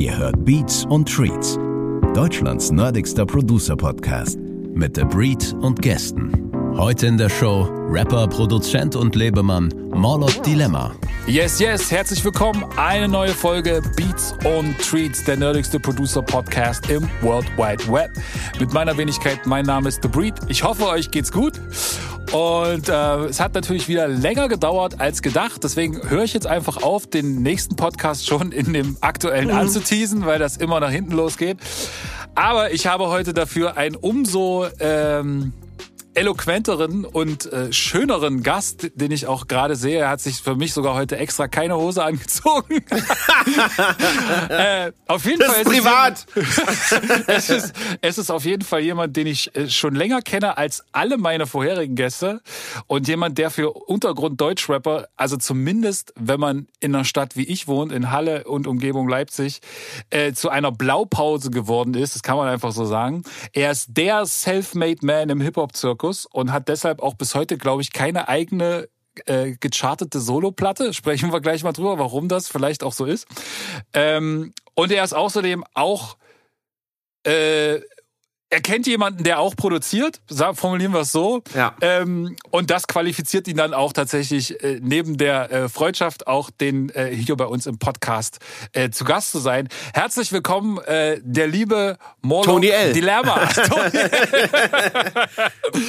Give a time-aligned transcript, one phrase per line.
[0.00, 1.58] Ihr hört Beats und Treats,
[2.14, 4.38] Deutschlands nerdigster Producer-Podcast
[4.72, 6.50] mit The Breed und Gästen.
[6.76, 10.92] Heute in der Show Rapper, Produzent und Lebemann Morlock Dilemma.
[11.26, 12.64] Yes, yes, herzlich willkommen.
[12.76, 18.10] Eine neue Folge Beats und Treats, der nerdigste Producer-Podcast im World Wide Web.
[18.58, 20.34] Mit meiner Wenigkeit, mein Name ist The Breed.
[20.48, 21.60] Ich hoffe, euch geht's gut.
[22.32, 25.64] Und äh, es hat natürlich wieder länger gedauert als gedacht.
[25.64, 29.56] Deswegen höre ich jetzt einfach auf, den nächsten Podcast schon in dem aktuellen mhm.
[29.56, 31.58] anzuteasen, weil das immer nach hinten losgeht.
[32.34, 35.52] Aber ich habe heute dafür ein umso ähm,
[36.14, 40.00] eloquenteren und äh, schöneren Gast, den ich auch gerade sehe.
[40.00, 42.84] Er hat sich für mich sogar heute extra keine Hose angezogen.
[44.48, 45.60] äh, auf jeden das Fall.
[45.62, 46.26] Ist privat.
[47.28, 50.84] es, ist, es ist auf jeden Fall jemand, den ich äh, schon länger kenne als
[50.92, 52.40] alle meine vorherigen Gäste
[52.88, 57.68] und jemand, der für Untergrund Deutschrapper, also zumindest, wenn man in einer Stadt wie ich
[57.68, 59.60] wohnt, in Halle und Umgebung Leipzig,
[60.10, 62.16] äh, zu einer Blaupause geworden ist.
[62.16, 63.22] Das kann man einfach so sagen.
[63.52, 67.82] Er ist der Selfmade Man im Hip-Hop-Zirkus Zirkus und hat deshalb auch bis heute, glaube
[67.82, 68.88] ich, keine eigene
[69.26, 70.92] äh, gechartete Solo-Platte.
[70.94, 73.26] Sprechen wir gleich mal drüber, warum das vielleicht auch so ist.
[73.92, 76.16] Ähm, und er ist außerdem auch
[77.24, 77.80] äh,
[78.52, 80.20] er kennt jemanden, der auch produziert,
[80.54, 81.44] formulieren wir es so.
[81.54, 81.76] Ja.
[81.80, 86.90] Ähm, und das qualifiziert ihn dann auch tatsächlich äh, neben der äh, Freundschaft auch den
[86.90, 88.40] äh, hier bei uns im Podcast
[88.72, 89.68] äh, zu Gast zu sein.
[89.94, 92.92] Herzlich willkommen, äh, der liebe Morlock Tony L.
[92.92, 93.48] Dilemma.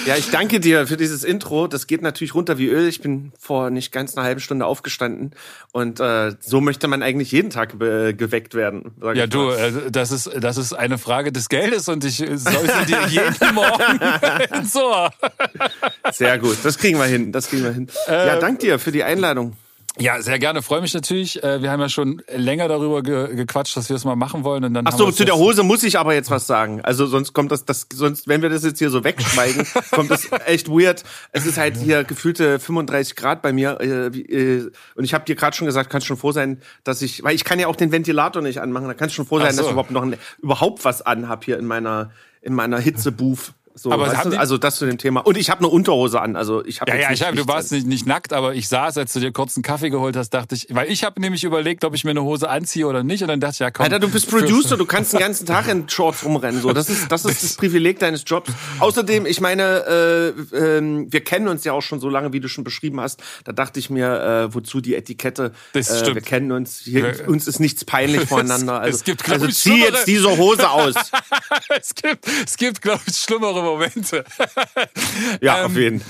[0.06, 1.66] ja, ich danke dir für dieses Intro.
[1.66, 2.88] Das geht natürlich runter wie Öl.
[2.88, 5.32] Ich bin vor nicht ganz einer halben Stunde aufgestanden
[5.72, 8.92] und äh, so möchte man eigentlich jeden Tag geweckt werden.
[9.16, 13.08] Ja, du, äh, das ist das ist eine Frage des Geldes und ich säuse dir
[13.10, 14.00] jeden Morgen
[14.58, 15.12] ins Ohr.
[16.12, 17.88] Sehr gut, das kriegen wir hin, das kriegen wir hin.
[18.08, 19.56] Äh, ja, dank dir für die Einladung.
[19.98, 20.62] Ja, sehr gerne.
[20.62, 21.44] Freue mich natürlich.
[21.44, 24.64] Äh, wir haben ja schon länger darüber ge gequatscht, dass wir es mal machen wollen.
[24.64, 26.80] Und dann Ach so, zu der Hose muss ich aber jetzt was sagen.
[26.82, 30.30] Also sonst kommt das, das, sonst, wenn wir das jetzt hier so wegschweigen, kommt das
[30.46, 31.04] echt weird.
[31.34, 33.80] Es ist halt hier gefühlte 35 Grad bei mir.
[33.82, 37.22] Äh, äh, und ich habe dir gerade schon gesagt, kannst schon froh sein, dass ich,
[37.24, 38.88] weil ich kann ja auch den Ventilator nicht anmachen.
[38.88, 39.58] Da kannst du schon froh sein, so.
[39.58, 42.12] dass ich überhaupt noch ein, überhaupt was anhab hier in meiner
[42.42, 43.54] in meiner Hitzebooth.
[43.74, 44.40] So, aber weißt du?
[44.40, 45.22] also das zu dem Thema.
[45.22, 46.36] Und ich habe eine Unterhose an.
[46.36, 48.98] Also ich habe ja, ja, ich hab, du warst nicht, nicht nackt, aber ich saß,
[48.98, 51.86] als du dir kurz einen Kaffee geholt hast, dachte ich, weil ich habe nämlich überlegt,
[51.86, 53.22] ob ich mir eine Hose anziehe oder nicht.
[53.22, 53.86] Und dann dachte ich, ja komm.
[53.86, 56.62] Alter, du bist Producer, du kannst den ganzen Tag in Shorts rumrennen.
[56.62, 58.52] So, das ist das ist das Privileg deines Jobs.
[58.80, 62.48] Außerdem, ich meine, äh, äh, wir kennen uns ja auch schon so lange, wie du
[62.48, 63.22] schon beschrieben hast.
[63.44, 65.52] Da dachte ich mir, äh, wozu die Etikette?
[65.74, 66.16] Das äh, stimmt.
[66.16, 66.80] Wir kennen uns.
[66.80, 68.80] Hier, uns ist nichts peinlich voreinander.
[68.80, 70.96] Also, es gibt, also zieh jetzt diese Hose aus.
[71.80, 74.24] es gibt, es gibt, glaube ich, schlimmere Momente.
[75.42, 76.02] ja, ähm, auf jeden.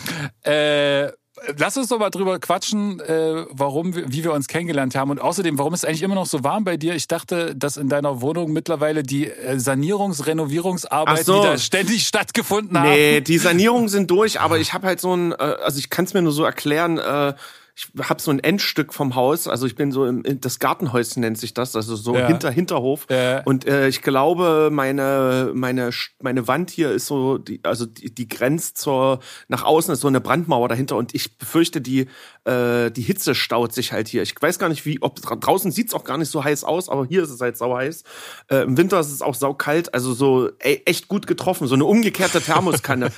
[0.43, 1.11] Äh,
[1.57, 5.57] lass uns doch mal drüber quatschen, äh, warum, wie wir uns kennengelernt haben und außerdem,
[5.57, 6.95] warum ist eigentlich immer noch so warm bei dir?
[6.95, 11.39] Ich dachte, dass in deiner Wohnung mittlerweile die äh, Sanierungs-, Renovierungsarbeiten so.
[11.39, 12.89] wieder ständig stattgefunden haben.
[12.89, 16.05] Nee, die Sanierungen sind durch, aber ich habe halt so ein, äh, also ich kann
[16.05, 17.33] es mir nur so erklären, äh,
[17.75, 21.37] ich habe so ein Endstück vom Haus, also ich bin so im das Gartenhäuschen nennt
[21.37, 22.27] sich das, also so ja.
[22.27, 23.07] hinter Hinterhof.
[23.09, 23.41] Ja.
[23.43, 28.27] Und äh, ich glaube, meine meine meine Wand hier ist so, die, also die, die
[28.27, 32.07] grenzt zur nach außen ist so eine Brandmauer dahinter und ich befürchte, die
[32.45, 34.23] äh, die Hitze staut sich halt hier.
[34.23, 37.05] Ich weiß gar nicht, wie ob draußen sieht's auch gar nicht so heiß aus, aber
[37.05, 38.03] hier ist es halt sau heiß.
[38.49, 41.75] Äh, Im Winter ist es auch sau kalt, also so ey, echt gut getroffen, so
[41.75, 43.11] eine umgekehrte Thermoskanne.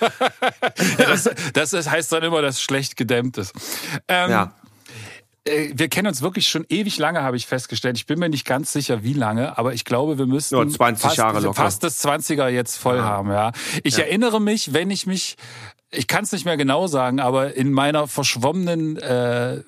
[0.97, 3.53] das, das heißt dann immer, dass schlecht gedämmt ist.
[4.08, 4.53] Ähm, ja.
[5.46, 7.98] Äh, wir kennen uns wirklich schon ewig lange, habe ich festgestellt.
[7.98, 11.02] Ich bin mir nicht ganz sicher, wie lange, aber ich glaube, wir müssen Nur 20
[11.02, 11.56] fast, Jahre locker.
[11.56, 13.04] fast das 20er jetzt voll ja.
[13.04, 13.30] haben.
[13.30, 13.52] Ja,
[13.84, 14.06] ich ja.
[14.06, 15.36] erinnere mich, wenn ich mich,
[15.92, 19.62] ich kann es nicht mehr genau sagen, aber in meiner verschwommenen äh,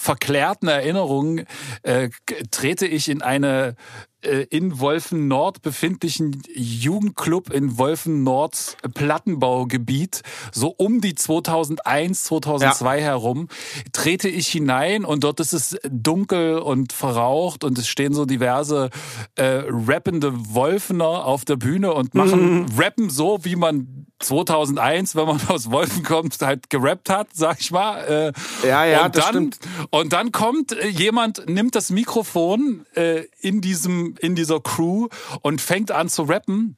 [0.00, 1.42] verklärten Erinnerung
[1.82, 2.08] äh,
[2.50, 3.76] trete ich in eine
[4.22, 10.22] in Wolfen Nord befindlichen Jugendclub in Wolfen Nords Plattenbaugebiet,
[10.52, 13.04] so um die 2001, 2002 ja.
[13.04, 13.48] herum,
[13.92, 18.90] trete ich hinein und dort ist es dunkel und verraucht und es stehen so diverse
[19.36, 22.66] äh, rappende Wolfener auf der Bühne und machen mhm.
[22.76, 27.70] rappen so, wie man 2001, wenn man aus Wolfen kommt, halt gerappt hat, sag ich
[27.70, 28.32] mal.
[28.62, 29.58] Äh, ja, ja, und das dann, stimmt.
[29.90, 35.08] Und dann kommt äh, jemand, nimmt das Mikrofon äh, in diesem in dieser Crew
[35.42, 36.76] und fängt an zu rappen.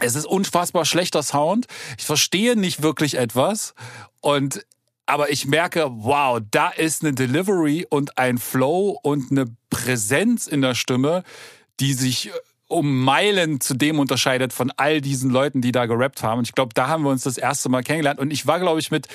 [0.00, 1.66] Es ist unfassbar schlechter Sound.
[1.98, 3.74] Ich verstehe nicht wirklich etwas
[4.20, 4.64] und
[5.06, 10.62] aber ich merke, wow, da ist eine Delivery und ein Flow und eine Präsenz in
[10.62, 11.24] der Stimme,
[11.78, 12.32] die sich
[12.68, 16.38] um Meilen zu dem unterscheidet von all diesen Leuten, die da gerappt haben.
[16.38, 18.18] Und ich glaube, da haben wir uns das erste Mal kennengelernt.
[18.18, 19.06] Und ich war, glaube ich, mit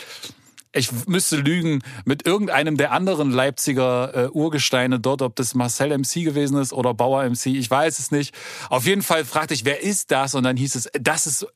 [0.72, 6.24] ich müsste lügen, mit irgendeinem der anderen Leipziger äh, Urgesteine dort, ob das Marcel MC
[6.24, 8.36] gewesen ist oder Bauer MC, ich weiß es nicht.
[8.70, 10.36] Auf jeden Fall fragte ich, wer ist das?
[10.36, 11.48] Und dann hieß es, das ist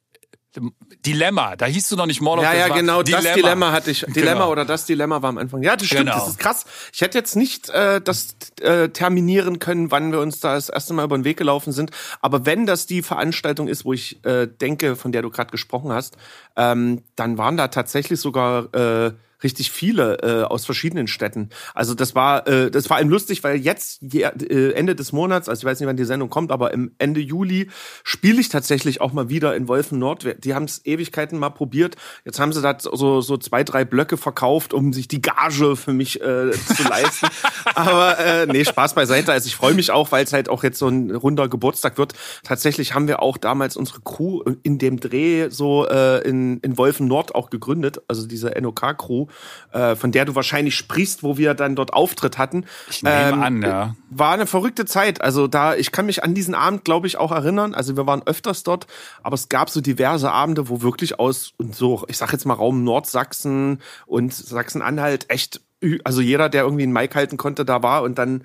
[1.05, 3.23] Dilemma, da hieß du noch nicht Mord Ja, ja, genau, Dilemma.
[3.23, 4.01] das Dilemma hatte ich.
[4.01, 4.51] Dilemma genau.
[4.51, 5.63] oder das Dilemma war am Anfang.
[5.63, 6.19] Ja, das stimmt, genau.
[6.19, 6.65] das ist krass.
[6.93, 10.93] Ich hätte jetzt nicht äh, das äh, terminieren können, wann wir uns da das erste
[10.93, 11.91] Mal über den Weg gelaufen sind.
[12.21, 15.91] Aber wenn das die Veranstaltung ist, wo ich äh, denke, von der du gerade gesprochen
[15.91, 16.17] hast,
[16.55, 19.13] ähm, dann waren da tatsächlich sogar äh,
[19.43, 21.49] richtig viele äh, aus verschiedenen Städten.
[21.73, 25.61] Also das war äh, das war eben lustig, weil jetzt äh, Ende des Monats, also
[25.61, 27.69] ich weiß nicht, wann die Sendung kommt, aber im Ende Juli
[28.03, 30.25] spiele ich tatsächlich auch mal wieder in Wolfen Nord.
[30.43, 31.95] Die haben es Ewigkeiten mal probiert.
[32.25, 35.93] Jetzt haben sie da so so zwei drei Blöcke verkauft, um sich die Gage für
[35.93, 37.27] mich äh, zu leisten.
[37.75, 39.31] aber äh, nee, Spaß beiseite.
[39.31, 42.13] Also ich freue mich auch, weil es halt auch jetzt so ein runder Geburtstag wird.
[42.43, 47.07] Tatsächlich haben wir auch damals unsere Crew in dem Dreh so äh, in in Wolfen
[47.07, 49.27] Nord auch gegründet, also diese NOK Crew
[49.71, 52.65] äh, von der du wahrscheinlich sprichst, wo wir dann dort Auftritt hatten.
[52.89, 53.95] Ich nehme ähm, an, ja.
[54.09, 55.21] War eine verrückte Zeit.
[55.21, 57.73] Also da, ich kann mich an diesen Abend, glaube ich, auch erinnern.
[57.73, 58.87] Also wir waren öfters dort,
[59.23, 62.53] aber es gab so diverse Abende, wo wirklich aus und so, ich sag jetzt mal
[62.53, 65.61] Raum Nordsachsen und Sachsen-Anhalt echt,
[66.03, 68.43] also jeder, der irgendwie einen Mic halten konnte, da war und dann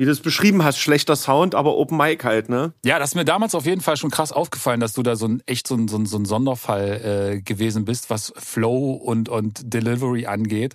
[0.00, 2.72] wie du es beschrieben hast, schlechter Sound, aber Open Mic halt, ne?
[2.86, 5.28] Ja, das ist mir damals auf jeden Fall schon krass aufgefallen, dass du da so
[5.28, 9.28] ein echt so ein, so ein, so ein Sonderfall äh, gewesen bist, was Flow und,
[9.28, 10.74] und Delivery angeht.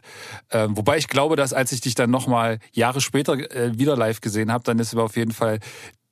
[0.52, 4.22] Ähm, wobei ich glaube, dass als ich dich dann nochmal Jahre später äh, wieder live
[4.22, 5.58] gesehen habe, dann ist aber auf jeden Fall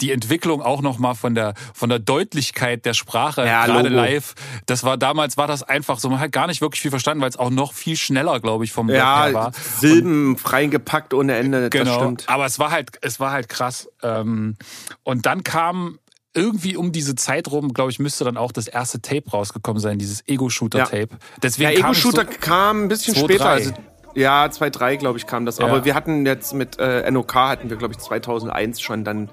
[0.02, 4.02] die Entwicklung auch noch mal von der von der Deutlichkeit der Sprache ja, gerade Logo.
[4.02, 4.34] live.
[4.66, 7.30] Das war damals war das einfach so man hat gar nicht wirklich viel verstanden, weil
[7.30, 9.52] es auch noch viel schneller, glaube ich, vom ja, her war.
[9.80, 11.70] Silben freigepackt ohne Ende.
[11.70, 11.86] Genau.
[11.86, 12.24] Das stimmt.
[12.28, 13.90] Aber es war halt es war halt krass.
[14.02, 14.58] Ähm,
[15.04, 16.00] und dann kam
[16.36, 20.00] irgendwie um diese Zeit rum, glaube ich, müsste dann auch das erste Tape rausgekommen sein,
[20.00, 21.10] dieses Ego-Shooter-Tape.
[21.12, 21.18] Ja.
[21.42, 23.50] Deswegen ja, Ego-Shooter so kam ein bisschen später.
[23.50, 23.72] Also
[24.16, 25.58] ja, 2.3, glaube ich, kam das.
[25.58, 25.66] Ja.
[25.66, 29.30] Aber wir hatten jetzt mit äh, NOK hatten wir, glaube ich, 2001 schon dann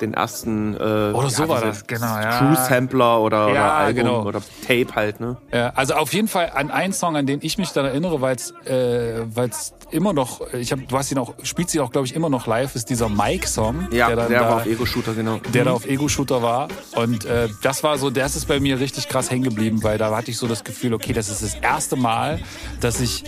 [0.00, 2.38] den ersten äh, oder so ja, war das genau ja.
[2.38, 4.22] True Sampler oder, ja, oder Album genau.
[4.24, 7.58] oder Tape halt ne ja, also auf jeden Fall an einen Song an den ich
[7.58, 11.18] mich dann erinnere weil es äh, weil es immer noch ich habe du hast ihn
[11.18, 14.28] auch spielt ihn auch glaube ich immer noch live ist dieser Mike Song ja der,
[14.28, 15.66] der da, war auf Ego Shooter genau der mhm.
[15.66, 19.08] da auf Ego Shooter war und äh, das war so das ist bei mir richtig
[19.08, 21.96] krass hängen geblieben weil da hatte ich so das Gefühl okay das ist das erste
[21.96, 22.40] Mal
[22.80, 23.24] dass ich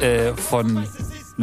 [0.00, 0.86] äh, von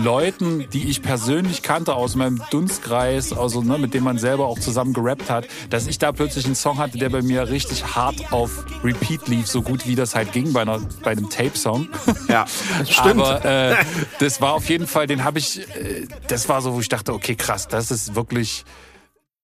[0.04, 4.60] Leuten, die ich persönlich kannte aus meinem Dunstkreis, also ne, mit dem man selber auch
[4.60, 8.32] zusammen gerappt hat, dass ich da plötzlich einen Song hatte, der bei mir richtig hart
[8.32, 11.90] auf Repeat lief, so gut wie das halt ging bei, einer, bei einem Tape-Song.
[12.28, 12.46] Ja,
[12.90, 13.22] stimmt.
[13.22, 13.76] Aber äh,
[14.20, 17.14] das war auf jeden Fall, den habe ich, äh, das war so, wo ich dachte,
[17.14, 18.66] okay, krass, das ist wirklich,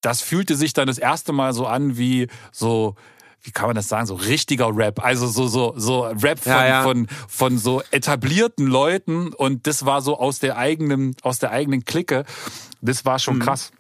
[0.02, 2.96] das fühlte sich dann das erste Mal so an wie so
[3.46, 5.04] wie kann man das sagen, so richtiger Rap.
[5.04, 6.84] Also so, so, so Rap von, ja, ja.
[6.84, 11.86] von, von so etablierten Leuten und das war so aus der eigenen, aus der eigenen
[11.86, 12.26] Clique.
[12.82, 13.42] Das war schon mhm.
[13.42, 13.72] krass.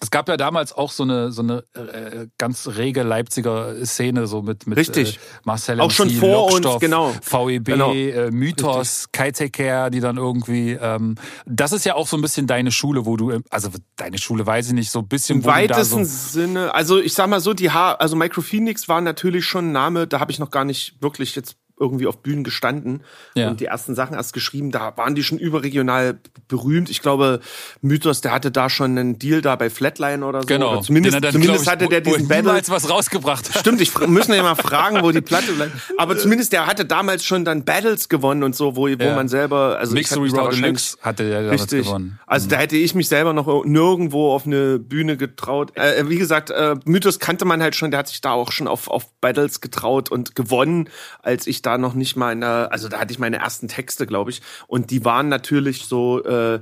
[0.00, 4.42] Es gab ja damals auch so eine so eine äh, ganz rege Leipziger Szene so
[4.42, 5.16] mit mit Richtig.
[5.16, 7.92] Äh, Marcel auch MC, schon vor Lockstoff, uns genau VEB genau.
[7.92, 11.16] Äh, Mythos Care, die dann irgendwie ähm,
[11.46, 14.68] das ist ja auch so ein bisschen deine Schule wo du also deine Schule weiß
[14.68, 17.70] ich nicht so ein bisschen im weitesten so Sinne also ich sag mal so die
[17.70, 21.00] ha also Micro Phoenix war natürlich schon ein Name da habe ich noch gar nicht
[21.00, 23.02] wirklich jetzt irgendwie auf Bühnen gestanden
[23.34, 23.48] ja.
[23.48, 24.70] und die ersten Sachen erst geschrieben.
[24.70, 26.90] Da waren die schon überregional berühmt.
[26.90, 27.40] Ich glaube,
[27.80, 30.46] Mythos, der hatte da schon einen Deal da bei Flatline oder so.
[30.46, 30.72] Genau.
[30.72, 32.60] Oder zumindest dann, zumindest ich, hatte der diesen Battle.
[32.68, 33.50] was rausgebracht.
[33.58, 35.72] Stimmt, ich müssen ja mal fragen, wo die Platte bleibt.
[35.98, 39.14] Aber zumindest der hatte damals schon dann Battles gewonnen und so, wo, wo ja.
[39.14, 41.86] man selber, also Mixery Raw Deluxe hatte der damals richtig.
[41.86, 42.18] gewonnen.
[42.26, 42.50] Also mhm.
[42.50, 45.76] da hätte ich mich selber noch nirgendwo auf eine Bühne getraut.
[45.76, 48.68] Äh, wie gesagt, äh, Mythos kannte man halt schon, der hat sich da auch schon
[48.68, 50.88] auf, auf Battles getraut und gewonnen,
[51.22, 54.30] als ich da da noch nicht meine, also da hatte ich meine ersten Texte, glaube
[54.30, 54.40] ich.
[54.66, 56.60] Und die waren natürlich so äh,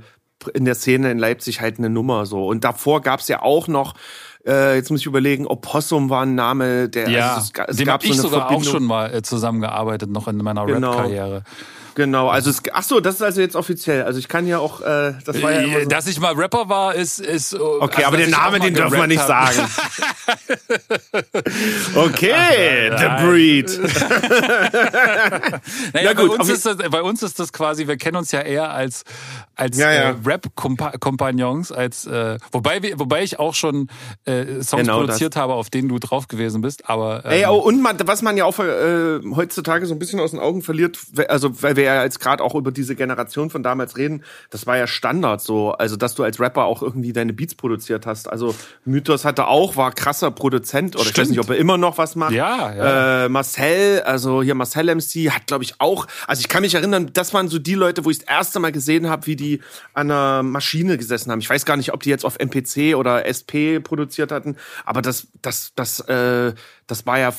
[0.53, 2.45] in der Szene in Leipzig halt eine Nummer so.
[2.45, 3.95] Und davor gab es ja auch noch
[4.45, 7.85] äh, jetzt muss ich überlegen, Opossum war ein Name, der ja, also es, es dem
[7.85, 8.67] gab so ich sogar Verbindung.
[8.67, 10.91] auch schon mal äh, zusammengearbeitet noch in meiner genau.
[10.91, 11.43] Rap-Karriere.
[11.97, 14.03] Genau, also es, ach so, das ist also jetzt offiziell.
[14.03, 15.89] Also ich kann ja auch, äh, das war ja immer so.
[15.89, 19.07] Dass ich mal Rapper war, ist ist okay, also, aber den Namen, den dürfen wir
[19.07, 19.57] nicht sagen.
[21.95, 23.79] okay, ach, The Breed.
[25.95, 28.41] naja, gut, bei uns, ist das, bei uns ist das quasi, wir kennen uns ja
[28.41, 29.03] eher als
[29.55, 30.11] als ja, ja.
[30.11, 33.89] Äh, Rap-Kompagnons, als äh, wobei wir, wobei ich auch schon
[34.25, 35.41] äh, Songs genau produziert das.
[35.41, 36.87] habe, auf denen du drauf gewesen bist.
[36.89, 40.19] Aber ähm, Ey, oh, und man, was man ja auch äh, heutzutage so ein bisschen
[40.19, 43.63] aus den Augen verliert, also weil wir ja jetzt gerade auch über diese Generation von
[43.63, 47.33] damals reden, das war ja Standard so, also dass du als Rapper auch irgendwie deine
[47.33, 48.29] Beats produziert hast.
[48.29, 51.17] Also Mythos hatte auch, war krasser Produzent oder Stimmt.
[51.17, 52.31] ich weiß nicht, ob er immer noch was macht.
[52.31, 53.25] Ja, ja.
[53.25, 57.09] Äh, Marcel, also hier Marcel MC hat glaube ich auch, also ich kann mich erinnern,
[57.13, 59.61] das waren so die Leute, wo ich das erste Mal gesehen habe, wie die
[59.93, 61.39] an einer Maschine gesessen haben.
[61.39, 65.27] Ich weiß gar nicht, ob die jetzt auf MPC oder SP produziert hatten, aber das
[65.41, 66.53] das das äh,
[66.87, 67.33] das war ja,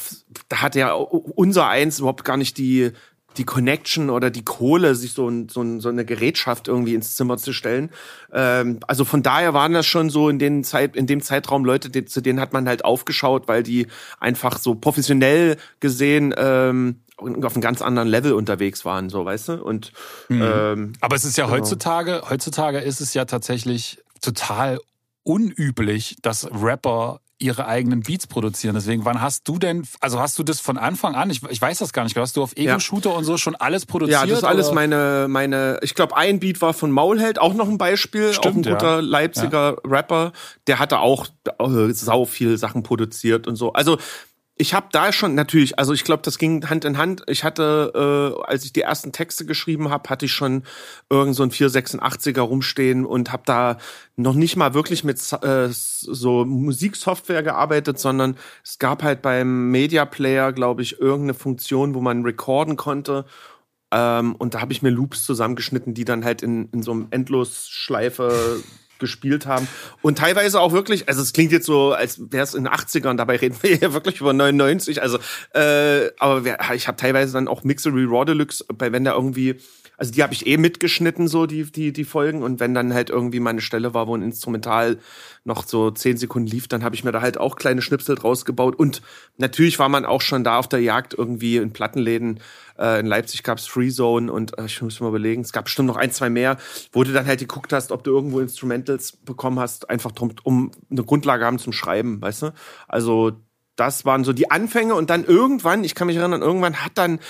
[0.48, 2.92] da hat ja unser eins überhaupt gar nicht die,
[3.38, 7.16] die Connection oder die Kohle, sich so, ein, so, ein, so eine Gerätschaft irgendwie ins
[7.16, 7.90] Zimmer zu stellen.
[8.32, 11.88] Ähm, also von daher waren das schon so in, den Zeit, in dem Zeitraum Leute,
[11.88, 13.86] die, zu denen hat man halt aufgeschaut, weil die
[14.20, 19.64] einfach so professionell gesehen ähm, auf einem ganz anderen Level unterwegs waren, so weißt du.
[19.64, 19.92] Und
[20.28, 20.42] mhm.
[20.42, 21.56] ähm, aber es ist ja genau.
[21.56, 24.78] heutzutage, heutzutage ist es ja tatsächlich total
[25.22, 28.74] unüblich, dass Rapper ihre eigenen Beats produzieren.
[28.74, 31.78] Deswegen, wann hast du denn, also hast du das von Anfang an, ich, ich weiß
[31.78, 33.16] das gar nicht, hast du auf Ego-Shooter ja.
[33.16, 34.20] und so schon alles produziert?
[34.20, 34.74] Ja, das ist alles oder?
[34.74, 38.56] meine, meine, ich glaube, ein Beat war von Maulheld, auch noch ein Beispiel, Stimmt, auch
[38.56, 39.00] ein guter ja.
[39.00, 39.90] Leipziger ja.
[39.90, 40.32] Rapper,
[40.66, 41.26] der hatte auch
[41.60, 43.72] äh, sau viel Sachen produziert und so.
[43.72, 43.98] Also
[44.60, 47.22] ich habe da schon natürlich, also ich glaube, das ging Hand in Hand.
[47.28, 50.64] Ich hatte, äh, als ich die ersten Texte geschrieben habe, hatte ich schon
[51.08, 53.78] irgend so ein 486er rumstehen und habe da
[54.16, 60.04] noch nicht mal wirklich mit äh, so Musiksoftware gearbeitet, sondern es gab halt beim Media
[60.04, 63.26] Player, glaube ich, irgendeine Funktion, wo man recorden konnte.
[63.92, 67.06] Ähm, und da habe ich mir Loops zusammengeschnitten, die dann halt in, in so einem
[67.10, 68.60] Endlosschleife
[68.98, 69.68] gespielt haben.
[70.02, 73.16] Und teilweise auch wirklich, also es klingt jetzt so, als wäre es in den 80ern,
[73.16, 75.02] dabei reden wir hier wirklich über 99.
[75.02, 75.18] Also,
[75.54, 76.42] äh, aber
[76.74, 79.56] ich habe teilweise dann auch Mixery Raw Deluxe, bei wenn da irgendwie,
[79.98, 82.42] also die habe ich eh mitgeschnitten, so die, die, die Folgen.
[82.42, 84.98] Und wenn dann halt irgendwie meine Stelle war, wo ein Instrumental
[85.44, 88.44] noch so zehn Sekunden lief, dann habe ich mir da halt auch kleine Schnipsel draus
[88.44, 88.76] gebaut.
[88.76, 89.02] Und
[89.36, 92.40] natürlich war man auch schon da auf der Jagd irgendwie in Plattenläden
[92.78, 95.88] äh, in Leipzig gab's Free Zone und äh, ich muss mal überlegen, es gab bestimmt
[95.88, 96.58] noch ein, zwei mehr,
[96.92, 100.70] wo du dann halt geguckt hast, ob du irgendwo Instrumentals bekommen hast, einfach drum, um
[100.90, 102.54] eine Grundlage haben zum Schreiben, weißt du?
[102.86, 103.32] Also
[103.76, 107.20] das waren so die Anfänge und dann irgendwann, ich kann mich erinnern, irgendwann hat dann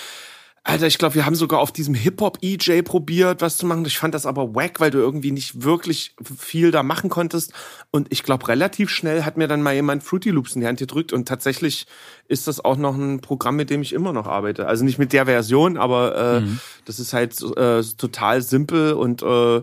[0.65, 3.87] Alter, ich glaube, wir haben sogar auf diesem Hip-Hop-EJ probiert, was zu machen.
[3.87, 7.53] Ich fand das aber wack, weil du irgendwie nicht wirklich viel da machen konntest.
[7.91, 10.79] Und ich glaube, relativ schnell hat mir dann mal jemand Fruity Loops in die Hand
[10.79, 11.13] gedrückt.
[11.13, 11.87] Und tatsächlich
[12.27, 14.67] ist das auch noch ein Programm, mit dem ich immer noch arbeite.
[14.67, 16.61] Also nicht mit der Version, aber äh, mhm.
[16.85, 19.63] das ist halt äh, total simpel und äh,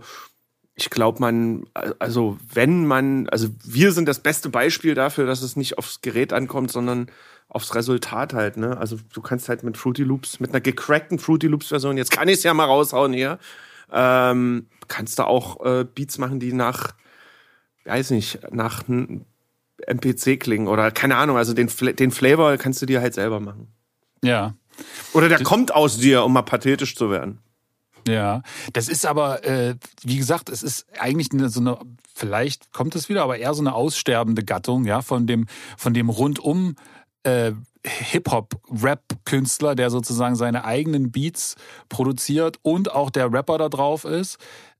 [0.78, 1.66] ich glaube, man,
[2.00, 6.34] also wenn man, also wir sind das beste Beispiel dafür, dass es nicht aufs Gerät
[6.34, 7.08] ankommt, sondern
[7.56, 8.78] aufs Resultat halt, ne?
[8.78, 12.28] Also du kannst halt mit Fruity Loops, mit einer gecrackten Fruity Loops Version, jetzt kann
[12.28, 13.40] ich es ja mal raushauen hier,
[13.92, 16.94] ähm, kannst du auch äh, Beats machen, die nach,
[17.86, 23.00] weiß nicht, nach MPC klingen oder keine Ahnung, also den, den Flavor kannst du dir
[23.00, 23.68] halt selber machen.
[24.22, 24.56] Ja.
[25.14, 27.40] Oder der das kommt aus dir, um mal pathetisch zu werden.
[28.08, 28.44] Ja,
[28.74, 31.80] das ist aber, äh, wie gesagt, es ist eigentlich eine, so eine,
[32.14, 35.48] vielleicht kommt es wieder, aber eher so eine aussterbende Gattung, ja, von dem,
[35.78, 36.76] von dem rundum
[37.26, 37.54] äh,
[37.86, 41.56] Hip-Hop-Rap-Künstler, der sozusagen seine eigenen Beats
[41.90, 44.38] produziert und auch der Rapper da drauf ist.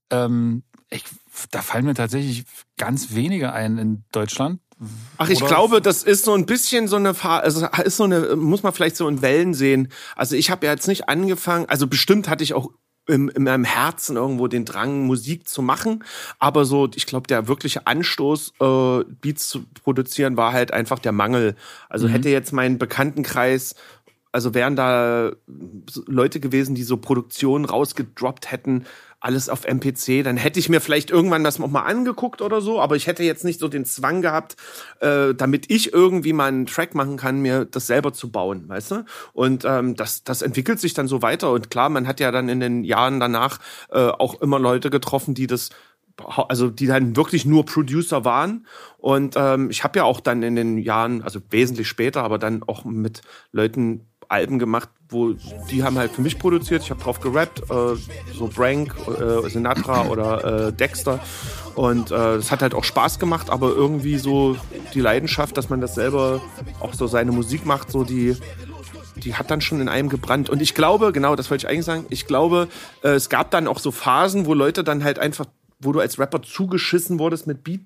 [0.10, 1.04] Ähm, ich,
[1.52, 2.46] da fallen mir tatsächlich
[2.78, 4.60] ganz wenige ein in Deutschland.
[5.18, 5.48] Ach, ich Oder?
[5.48, 8.74] glaube, das ist so ein bisschen so eine Fahr also ist so eine muss man
[8.74, 9.90] vielleicht so in Wellen sehen.
[10.16, 12.72] Also ich habe ja jetzt nicht angefangen, also bestimmt hatte ich auch
[13.08, 16.04] im, in meinem Herzen irgendwo den Drang, Musik zu machen.
[16.40, 21.12] Aber so, ich glaube, der wirkliche Anstoß, äh, Beats zu produzieren, war halt einfach der
[21.12, 21.56] Mangel.
[21.90, 22.12] Also mhm.
[22.12, 23.76] hätte jetzt mein Bekanntenkreis
[24.36, 25.32] also wären da
[26.08, 28.86] Leute gewesen, die so Produktionen rausgedroppt hätten,
[29.26, 32.80] alles auf MPC, dann hätte ich mir vielleicht irgendwann das noch mal angeguckt oder so,
[32.80, 34.56] aber ich hätte jetzt nicht so den Zwang gehabt,
[35.00, 38.92] äh, damit ich irgendwie mal einen Track machen kann, mir das selber zu bauen, weißt
[38.92, 39.06] du?
[39.34, 42.50] Und ähm, das, das entwickelt sich dann so weiter und klar, man hat ja dann
[42.50, 45.72] in den Jahren danach äh, auch immer Leute getroffen, die das
[46.24, 48.66] also die dann wirklich nur Producer waren.
[48.98, 52.64] Und ähm, ich habe ja auch dann in den Jahren, also wesentlich später, aber dann
[52.64, 55.36] auch mit Leuten Alben gemacht, wo
[55.70, 56.84] die haben halt für mich produziert.
[56.84, 57.96] Ich habe drauf gerappt, äh,
[58.34, 61.20] so Brank, äh, Sinatra oder äh, Dexter.
[61.76, 64.56] Und äh, es hat halt auch Spaß gemacht, aber irgendwie so
[64.94, 66.42] die Leidenschaft, dass man das selber
[66.80, 68.36] auch so seine Musik macht, so die
[69.18, 70.50] die hat dann schon in einem gebrannt.
[70.50, 72.68] Und ich glaube, genau, das wollte ich eigentlich sagen, ich glaube,
[73.02, 75.46] äh, es gab dann auch so Phasen, wo Leute dann halt einfach,
[75.86, 77.82] wo du als Rapper zugeschissen wurdest mit Beat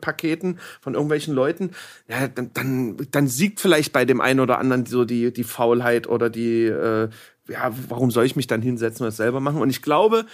[0.00, 1.70] Paketen von irgendwelchen Leuten,
[2.08, 6.08] ja, dann, dann, dann siegt vielleicht bei dem einen oder anderen so die, die Faulheit
[6.08, 7.08] oder die, äh,
[7.48, 9.60] ja, warum soll ich mich dann hinsetzen und das selber machen?
[9.60, 10.26] Und ich glaube,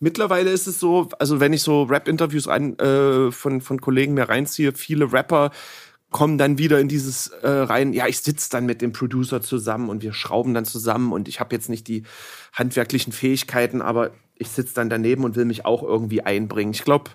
[0.00, 4.72] mittlerweile ist es so, also wenn ich so Rap-Interviews äh, von, von Kollegen mir reinziehe,
[4.72, 5.50] viele Rapper
[6.10, 9.88] komme dann wieder in dieses äh, rein, ja, ich sitze dann mit dem Producer zusammen
[9.88, 12.02] und wir schrauben dann zusammen und ich habe jetzt nicht die
[12.52, 14.10] handwerklichen Fähigkeiten, aber
[14.42, 16.72] ich sitze dann daneben und will mich auch irgendwie einbringen.
[16.72, 17.10] Ich glaube,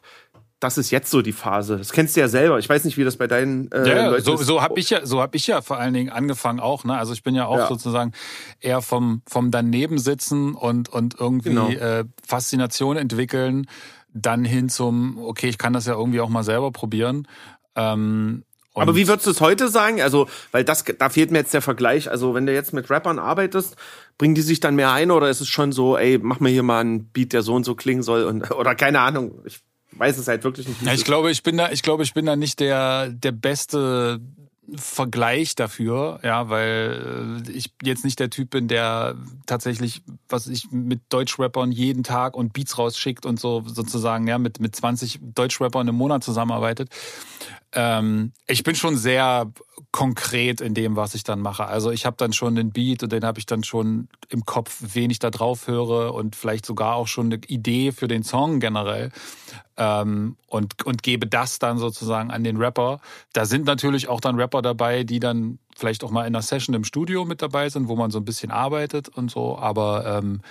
[0.59, 1.77] das ist jetzt so die Phase.
[1.77, 2.57] Das kennst du ja selber.
[2.57, 4.45] Ich weiß nicht, wie das bei deinen äh, ja, Leuten so, ist.
[4.45, 6.83] So habe ich ja, so habe ich ja vor allen Dingen angefangen auch.
[6.83, 6.97] Ne?
[6.97, 7.67] Also ich bin ja auch ja.
[7.67, 8.13] sozusagen
[8.59, 11.69] eher vom vom daneben sitzen und und irgendwie genau.
[11.69, 13.67] äh, Faszination entwickeln,
[14.13, 17.27] dann hin zum okay, ich kann das ja irgendwie auch mal selber probieren.
[17.75, 18.43] Ähm,
[18.81, 20.01] aber wie würdest du es heute sagen?
[20.01, 22.09] Also, weil das, da fehlt mir jetzt der Vergleich.
[22.09, 23.75] Also, wenn du jetzt mit Rappern arbeitest,
[24.17, 26.63] bringen die sich dann mehr ein oder ist es schon so, ey, mach mir hier
[26.63, 29.39] mal einen Beat, der so und so klingen soll und, oder keine Ahnung.
[29.45, 29.59] Ich
[29.91, 30.81] weiß es halt wirklich nicht.
[30.81, 34.19] Ja, ich glaube, ich bin da, ich glaube, ich bin da nicht der, der beste
[34.75, 39.15] Vergleich dafür, ja, weil äh, ich jetzt nicht der Typ bin, der
[39.45, 44.59] tatsächlich, was ich mit Deutschrappern jeden Tag und Beats rausschickt und so sozusagen, ja, mit,
[44.59, 46.89] mit 20 Deutschrappern im Monat zusammenarbeitet.
[47.73, 49.51] Ähm, ich bin schon sehr
[49.91, 51.65] konkret in dem, was ich dann mache.
[51.65, 54.77] Also ich habe dann schon den Beat und den habe ich dann schon im Kopf,
[54.93, 58.59] wen ich da drauf höre und vielleicht sogar auch schon eine Idee für den Song
[58.59, 59.11] generell
[59.77, 62.99] ähm, und, und gebe das dann sozusagen an den Rapper.
[63.33, 66.75] Da sind natürlich auch dann Rapper dabei, die dann vielleicht auch mal in einer Session
[66.75, 70.41] im Studio mit dabei sind, wo man so ein bisschen arbeitet und so, aber ähm,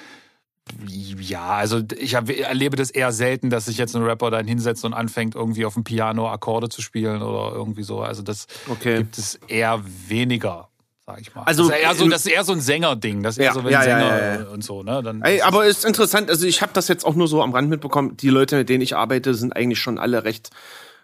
[0.88, 4.94] ja, also ich erlebe das eher selten, dass sich jetzt ein Rapper dann hinsetzt und
[4.94, 8.00] anfängt, irgendwie auf dem Piano Akkorde zu spielen oder irgendwie so.
[8.00, 8.99] Also das okay.
[8.99, 10.68] gibt es eher weniger,
[11.06, 11.42] sag ich mal.
[11.44, 13.23] Also das ist eher so, das ist eher so ein Sänger-Ding.
[13.23, 15.02] Das ist eher ja, so ein ja, Sänger ja, und so, ne?
[15.02, 17.68] Dann Ey, aber ist interessant, also ich habe das jetzt auch nur so am Rand
[17.68, 18.16] mitbekommen.
[18.16, 20.50] Die Leute, mit denen ich arbeite, sind eigentlich schon alle recht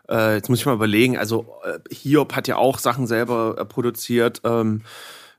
[0.09, 3.65] äh, jetzt muss ich mal überlegen, also äh, Hiob hat ja auch Sachen selber äh,
[3.65, 4.41] produziert.
[4.45, 4.83] Ähm,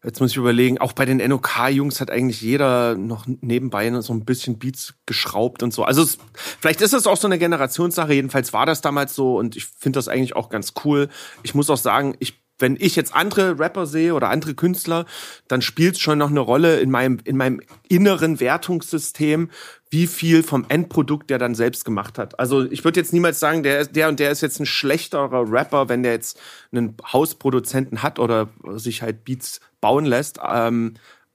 [0.04, 4.26] Jetzt muss ich überlegen, auch bei den NOK-Jungs hat eigentlich jeder noch nebenbei so ein
[4.26, 5.84] bisschen Beats geschraubt und so.
[5.84, 6.18] Also es,
[6.60, 9.98] vielleicht ist es auch so eine Generationssache, jedenfalls war das damals so und ich finde
[9.98, 11.08] das eigentlich auch ganz cool.
[11.44, 15.06] Ich muss auch sagen, ich wenn ich jetzt andere Rapper sehe oder andere Künstler,
[15.50, 19.52] dann spielt es schon noch eine Rolle in meinem, in meinem inneren Wertungssystem,
[19.90, 22.40] wie viel vom Endprodukt der dann selbst gemacht hat.
[22.40, 25.90] Also ich würde jetzt niemals sagen, der, der und der ist jetzt ein schlechterer Rapper,
[25.90, 26.40] wenn der jetzt
[26.72, 30.40] einen Hausproduzenten hat oder sich halt Beats bauen lässt.
[30.42, 30.94] Ähm,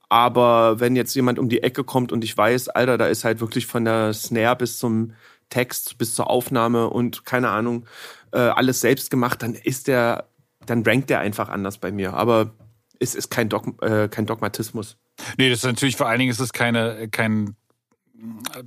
[0.09, 3.39] aber wenn jetzt jemand um die Ecke kommt und ich weiß, Alter, da ist halt
[3.39, 5.13] wirklich von der Snare bis zum
[5.49, 7.85] Text, bis zur Aufnahme und keine Ahnung,
[8.31, 10.28] äh, alles selbst gemacht, dann ist der
[10.69, 12.13] dann rankt der einfach anders bei mir.
[12.13, 12.51] Aber
[12.99, 14.97] es ist kein, Dog, äh, kein Dogmatismus.
[15.37, 17.55] Nee, das ist natürlich vor allen Dingen ist es keine, kein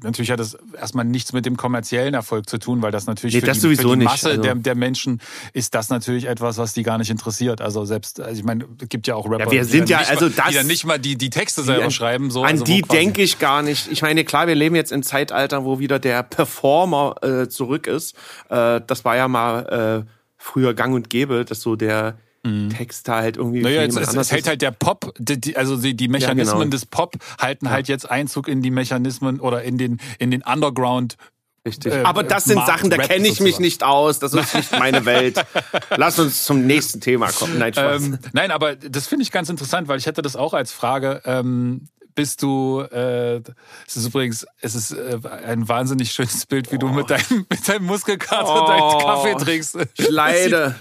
[0.02, 3.40] Natürlich hat das erstmal nichts mit dem kommerziellen Erfolg zu tun, weil das natürlich nee,
[3.40, 5.20] für, das die, für, die, Masse also der, der, Menschen
[5.52, 7.60] ist das natürlich etwas, was die gar nicht interessiert.
[7.60, 9.98] Also selbst, also ich meine, es gibt ja auch Rapper, ja, wir sind die, ja,
[9.98, 12.30] also mal, das, die dann nicht mal die, die Texte selber die, schreiben.
[12.30, 13.92] So, an also die denke ich gar nicht.
[13.92, 18.14] Ich meine, klar, wir leben jetzt im Zeitalter, wo wieder der Performer äh, zurück ist.
[18.48, 20.10] Äh, das war ja mal äh,
[20.42, 22.70] früher gang und gäbe, dass so der mhm.
[22.70, 23.62] Text da halt irgendwie.
[23.62, 26.70] Naja, jetzt, es, es hält halt der Pop, die, also die, die Mechanismen ja, genau.
[26.70, 27.72] des Pop halten ja.
[27.72, 31.16] halt jetzt Einzug in die Mechanismen oder in den, in den Underground
[31.64, 31.92] Richtig.
[31.92, 34.18] Äh, Aber das sind Markt, Sachen, da kenne ich mich nicht aus.
[34.18, 35.44] Das ist nicht meine Welt.
[35.96, 37.58] Lass uns zum nächsten Thema kommen.
[37.58, 38.02] Nein, Spaß.
[38.02, 41.22] Ähm, nein, aber das finde ich ganz interessant, weil ich hätte das auch als Frage.
[41.24, 43.42] Ähm, bist du, äh,
[43.86, 46.80] es ist übrigens, es ist äh, ein wahnsinnig schönes Bild, wie oh.
[46.80, 48.66] du mit deinem, mit deinem Muskelkater oh.
[48.66, 49.78] deinen Kaffee trinkst.
[49.96, 50.76] Ich leide.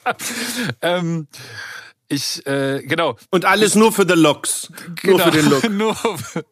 [0.82, 1.26] ähm,
[2.08, 3.16] ich, äh, genau.
[3.30, 4.70] Und alles nur für the Looks.
[5.02, 5.70] Genau, nur für den Look.
[5.70, 5.96] nur,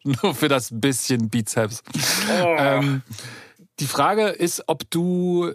[0.03, 1.83] nur für das bisschen Bizeps.
[2.43, 2.55] Oh.
[2.57, 3.03] Ähm,
[3.79, 5.53] die Frage ist, ob du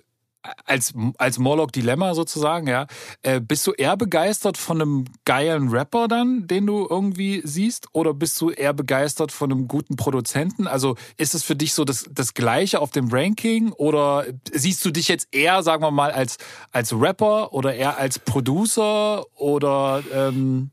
[0.64, 2.86] als, als Morlock-Dilemma sozusagen, ja,
[3.22, 8.14] äh, bist du eher begeistert von einem geilen Rapper dann, den du irgendwie siehst, oder
[8.14, 10.66] bist du eher begeistert von einem guten Produzenten?
[10.66, 14.90] Also ist es für dich so das, das Gleiche auf dem Ranking oder siehst du
[14.90, 16.38] dich jetzt eher, sagen wir mal, als,
[16.72, 20.70] als Rapper oder eher als Producer oder ähm,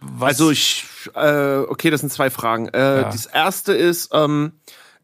[0.00, 0.30] was?
[0.30, 0.84] Also ich,
[1.14, 2.68] äh, okay, das sind zwei Fragen.
[2.68, 3.02] Äh, ja.
[3.04, 4.52] Das erste ist, ähm,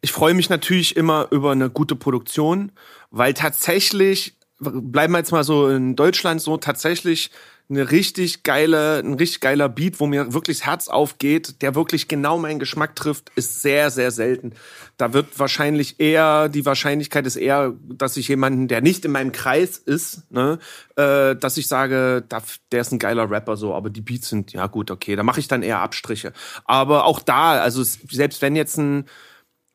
[0.03, 2.73] ich freue mich natürlich immer über eine gute Produktion
[3.11, 7.31] weil tatsächlich, bleiben wir jetzt mal so in Deutschland so, tatsächlich
[7.69, 12.09] eine richtig geile, ein richtig geiler Beat, wo mir wirklich das Herz aufgeht, der wirklich
[12.09, 14.55] genau meinen Geschmack trifft, ist sehr, sehr selten.
[14.97, 19.31] Da wird wahrscheinlich eher, die Wahrscheinlichkeit ist eher, dass ich jemanden, der nicht in meinem
[19.31, 20.59] Kreis ist, ne,
[20.97, 22.25] äh, dass ich sage,
[22.73, 25.39] der ist ein geiler Rapper so, aber die Beats sind, ja gut, okay, da mache
[25.39, 26.33] ich dann eher Abstriche.
[26.65, 29.05] Aber auch da, also selbst wenn jetzt ein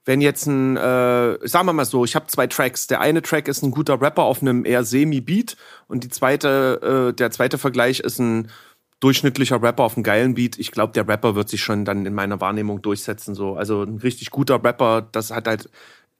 [0.05, 2.87] wenn jetzt ein, äh, sagen wir mal so, ich habe zwei Tracks.
[2.87, 7.13] Der eine Track ist ein guter Rapper auf einem eher Semi-Beat und die zweite, äh,
[7.13, 8.49] der zweite Vergleich ist ein
[8.99, 10.57] durchschnittlicher Rapper auf einem geilen Beat.
[10.57, 13.35] Ich glaube, der Rapper wird sich schon dann in meiner Wahrnehmung durchsetzen.
[13.35, 15.69] So, also ein richtig guter Rapper, das hat halt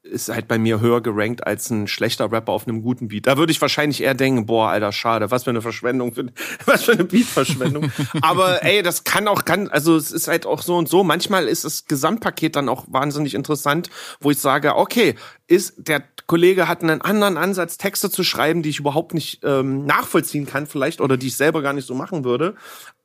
[0.06, 3.28] ist halt bei mir höher gerankt als ein schlechter Rapper auf einem guten Beat.
[3.28, 6.28] Da würde ich wahrscheinlich eher denken, boah, Alter, schade, was für eine Verschwendung, für,
[6.66, 7.92] was für eine Beatverschwendung.
[8.22, 11.04] Aber ey, das kann auch, kann, also es ist halt auch so und so.
[11.04, 13.90] Manchmal ist das Gesamtpaket dann auch wahnsinnig interessant,
[14.20, 15.16] wo ich sage, okay,
[15.48, 19.86] ist der Kollege hat einen anderen Ansatz, Texte zu schreiben, die ich überhaupt nicht ähm,
[19.86, 22.56] nachvollziehen kann vielleicht oder die ich selber gar nicht so machen würde.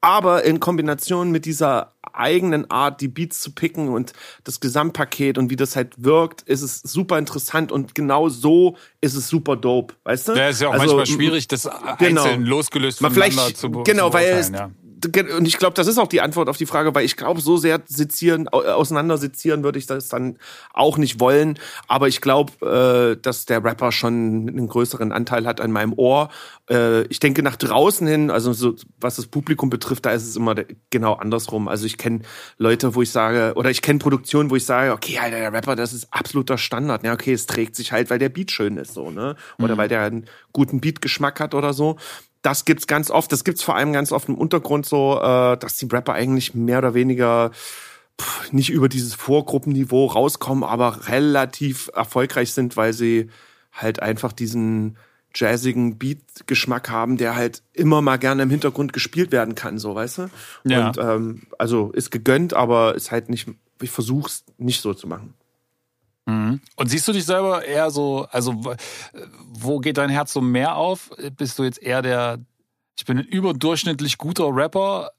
[0.00, 5.50] Aber in Kombination mit dieser eigenen Art, die Beats zu picken und das Gesamtpaket und
[5.50, 9.94] wie das halt wirkt, ist es super interessant und genau so ist es super dope,
[10.05, 10.33] weißt du?
[10.33, 12.22] Ja, ist ja auch also, manchmal schwierig, das genau.
[12.22, 14.70] einzeln losgelöst voneinander zu Genau, weil es, ja
[15.04, 17.56] und ich glaube, das ist auch die Antwort auf die Frage, weil ich glaube, so
[17.56, 20.38] sehr sezieren, auseinandersezieren würde ich das dann
[20.72, 21.58] auch nicht wollen.
[21.88, 26.30] Aber ich glaube, äh, dass der Rapper schon einen größeren Anteil hat an meinem Ohr.
[26.68, 30.36] Äh, ich denke nach draußen hin, also so, was das Publikum betrifft, da ist es
[30.36, 30.54] immer
[30.90, 31.68] genau andersrum.
[31.68, 32.20] Also ich kenne
[32.58, 35.76] Leute, wo ich sage, oder ich kenne Produktionen, wo ich sage, okay, Alter, der Rapper,
[35.76, 37.04] das ist absoluter Standard.
[37.04, 39.36] Ja, okay, es trägt sich halt, weil der Beat schön ist, so, ne?
[39.58, 39.78] Oder mhm.
[39.78, 41.96] weil der einen guten Beatgeschmack hat oder so
[42.42, 43.31] das gibt's ganz oft.
[43.33, 46.79] Das gibt's vor allem ganz oft im Untergrund so, äh, dass die Rapper eigentlich mehr
[46.79, 47.50] oder weniger
[48.20, 53.31] pff, nicht über dieses Vorgruppenniveau rauskommen, aber relativ erfolgreich sind, weil sie
[53.72, 54.96] halt einfach diesen
[55.35, 60.18] jazzigen Beat-Geschmack haben, der halt immer mal gerne im Hintergrund gespielt werden kann, so, weißt
[60.18, 60.31] du?
[60.64, 60.88] Ja.
[60.88, 63.48] Und ähm, also ist gegönnt, aber ist halt nicht,
[63.81, 65.35] ich versuch's nicht so zu machen.
[66.26, 66.61] Mhm.
[66.76, 68.61] Und siehst du dich selber eher so, also
[69.48, 71.11] wo geht dein Herz so mehr auf?
[71.37, 72.38] Bist du jetzt eher der,
[72.98, 75.11] ich bin ein überdurchschnittlich guter Rapper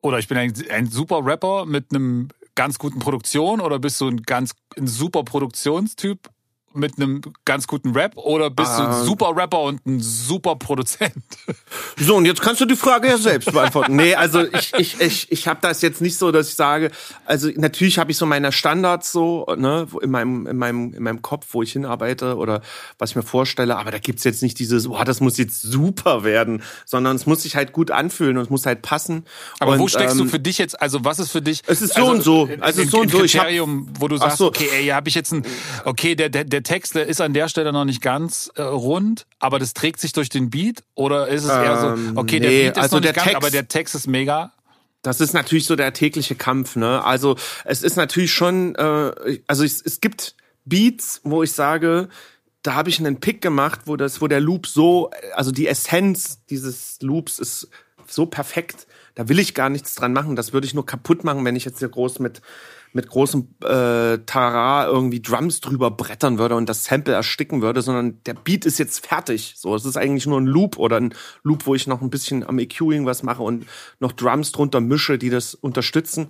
[0.00, 4.08] oder ich bin ein, ein super Rapper mit einem ganz guten Produktion oder bist du
[4.08, 6.28] ein ganz ein super Produktionstyp
[6.74, 9.04] mit einem ganz guten Rap oder bist du ein ah.
[9.04, 11.14] super Rapper und ein super Produzent?
[12.00, 13.96] So, und jetzt kannst du die Frage ja selbst beantworten.
[13.96, 16.90] nee, also ich, ich, ich, ich habe das jetzt nicht so, dass ich sage,
[17.24, 21.22] also natürlich habe ich so meine Standards so, ne, in meinem, in meinem, in meinem
[21.22, 22.62] Kopf, wo ich hinarbeite oder
[22.98, 26.22] was ich mir vorstelle, aber da gibt's jetzt nicht dieses, boah, das muss jetzt super
[26.22, 29.24] werden, sondern es muss sich halt gut anfühlen und es muss halt passen.
[29.58, 31.62] Aber und, wo steckst ähm, du für dich jetzt, also was ist für dich?
[31.66, 32.48] Es ist so also, und so.
[32.60, 33.18] Also in, so und so.
[33.18, 34.46] Kriterium, hab, wo du sagst, so.
[34.46, 35.42] okay, ey, habe ich jetzt ein,
[35.84, 39.58] okay, der, der, der Text ist an der Stelle noch nicht ganz äh, rund, aber
[39.58, 40.84] das trägt sich durch den Beat?
[40.94, 43.24] Oder ist es ähm, eher so, ähm, okay, der Beat ist also noch nicht ganz,
[43.24, 44.52] Text, aber der Text ist mega?
[45.02, 47.04] Das ist natürlich so der tägliche Kampf, ne?
[47.04, 52.08] Also es ist natürlich schon, äh, also es, es gibt Beats, wo ich sage,
[52.62, 56.44] da habe ich einen Pick gemacht, wo das, wo der Loop so, also die Essenz
[56.50, 57.68] dieses Loops ist
[58.06, 58.86] so perfekt.
[59.14, 60.36] Da will ich gar nichts dran machen.
[60.36, 62.42] Das würde ich nur kaputt machen, wenn ich jetzt hier groß mit
[62.92, 68.22] mit großem äh, Tara irgendwie Drums drüber brettern würde und das Sample ersticken würde, sondern
[68.24, 69.54] der Beat ist jetzt fertig.
[69.56, 72.46] So, es ist eigentlich nur ein Loop oder ein Loop, wo ich noch ein bisschen
[72.46, 73.66] am EQing was mache und
[74.00, 76.28] noch Drums drunter mische, die das unterstützen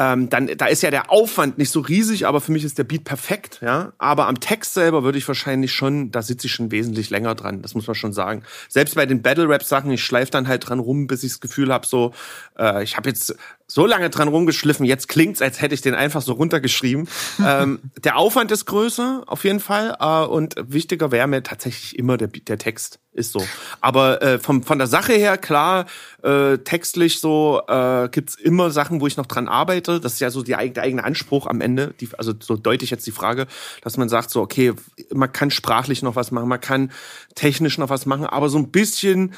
[0.00, 2.84] ähm, dann da ist ja der Aufwand nicht so riesig, aber für mich ist der
[2.84, 3.92] Beat perfekt, ja.
[3.98, 7.60] Aber am Text selber würde ich wahrscheinlich schon, da sitze ich schon wesentlich länger dran,
[7.60, 8.42] das muss man schon sagen.
[8.70, 11.40] Selbst bei den Battle Rap Sachen, ich schleife dann halt dran rum, bis ich das
[11.40, 12.14] Gefühl habe, so,
[12.58, 13.36] äh, ich habe jetzt
[13.66, 17.06] so lange dran rumgeschliffen, jetzt klingt's, als hätte ich den einfach so runtergeschrieben.
[17.46, 22.16] ähm, der Aufwand ist größer, auf jeden Fall, äh, und wichtiger wäre mir tatsächlich immer
[22.16, 23.46] der, der Text ist so.
[23.80, 25.86] Aber äh, vom, von der Sache her, klar,
[26.22, 30.00] äh, textlich so äh, gibt's immer Sachen, wo ich noch dran arbeite.
[30.00, 31.94] Das ist ja so die, der eigene Anspruch am Ende.
[32.00, 33.46] Die, also so deute ich jetzt die Frage,
[33.82, 34.72] dass man sagt so, okay,
[35.12, 36.90] man kann sprachlich noch was machen, man kann
[37.34, 39.34] technisch noch was machen, aber so ein bisschen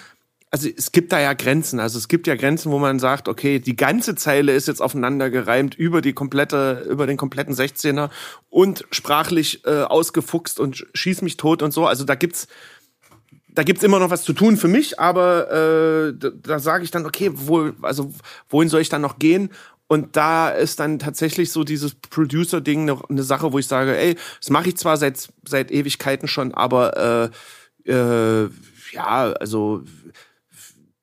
[0.53, 1.81] also es gibt da ja Grenzen.
[1.81, 5.31] Also es gibt ja Grenzen, wo man sagt, okay, die ganze Zeile ist jetzt aufeinander
[5.31, 8.11] gereimt über die komplette, über den kompletten 16er
[8.51, 11.87] und sprachlich äh, ausgefuchst und schieß mich tot und so.
[11.87, 12.49] Also da gibt's
[13.55, 16.91] da gibt's immer noch was zu tun für mich, aber äh, da, da sage ich
[16.91, 18.12] dann, okay, wo, also
[18.49, 19.51] wohin soll ich dann noch gehen?
[19.88, 24.17] Und da ist dann tatsächlich so dieses Producer-Ding noch eine Sache, wo ich sage, ey,
[24.41, 27.31] das mache ich zwar seit seit Ewigkeiten schon, aber
[27.87, 28.49] äh, äh,
[28.93, 29.85] ja, also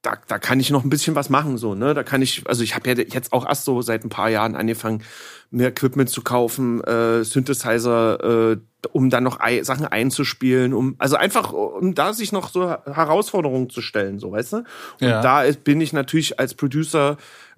[0.02, 1.94] da, da kann ich noch ein bisschen was machen, so, ne?
[1.94, 4.56] Da kann ich, also ich habe ja jetzt auch erst so seit ein paar Jahren
[4.56, 5.04] angefangen,
[5.52, 8.58] mehr Equipment zu kaufen, äh, Synthesizer, äh,
[8.94, 13.70] um dann noch ei Sachen einzuspielen, um also einfach um da sich noch so Herausforderungen
[13.70, 14.58] zu stellen, so weißt du.
[14.58, 14.66] Und
[15.02, 15.22] ja.
[15.22, 17.18] da ist, bin ich natürlich als Producer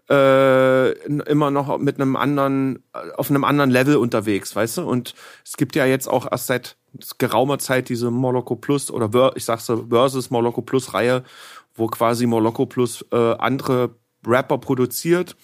[0.10, 2.84] äh, immer noch mit einem anderen
[3.18, 4.82] auf einem anderen Level unterwegs, weißt du.
[4.84, 5.14] Und
[5.46, 6.76] es gibt ja jetzt auch erst seit
[7.18, 11.24] geraumer Zeit diese Moloko Plus oder ich sag's so Versus Moloko Plus Reihe,
[11.74, 15.36] wo quasi Moloko Plus äh, andere Rapper produziert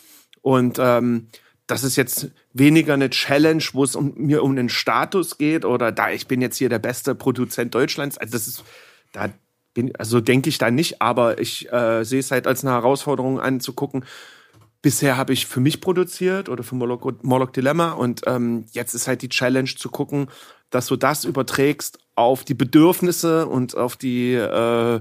[0.42, 1.28] und ähm,
[1.68, 5.92] das ist jetzt weniger eine Challenge, wo es um, mir um den Status geht oder
[5.92, 8.18] da ich bin jetzt hier der beste Produzent Deutschlands.
[8.18, 8.64] Also das ist,
[9.12, 9.30] da
[9.74, 13.40] bin, also denke ich da nicht, aber ich äh, sehe es halt als eine Herausforderung
[13.40, 14.06] an zu gucken,
[14.82, 19.22] bisher habe ich für mich produziert oder für Morlock Dilemma und ähm, jetzt ist halt
[19.22, 20.30] die Challenge zu gucken,
[20.70, 25.00] dass du das überträgst auf die Bedürfnisse und auf die äh,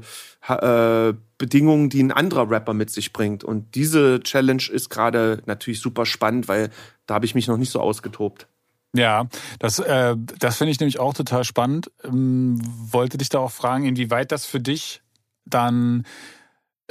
[0.48, 3.42] äh, Bedingungen, die ein anderer Rapper mit sich bringt.
[3.42, 6.70] Und diese Challenge ist gerade natürlich super spannend, weil
[7.06, 8.46] da habe ich mich noch nicht so ausgetobt.
[8.94, 11.90] Ja, das, äh, das finde ich nämlich auch total spannend.
[12.04, 15.02] Ähm, wollte dich da auch fragen, inwieweit das für dich
[15.44, 16.04] dann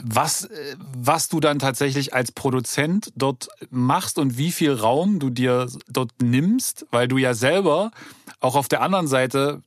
[0.02, 0.50] was,
[0.98, 6.12] was du dann tatsächlich als Produzent dort machst und wie viel Raum du dir dort
[6.22, 7.92] nimmst, weil du ja selber
[8.40, 9.62] auch auf der anderen Seite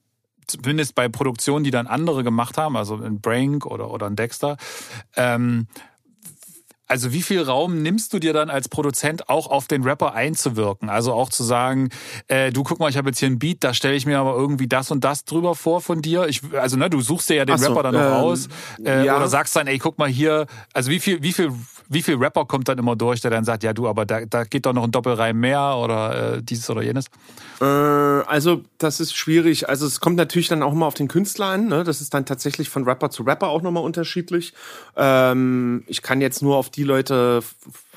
[0.47, 4.57] zumindest bei Produktionen, die dann andere gemacht haben, also in Brank oder, oder in Dexter,
[5.17, 5.67] ähm,
[6.89, 10.89] also wie viel Raum nimmst du dir dann als Produzent auch auf den Rapper einzuwirken?
[10.89, 11.91] Also auch zu sagen,
[12.29, 14.35] äh, du guck mal, ich habe jetzt hier ein Beat, da stelle ich mir aber
[14.35, 16.27] irgendwie das und das drüber vor von dir.
[16.29, 18.49] Ich, also ne, du suchst dir ja den so, Rapper dann noch ähm, aus
[18.85, 19.17] äh, ja.
[19.17, 20.47] oder sagst dann, ey, guck mal hier.
[20.73, 21.53] Also wie viel, wie viel,
[21.89, 24.45] wie viel Rapper kommt dann immer durch, der dann sagt, ja du, aber da, da
[24.45, 27.07] geht doch noch ein Doppelreim mehr oder äh, dieses oder jenes?
[27.61, 29.69] Äh, also das ist schwierig.
[29.69, 31.67] Also es kommt natürlich dann auch immer auf den Künstler an.
[31.67, 31.85] Ne?
[31.85, 34.53] Das ist dann tatsächlich von Rapper zu Rapper auch nochmal unterschiedlich.
[34.97, 37.43] Ähm, ich kann jetzt nur auf die Leute,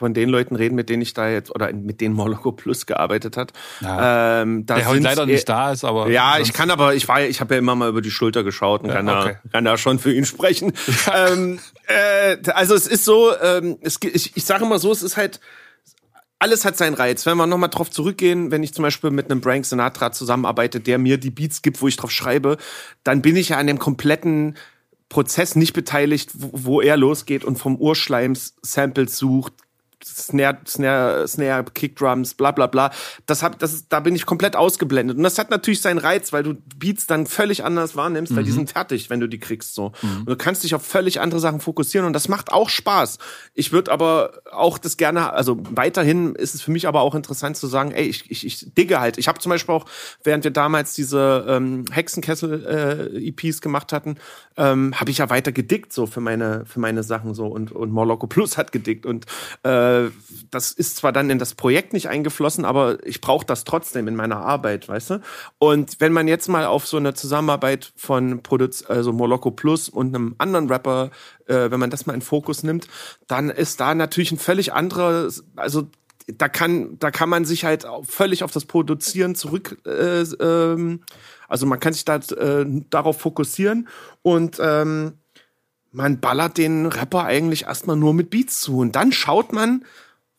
[0.01, 3.37] von den Leuten reden, mit denen ich da jetzt, oder mit denen Moloko Plus gearbeitet
[3.37, 3.53] hat.
[3.81, 4.41] Ja.
[4.41, 6.09] Ähm, Der heute leider nicht da ist, aber.
[6.09, 8.81] Ja, ich kann aber, ich war, ich habe ja immer mal über die Schulter geschaut
[8.81, 9.37] und ja, kann, okay.
[9.43, 10.73] da, kann da schon für ihn sprechen.
[11.13, 15.17] Ähm, äh, also es ist so, ähm, es, ich, ich sage immer so, es ist
[15.17, 15.39] halt,
[16.39, 17.25] alles hat seinen Reiz.
[17.25, 20.97] Wenn wir nochmal drauf zurückgehen, wenn ich zum Beispiel mit einem Brank Sinatra zusammenarbeite, der
[20.97, 22.57] mir die Beats gibt, wo ich drauf schreibe,
[23.03, 24.57] dann bin ich ja an dem kompletten
[25.07, 29.53] Prozess nicht beteiligt, wo, wo er losgeht und vom Urschleims Samples sucht,
[30.03, 32.91] Snare, Snare, Snare, Kickdrums, bla bla bla.
[33.25, 35.17] Das hab, das ist, da bin ich komplett ausgeblendet.
[35.17, 38.37] Und das hat natürlich seinen Reiz, weil du Beats dann völlig anders wahrnimmst, mhm.
[38.37, 38.55] weil die mhm.
[38.55, 39.75] sind fertig, wenn du die kriegst.
[39.75, 39.91] so.
[40.01, 40.19] Mhm.
[40.19, 43.17] Und du kannst dich auf völlig andere Sachen fokussieren und das macht auch Spaß.
[43.53, 47.57] Ich würde aber auch das gerne, also weiterhin ist es für mich aber auch interessant
[47.57, 49.17] zu sagen, ey, ich, ich, ich digge halt.
[49.17, 49.85] Ich habe zum Beispiel auch,
[50.23, 54.15] während wir damals diese ähm, Hexenkessel-EPs äh, gemacht hatten,
[54.57, 57.91] ähm, habe ich ja weiter gedickt so für meine, für meine Sachen so und, und
[57.91, 59.25] Morloco Plus hat gedickt und
[59.63, 60.11] äh, äh,
[60.49, 64.15] das ist zwar dann in das Projekt nicht eingeflossen, aber ich brauche das trotzdem in
[64.15, 65.21] meiner Arbeit, weißt du?
[65.59, 70.15] Und wenn man jetzt mal auf so eine Zusammenarbeit von Produz also Moloko Plus und
[70.15, 71.11] einem anderen Rapper,
[71.45, 72.87] äh, wenn man das mal in Fokus nimmt,
[73.27, 75.87] dann ist da natürlich ein völlig anderer, also
[76.27, 81.01] da kann, da kann man sich halt völlig auf das Produzieren zurück, äh, ähm,
[81.47, 83.89] also man kann sich da äh, darauf fokussieren
[84.21, 85.13] und ähm,
[85.91, 89.85] man ballert den Rapper eigentlich erstmal nur mit Beats zu und dann schaut man,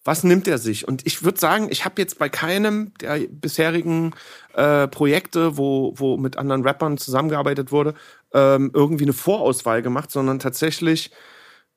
[0.05, 0.88] was nimmt er sich?
[0.88, 4.15] Und ich würde sagen, ich habe jetzt bei keinem der bisherigen
[4.55, 7.95] äh, Projekte, wo, wo mit anderen Rappern zusammengearbeitet wurde,
[8.33, 11.12] ähm, irgendwie eine Vorauswahl gemacht, sondern tatsächlich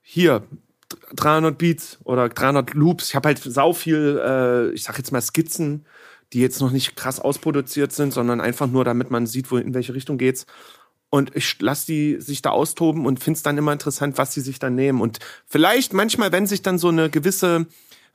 [0.02, 0.44] hier
[1.16, 3.10] 300 Beats oder 300 Loops.
[3.10, 5.86] Ich habe halt sau viel, äh, ich sag jetzt mal Skizzen,
[6.34, 9.74] die jetzt noch nicht krass ausproduziert sind, sondern einfach nur, damit man sieht, wo in
[9.74, 10.48] welche Richtung geht's.
[11.16, 14.42] Und ich lasse die sich da austoben und finde es dann immer interessant, was sie
[14.42, 15.00] sich dann nehmen.
[15.00, 17.68] Und vielleicht manchmal, wenn sich dann so eine gewisse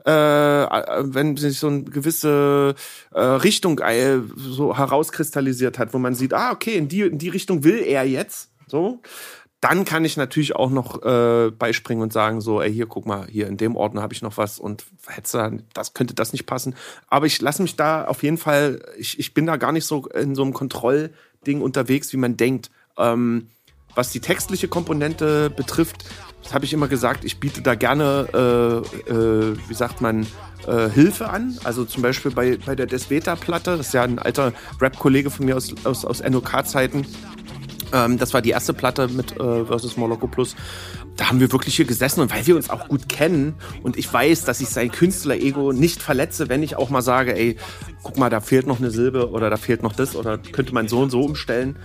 [0.04, 2.74] äh, wenn sich so eine gewisse
[3.14, 7.28] äh, Richtung äh, so herauskristallisiert hat, wo man sieht, ah, okay, in die, in die
[7.30, 9.00] Richtung will er jetzt, so,
[9.60, 13.26] dann kann ich natürlich auch noch äh, beispringen und sagen, so, ey, hier, guck mal,
[13.28, 16.74] hier in dem Ordner habe ich noch was und hätte das könnte das nicht passen.
[17.08, 20.06] Aber ich lasse mich da auf jeden Fall, ich, ich bin da gar nicht so
[20.06, 22.70] in so einem Kontrollding unterwegs, wie man denkt.
[22.98, 23.48] Ähm,
[23.94, 26.04] was die textliche Komponente betrifft,
[26.42, 30.26] das habe ich immer gesagt, ich biete da gerne, äh, äh, wie sagt man,
[30.66, 31.58] äh, Hilfe an.
[31.64, 35.56] Also zum Beispiel bei, bei der Desveta-Platte, das ist ja ein alter Rap-Kollege von mir
[35.56, 37.04] aus, aus, aus NOK-Zeiten.
[37.92, 40.54] Ähm, das war die erste Platte mit äh, Versus Moloko Plus.
[41.16, 44.10] Da haben wir wirklich hier gesessen und weil wir uns auch gut kennen und ich
[44.10, 47.56] weiß, dass ich sein Künstler-Ego nicht verletze, wenn ich auch mal sage, ey,
[48.02, 50.88] guck mal, da fehlt noch eine Silbe oder da fehlt noch das oder könnte man
[50.88, 51.76] so und so umstellen,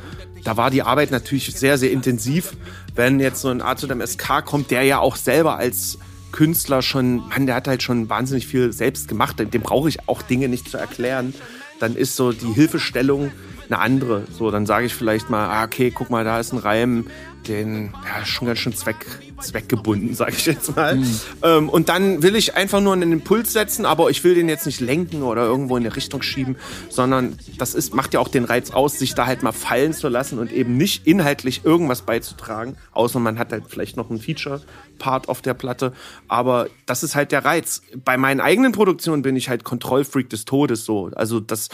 [0.45, 2.53] da war die Arbeit natürlich sehr, sehr intensiv.
[2.95, 5.97] Wenn jetzt so ein Art zu dem SK kommt, der ja auch selber als
[6.31, 10.21] Künstler schon, Mann, der hat halt schon wahnsinnig viel selbst gemacht, dem brauche ich auch
[10.21, 11.33] Dinge nicht zu erklären,
[11.79, 13.31] dann ist so die Hilfestellung
[13.67, 14.23] eine andere.
[14.31, 17.07] So, dann sage ich vielleicht mal, ah, okay, guck mal, da ist ein Reim,
[17.47, 19.05] den ja, schon ganz schön zweck,
[19.39, 20.95] zweckgebunden, sage ich jetzt mal.
[20.95, 21.19] Mhm.
[21.43, 24.65] Ähm, und dann will ich einfach nur einen Impuls setzen, aber ich will den jetzt
[24.65, 26.55] nicht lenken oder irgendwo in eine Richtung schieben,
[26.89, 30.09] sondern das ist, macht ja auch den Reiz aus, sich da halt mal fallen zu
[30.09, 35.29] lassen und eben nicht inhaltlich irgendwas beizutragen, außer man hat halt vielleicht noch ein Feature-Part
[35.29, 35.93] auf der Platte.
[36.27, 37.81] Aber das ist halt der Reiz.
[38.03, 41.11] Bei meinen eigenen Produktionen bin ich halt Kontrollfreak des Todes so.
[41.15, 41.69] Also das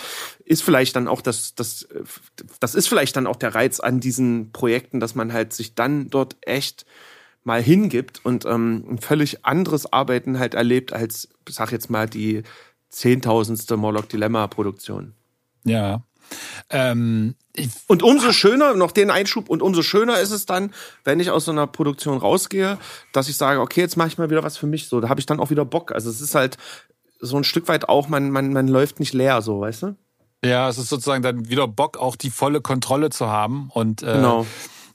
[0.46, 1.88] ist vielleicht dann auch das, das,
[2.60, 6.10] das ist vielleicht dann auch der Reiz an diesen Projekten, dass man halt sich dann
[6.10, 6.86] dort echt
[7.44, 12.44] mal hingibt und ähm, ein völlig anderes Arbeiten halt erlebt als, sag jetzt mal, die
[12.90, 15.14] zehntausendste Morlock Dilemma Produktion.
[15.64, 16.04] Ja.
[16.70, 17.36] Ähm,
[17.88, 21.46] und umso schöner, noch den Einschub, und umso schöner ist es dann, wenn ich aus
[21.46, 22.78] so einer Produktion rausgehe,
[23.12, 25.02] dass ich sage, okay, jetzt mache ich mal wieder was für mich so.
[25.02, 25.92] Da habe ich dann auch wieder Bock.
[25.92, 26.58] Also es ist halt
[27.20, 29.96] so ein Stück weit auch, man, man, man läuft nicht leer, so, weißt du?
[30.44, 33.70] Ja, es ist sozusagen dann wieder Bock, auch die volle Kontrolle zu haben.
[33.74, 34.48] Und äh, genau.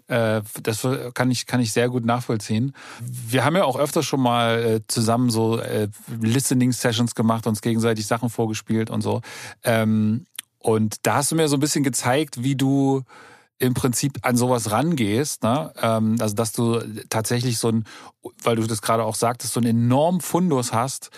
[0.08, 2.72] Äh, das kann ich, kann ich sehr gut nachvollziehen.
[3.00, 5.88] Wir haben ja auch öfter schon mal äh, zusammen so äh,
[6.20, 9.20] Listening-Sessions gemacht, uns gegenseitig Sachen vorgespielt und so.
[9.64, 10.26] Ähm,
[10.58, 13.02] und da hast du mir so ein bisschen gezeigt, wie du
[13.58, 15.72] im Prinzip an sowas rangehst, ne?
[15.80, 17.84] Ähm, also dass du tatsächlich so ein,
[18.42, 21.10] weil du das gerade auch sagtest, so einen enormen Fundus hast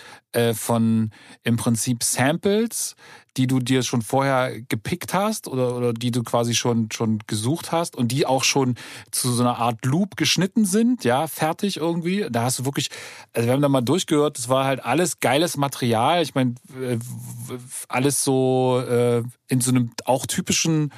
[0.53, 1.09] von
[1.41, 2.95] im Prinzip Samples,
[3.37, 7.71] die du dir schon vorher gepickt hast oder, oder die du quasi schon, schon gesucht
[7.71, 8.75] hast und die auch schon
[9.11, 12.27] zu so einer Art Loop geschnitten sind, ja, fertig irgendwie.
[12.29, 12.89] Da hast du wirklich,
[13.33, 16.21] also wir haben da mal durchgehört, das war halt alles geiles Material.
[16.21, 16.97] Ich meine, äh,
[17.87, 20.91] alles so äh, in so einem auch typischen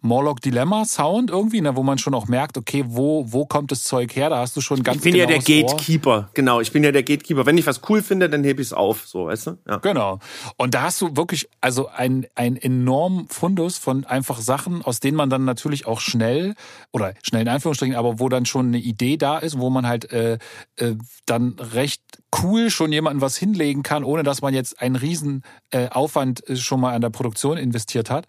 [0.00, 3.84] Morlock Dilemma Sound irgendwie, ne, wo man schon auch merkt, okay, wo, wo kommt das
[3.84, 4.30] Zeug her?
[4.30, 6.30] Da hast du schon ganz Ich bin ja der Gatekeeper, Ohr.
[6.34, 6.60] genau.
[6.60, 7.46] Ich bin ja der Gatekeeper.
[7.46, 9.58] Wenn ich was cool finde, dann hebe ich es auf, so, weißt du?
[9.68, 9.76] Ja.
[9.78, 10.18] Genau.
[10.56, 15.16] Und da hast du wirklich, also ein, ein enorm Fundus von einfach Sachen, aus denen
[15.16, 16.54] man dann natürlich auch schnell,
[16.92, 20.12] oder schnell in Anführungsstrichen, aber wo dann schon eine Idee da ist, wo man halt
[20.12, 20.38] äh,
[20.76, 20.94] äh,
[21.26, 22.02] dann recht
[22.42, 26.56] cool schon jemanden was hinlegen kann, ohne dass man jetzt einen riesen äh, Aufwand äh,
[26.56, 28.26] schon mal an der Produktion investiert hat.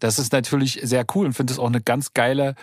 [0.00, 2.54] Das ist natürlich sehr cool und finde es auch eine ganz geile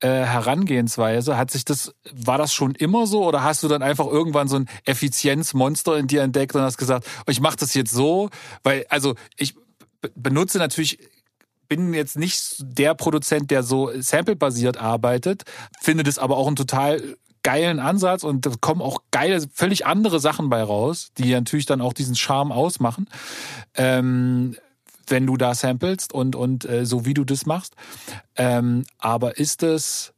[0.00, 1.36] äh, Herangehensweise.
[1.36, 4.56] Hat sich das, war das schon immer so oder hast du dann einfach irgendwann so
[4.56, 8.30] ein Effizienzmonster in dir entdeckt und hast gesagt, oh, ich mache das jetzt so,
[8.62, 9.54] weil also ich
[10.14, 10.98] benutze natürlich
[11.68, 15.42] bin jetzt nicht der Produzent, der so sample-basiert arbeitet,
[15.80, 17.16] finde das aber auch ein total
[17.48, 21.80] geilen Ansatz und da kommen auch geile, völlig andere Sachen bei raus, die natürlich dann
[21.80, 23.08] auch diesen Charme ausmachen.
[23.74, 24.54] Ähm,
[25.06, 27.72] wenn du da samplest und, und äh, so wie du das machst.
[28.36, 30.12] Ähm, aber ist es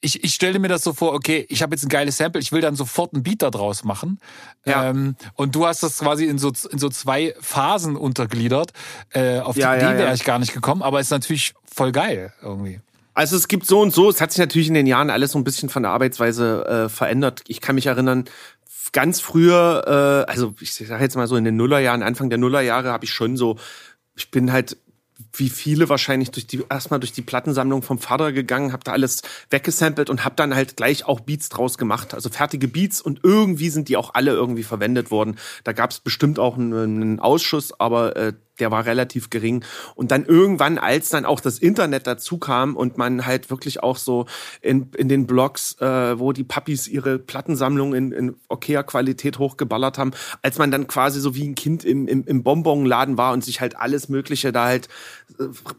[0.00, 2.52] ich, ich stelle mir das so vor, okay, ich habe jetzt ein geiles Sample, ich
[2.52, 4.18] will dann sofort einen Beat da draus machen.
[4.64, 4.88] Ja.
[4.88, 8.72] Ähm, und du hast das quasi in so, in so zwei Phasen untergliedert.
[9.10, 11.92] Äh, auf ja, die Idee ja, wäre ich gar nicht gekommen, aber ist natürlich voll
[11.92, 12.80] geil irgendwie.
[13.20, 15.38] Also es gibt so und so, es hat sich natürlich in den Jahren alles so
[15.38, 17.42] ein bisschen von der Arbeitsweise äh, verändert.
[17.48, 18.24] Ich kann mich erinnern,
[18.92, 22.90] ganz früher, äh, also ich sage jetzt mal so in den Nullerjahren, Anfang der Nullerjahre
[22.90, 23.58] habe ich schon so,
[24.16, 24.78] ich bin halt
[25.32, 29.22] wie viele wahrscheinlich durch die erstmal durch die Plattensammlung vom Vater gegangen, habe da alles
[29.50, 33.70] weggesampelt und habe dann halt gleich auch Beats draus gemacht, also fertige Beats und irgendwie
[33.70, 35.36] sind die auch alle irgendwie verwendet worden.
[35.64, 39.64] Da gab es bestimmt auch einen, Ausschuss, aber äh, der war relativ gering.
[39.94, 43.96] Und dann irgendwann, als dann auch das Internet dazu kam und man halt wirklich auch
[43.96, 44.26] so
[44.60, 49.98] in, in den Blogs, äh, wo die Puppies ihre Plattensammlung in, in okayer Qualität hochgeballert
[49.98, 50.12] haben,
[50.42, 53.60] als man dann quasi so wie ein Kind im, im, im Bonbonladen war und sich
[53.60, 54.88] halt alles Mögliche da halt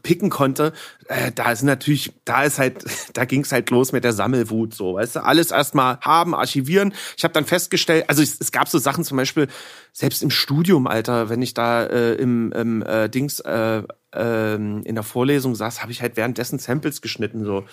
[0.02, 0.72] picken konnte,
[1.08, 4.74] äh, da ist natürlich, da ist halt, da ging es halt los mit der Sammelwut,
[4.74, 6.94] so, weißt du, alles erstmal haben, archivieren.
[7.16, 9.48] Ich habe dann festgestellt, also es, es gab so Sachen zum Beispiel,
[9.92, 13.82] selbst im Studium, Alter, wenn ich da äh, im, im äh, Dings äh,
[14.14, 17.64] äh, in der Vorlesung saß, habe ich halt währenddessen Samples geschnitten so.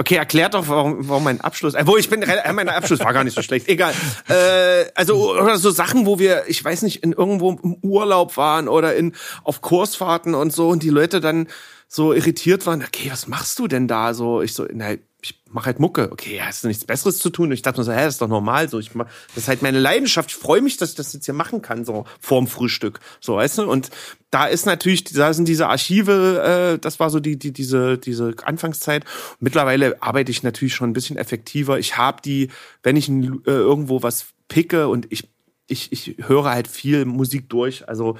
[0.00, 1.74] Okay, erklärt doch, warum, warum mein Abschluss.
[1.74, 3.68] Äh, wo ich bin, äh, mein Abschluss war gar nicht so schlecht.
[3.68, 3.92] Egal.
[4.30, 8.66] Äh, also oder so Sachen, wo wir, ich weiß nicht, in irgendwo im Urlaub waren
[8.66, 11.48] oder in auf Kursfahrten und so und die Leute dann
[11.86, 12.82] so irritiert waren.
[12.82, 14.14] Okay, was machst du denn da?
[14.14, 16.10] So ich so, na, ich mache halt Mucke.
[16.12, 17.46] Okay, hast du nichts Besseres zu tun?
[17.46, 18.68] Und ich dachte mir so, hä, das ist doch normal.
[18.68, 20.30] So, ich mach, das ist halt meine Leidenschaft.
[20.30, 23.00] Ich freue mich, dass ich das jetzt hier machen kann, so vorm Frühstück.
[23.20, 23.70] So, weißt du?
[23.70, 23.90] Und
[24.30, 28.34] da ist natürlich, da sind diese Archive, äh, das war so die, die, diese, diese
[28.44, 29.04] Anfangszeit.
[29.40, 31.78] Mittlerweile arbeite ich natürlich schon ein bisschen effektiver.
[31.78, 32.48] Ich habe die,
[32.82, 35.28] wenn ich äh, irgendwo was picke und ich,
[35.66, 37.88] ich, ich höre halt viel Musik durch.
[37.88, 38.16] Also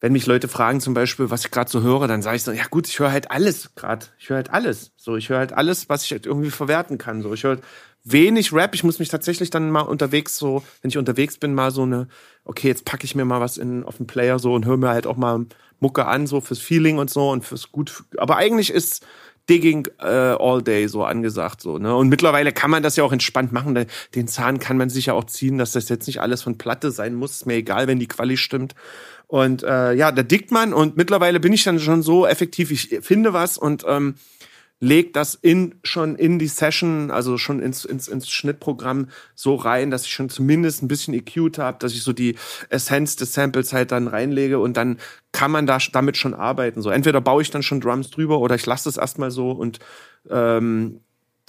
[0.00, 2.52] wenn mich Leute fragen zum Beispiel, was ich gerade so höre, dann sage ich so,
[2.52, 4.06] ja gut, ich höre halt alles gerade.
[4.18, 4.92] Ich höre halt alles.
[4.96, 7.22] So, ich höre halt alles, was ich halt irgendwie verwerten kann.
[7.22, 7.58] So, ich höre
[8.04, 8.74] wenig Rap.
[8.74, 12.08] Ich muss mich tatsächlich dann mal unterwegs so, wenn ich unterwegs bin, mal so eine,
[12.44, 14.90] okay, jetzt packe ich mir mal was in auf den Player so und höre mir
[14.90, 15.46] halt auch mal
[15.80, 18.04] Mucke an, so fürs Feeling und so und fürs gut.
[18.18, 19.04] Aber eigentlich ist
[19.48, 23.12] Digging äh, all day so angesagt so ne und mittlerweile kann man das ja auch
[23.12, 26.42] entspannt machen den Zahn kann man sich ja auch ziehen dass das jetzt nicht alles
[26.42, 28.74] von Platte sein muss ist mir egal wenn die Quali stimmt
[29.26, 32.98] und äh, ja, da dickt man und mittlerweile bin ich dann schon so effektiv, ich
[33.02, 34.14] finde was und ähm,
[34.78, 39.90] leg das in schon in die Session, also schon ins, ins, ins Schnittprogramm so rein,
[39.90, 42.36] dass ich schon zumindest ein bisschen EQ'd habe, dass ich so die
[42.68, 44.98] Essenz des Samples halt dann reinlege und dann
[45.32, 46.82] kann man da damit schon arbeiten.
[46.82, 49.78] So entweder baue ich dann schon Drums drüber oder ich lasse es erstmal so und
[50.30, 51.00] ähm,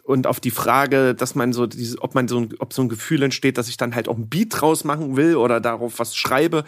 [0.07, 2.87] und auf die Frage, dass man so diese, ob man so ein, ob so ein
[2.87, 6.15] Gefühl entsteht, dass ich dann halt auch ein Beat draus machen will oder darauf was
[6.15, 6.63] schreibe.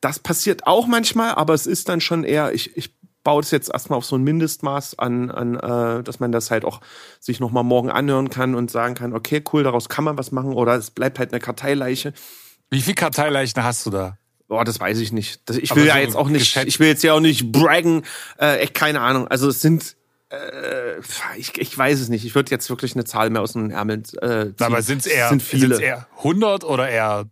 [0.00, 2.94] Das passiert auch manchmal, aber es ist dann schon eher, ich, ich
[3.24, 6.64] baue es jetzt erstmal auf so ein Mindestmaß an, an äh, dass man das halt
[6.64, 6.80] auch
[7.20, 10.52] sich nochmal morgen anhören kann und sagen kann, okay, cool, daraus kann man was machen
[10.52, 12.12] oder es bleibt halt eine Karteileiche.
[12.70, 14.18] Wie viel Karteileichen hast du da?
[14.46, 15.42] Boah, das weiß ich nicht.
[15.46, 18.02] Das, ich will so ja jetzt auch nicht, ich will jetzt ja auch nicht braggen,
[18.38, 19.28] äh, echt keine Ahnung.
[19.28, 19.96] Also es sind
[20.30, 21.00] äh,
[21.36, 22.24] ich, ich weiß es nicht.
[22.24, 24.54] Ich würde jetzt wirklich eine Zahl mehr aus dem Ärmel äh, ziehen.
[24.60, 25.80] Aber sind es eher, sind viele.
[25.80, 27.26] eher 100 oder eher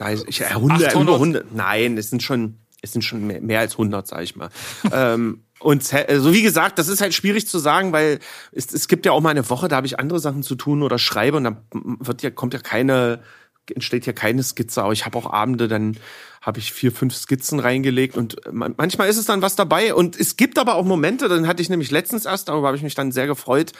[0.00, 1.02] da ist, ich, 100, 800?
[1.02, 1.54] über 100?
[1.54, 4.48] Nein, es sind schon, es sind schon mehr, mehr als 100, sag ich mal.
[4.92, 8.18] ähm, und so also wie gesagt, das ist halt schwierig zu sagen, weil
[8.50, 10.82] es, es gibt ja auch mal eine Woche, da habe ich andere Sachen zu tun
[10.82, 13.20] oder schreibe und dann wird ja kommt ja keine
[13.68, 15.96] entsteht ja keine Skizze, aber ich habe auch Abende, dann
[16.40, 20.36] habe ich vier, fünf Skizzen reingelegt und manchmal ist es dann was dabei und es
[20.36, 23.12] gibt aber auch Momente, dann hatte ich nämlich letztens erst, darüber habe ich mich dann
[23.12, 23.72] sehr gefreut,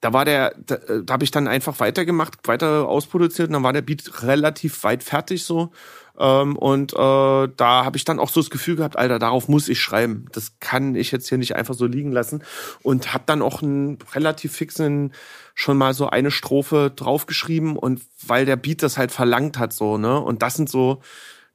[0.00, 3.72] da war der, da, da habe ich dann einfach weitergemacht, weiter ausproduziert und dann war
[3.72, 5.72] der Beat relativ weit fertig so
[6.18, 9.68] ähm, und äh, da habe ich dann auch so das Gefühl gehabt, Alter, darauf muss
[9.68, 10.26] ich schreiben.
[10.32, 12.42] Das kann ich jetzt hier nicht einfach so liegen lassen.
[12.82, 15.12] Und habe dann auch einen relativ fixen
[15.54, 19.98] schon mal so eine Strophe draufgeschrieben und weil der Beat das halt verlangt hat so,
[19.98, 20.20] ne?
[20.20, 21.00] Und das sind so,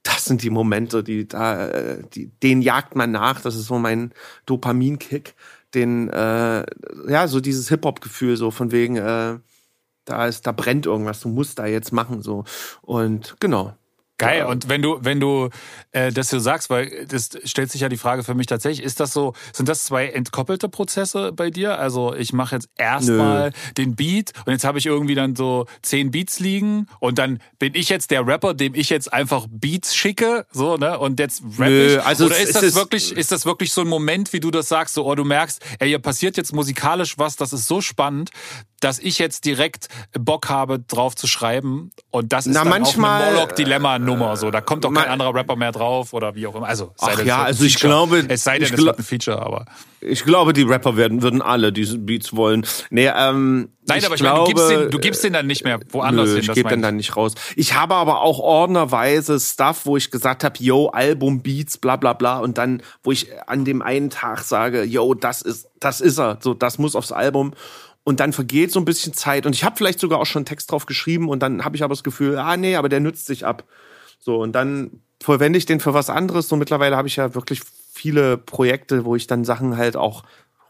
[0.04, 3.42] das sind die Momente, die da, äh, die, den jagt man nach.
[3.42, 4.12] Das ist so mein
[4.46, 5.36] Dopaminkick,
[5.74, 6.66] den, äh,
[7.08, 9.40] ja, so dieses Hip-Hop-Gefühl, so von wegen, äh,
[10.06, 12.44] da ist, da brennt irgendwas, du musst da jetzt machen, so.
[12.82, 13.74] Und genau,
[14.22, 14.46] Geil.
[14.46, 15.50] Und wenn du, wenn du
[15.92, 19.00] äh, das so sagst, weil das stellt sich ja die Frage für mich tatsächlich, ist
[19.00, 21.80] das so, sind das zwei entkoppelte Prozesse bei dir?
[21.80, 26.12] Also ich mache jetzt erstmal den Beat und jetzt habe ich irgendwie dann so zehn
[26.12, 30.46] Beats liegen und dann bin ich jetzt der Rapper, dem ich jetzt einfach Beats schicke,
[30.52, 31.00] so, ne?
[31.00, 32.04] Und jetzt rap Nö, ich.
[32.04, 34.94] Also Oder ist das wirklich, ist das wirklich so ein Moment, wie du das sagst,
[34.94, 38.32] so, oh, du merkst, ey, hier passiert jetzt musikalisch was, das ist so spannend,
[38.82, 39.88] dass ich jetzt direkt
[40.20, 41.92] Bock habe, drauf zu schreiben.
[42.10, 44.36] Und das ist Na, dann manchmal, auch eine Moloch-Dilemma-Nummer.
[44.36, 46.68] So, da kommt doch kein anderer Rapper mehr drauf oder wie auch immer.
[46.68, 49.66] Also, sei Ach ja, also ich glaube, es sei denn, es wird ein Feature, aber.
[50.02, 52.66] Ich glaube, die Rapper werden, würden alle diese Beats wollen.
[52.90, 55.64] Nee, ähm, Nein, aber ich glaube, meine, du, gibst den, du gibst den dann nicht
[55.64, 56.44] mehr woanders nö, hin.
[56.44, 57.34] Ich gebe den dann nicht raus.
[57.56, 62.14] Ich habe aber auch ordnerweise Stuff, wo ich gesagt habe, yo, Album, Beats, bla bla
[62.14, 62.40] bla.
[62.40, 66.40] Und dann, wo ich an dem einen Tag sage, yo, das ist, das ist er.
[66.42, 67.54] So, das muss aufs Album
[68.04, 70.46] und dann vergeht so ein bisschen Zeit und ich habe vielleicht sogar auch schon einen
[70.48, 73.26] Text drauf geschrieben und dann habe ich aber das Gefühl, ah nee, aber der nützt
[73.26, 73.64] sich ab.
[74.20, 76.48] So und dann verwende ich den für was anderes.
[76.48, 77.62] So mittlerweile habe ich ja wirklich
[77.94, 80.24] viele Projekte, wo ich dann Sachen halt auch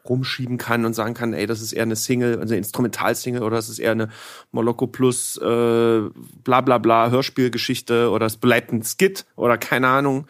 [0.07, 3.57] rumschieben kann und sagen kann, ey, das ist eher eine Single, also eine Instrumentalsingle oder
[3.57, 4.09] das ist eher eine
[4.51, 6.01] Moloko Plus äh,
[6.43, 10.27] bla bla bla Hörspielgeschichte oder es bleibt ein Skit oder keine Ahnung.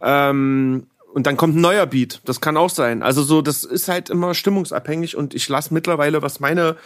[0.00, 0.86] Ähm,
[1.18, 2.20] und dann kommt ein neuer Beat.
[2.26, 3.02] Das kann auch sein.
[3.02, 6.76] Also so, das ist halt immer stimmungsabhängig und ich lasse mittlerweile, was meine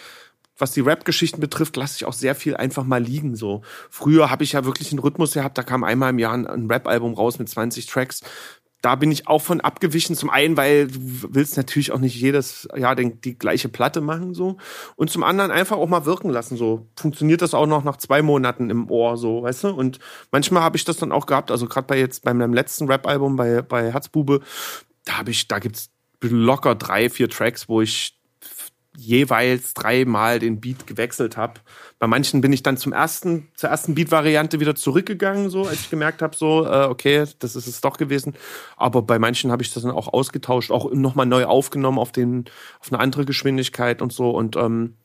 [0.57, 3.37] was die Rap-Geschichten betrifft, lasse ich auch sehr viel einfach mal liegen.
[3.37, 3.61] So
[3.91, 5.59] früher habe ich ja wirklich einen Rhythmus gehabt.
[5.59, 8.22] Da kam einmal im Jahr ein, ein Rap-Album raus mit 20 Tracks
[8.83, 10.16] da bin ich auch von abgewichen.
[10.16, 10.99] Zum einen, weil du
[11.30, 14.59] willst natürlich auch nicht jedes Jahr den, die gleiche Platte machen, so.
[14.97, 16.87] Und zum anderen einfach auch mal wirken lassen, so.
[16.97, 19.68] Funktioniert das auch noch nach zwei Monaten im Ohr, so, weißt du?
[19.68, 20.01] Und
[20.33, 23.37] manchmal habe ich das dann auch gehabt, also gerade bei jetzt, bei meinem letzten Rap-Album
[23.37, 24.41] bei, bei Herzbube,
[25.05, 28.18] da habe ich, da gibt's locker drei, vier Tracks, wo ich
[28.97, 31.61] jeweils dreimal den Beat gewechselt habe.
[31.99, 35.90] Bei manchen bin ich dann zum ersten, zur ersten Beat-Variante wieder zurückgegangen, so als ich
[35.90, 38.34] gemerkt habe, so äh, okay, das ist es doch gewesen.
[38.76, 42.45] Aber bei manchen habe ich das dann auch ausgetauscht, auch nochmal neu aufgenommen auf den,
[42.80, 44.30] auf eine andere Geschwindigkeit und so.
[44.30, 44.97] Und ähm,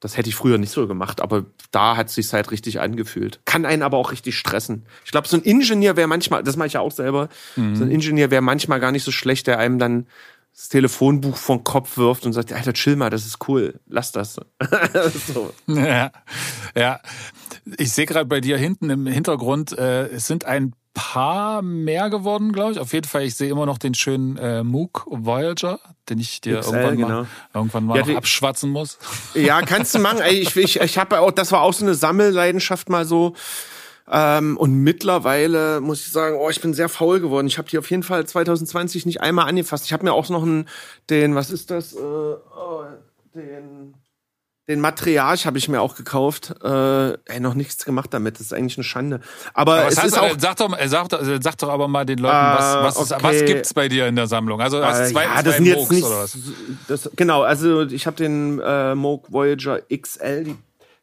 [0.00, 3.40] das hätte ich früher nicht so gemacht, aber da hat es sich halt richtig angefühlt.
[3.44, 4.86] Kann einen aber auch richtig stressen.
[5.04, 7.76] Ich glaube, so ein Ingenieur wäre manchmal, das mache ich ja auch selber, mhm.
[7.76, 10.06] so ein Ingenieur wäre manchmal gar nicht so schlecht, der einem dann
[10.54, 14.40] das Telefonbuch vom Kopf wirft und sagt, Alter, chill mal, das ist cool, lass das.
[15.26, 15.52] so.
[15.66, 16.10] Ja,
[16.74, 17.00] ja.
[17.78, 22.52] Ich sehe gerade bei dir hinten im Hintergrund, äh, es sind ein paar mehr geworden,
[22.52, 22.78] glaube ich.
[22.78, 25.78] Auf jeden Fall, ich sehe immer noch den schönen äh, Moog Voyager,
[26.08, 27.26] den ich dir XL, irgendwann mal, genau.
[27.54, 28.98] irgendwann mal ja, abschwatzen muss.
[29.34, 30.20] Ja, kannst du machen.
[30.28, 33.34] Ich, ich, ich habe auch, das war auch so eine Sammelleidenschaft mal so.
[34.10, 37.46] Ähm, und mittlerweile muss ich sagen, oh, ich bin sehr faul geworden.
[37.46, 39.86] Ich habe die auf jeden Fall 2020 nicht einmal angefasst.
[39.86, 40.68] Ich habe mir auch noch einen,
[41.08, 41.94] den, was ist das?
[41.94, 42.84] Äh, oh,
[43.34, 43.94] den,
[44.68, 46.54] den Matriarch habe ich mir auch gekauft.
[46.62, 48.34] Äh, ey, noch nichts gemacht damit.
[48.34, 49.20] Das ist eigentlich eine Schande.
[49.54, 50.34] Aber, aber es heißt, ist auch.
[50.38, 51.08] Sag doch, sag,
[51.42, 53.22] sag doch aber mal den Leuten, was, was, okay.
[53.22, 54.60] was gibt's bei dir in der Sammlung?
[54.60, 56.36] Also als äh, zwei, ja, sind jetzt nicht, oder was?
[56.88, 60.56] Das, genau, also ich habe den äh, Moog Voyager XL, die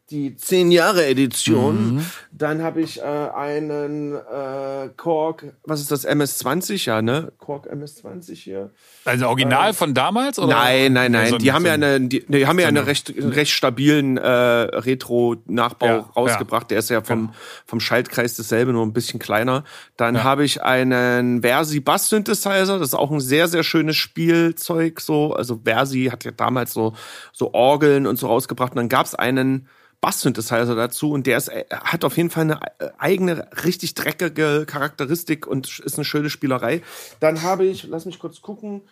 [0.10, 1.96] die 10 Jahre Edition.
[1.96, 2.06] Mhm.
[2.32, 7.34] Dann habe ich äh, einen äh, Korg, was ist das, MS20, ja, ne?
[7.40, 8.72] Korg MS20 hier.
[9.04, 10.40] Also Original äh, von damals?
[10.40, 10.56] Oder?
[10.56, 11.30] Nein, nein, nein.
[11.30, 14.30] So die, haben so ja eine, die, die haben ja einen recht, recht stabilen äh,
[14.30, 16.64] Retro-Nachbau ja, rausgebracht.
[16.64, 16.68] Ja.
[16.70, 17.34] Der ist ja vom, ja.
[17.66, 19.66] vom Schaltkreis dasselbe, nur ein bisschen kleiner.
[19.98, 20.24] Dann ja.
[20.24, 22.80] habe ich einen Versi Bass Synthesizer.
[22.80, 25.02] Das ist auch ein sehr, sehr schönes Spielzeug.
[25.02, 26.94] So, also Versi hat ja damals so
[27.34, 28.72] so Orgeln und so rausgebracht.
[28.72, 29.68] Und dann gab's einen
[30.08, 34.64] Bass-Synthesizer dazu und der ist, äh, hat auf jeden Fall eine äh, eigene, richtig dreckige
[34.66, 36.82] Charakteristik und ist eine schöne Spielerei.
[37.20, 38.84] Dann habe ich, lass mich kurz gucken,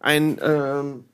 [0.00, 1.04] ein ähm,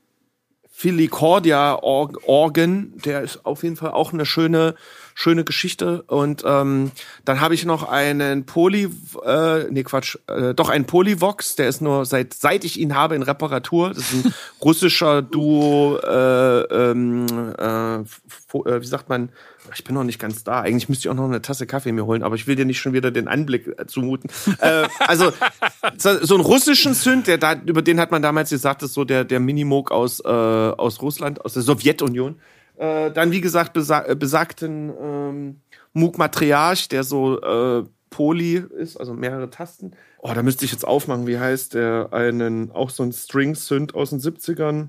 [0.71, 4.75] Filicordia Organ, der ist auf jeden Fall auch eine schöne,
[5.19, 6.03] schöne Geschichte.
[6.03, 6.91] Und ähm,
[7.25, 8.89] dann habe ich noch einen Poly,
[9.25, 13.15] äh, nee Quatsch, äh, doch einen Polyvox, der ist nur seit seit ich ihn habe
[13.15, 13.89] in Reparatur.
[13.89, 17.25] Das ist ein russischer Duo, äh, ähm,
[17.59, 19.27] äh, äh, wie sagt man,
[19.75, 20.61] ich bin noch nicht ganz da.
[20.61, 22.79] Eigentlich müsste ich auch noch eine Tasse Kaffee mir holen, aber ich will dir nicht
[22.79, 24.29] schon wieder den Anblick äh, zumuten.
[24.59, 25.33] äh, also
[25.97, 29.03] so einen russischen Synth, der da, über den hat man damals gesagt, das ist so
[29.03, 32.39] der der Minimoog aus äh, aus Russland, aus der Sowjetunion.
[32.79, 35.61] Äh, dann wie gesagt besa äh, besagten ähm,
[35.91, 39.91] Moog Matriarch, der so äh, Poly ist, also mehrere Tasten.
[40.19, 42.09] Oh, da müsste ich jetzt aufmachen, wie heißt der?
[42.13, 44.87] Einen auch so ein String Synth aus den 70ern.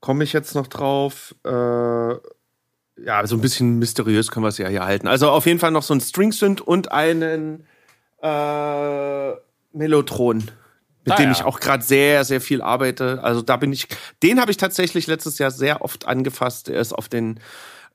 [0.00, 1.34] Komme ich jetzt noch drauf?
[1.44, 5.08] Äh, ja, so ein bisschen mysteriös können wir es ja hier halten.
[5.08, 7.66] Also auf jeden Fall noch so ein String Synth und einen
[8.22, 9.32] äh,
[9.74, 10.50] Melotron,
[11.04, 11.32] mit ah, dem ja.
[11.32, 13.22] ich auch gerade sehr, sehr viel arbeite.
[13.22, 13.88] Also da bin ich,
[14.22, 16.68] den habe ich tatsächlich letztes Jahr sehr oft angefasst.
[16.68, 17.38] Er ist auf den,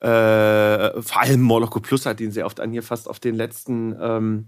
[0.01, 4.47] äh, vor allem Moloko Plus hat ihn sehr oft angefasst, auf den letzten ähm,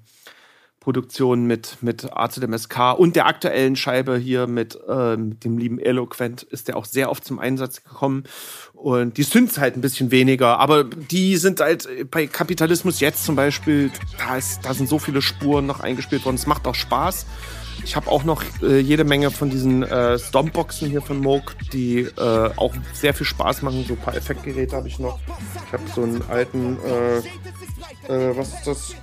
[0.80, 6.43] Produktionen mit, mit AZMSK und der aktuellen Scheibe hier mit, äh, mit dem lieben Eloquent
[6.43, 8.24] ist der auch sehr oft zum Einsatz gekommen.
[8.74, 13.36] Und die Synths halt ein bisschen weniger, aber die sind halt bei Kapitalismus jetzt zum
[13.36, 16.36] Beispiel, da, ist, da sind so viele Spuren noch eingespielt worden.
[16.36, 17.26] Es macht auch Spaß.
[17.84, 22.02] Ich habe auch noch äh, jede Menge von diesen äh, Stompboxen hier von Moog, die
[22.02, 23.86] äh, auch sehr viel Spaß machen.
[23.88, 25.20] So ein paar Effektgeräte habe ich noch.
[25.66, 27.18] Ich habe so einen alten, äh,
[28.14, 28.96] äh, was ist das?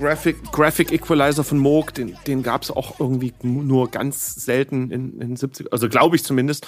[0.00, 5.20] Graphic, Graphic Equalizer von Moog, den, den gab es auch irgendwie nur ganz selten in,
[5.20, 6.66] in 70, also glaube ich zumindest.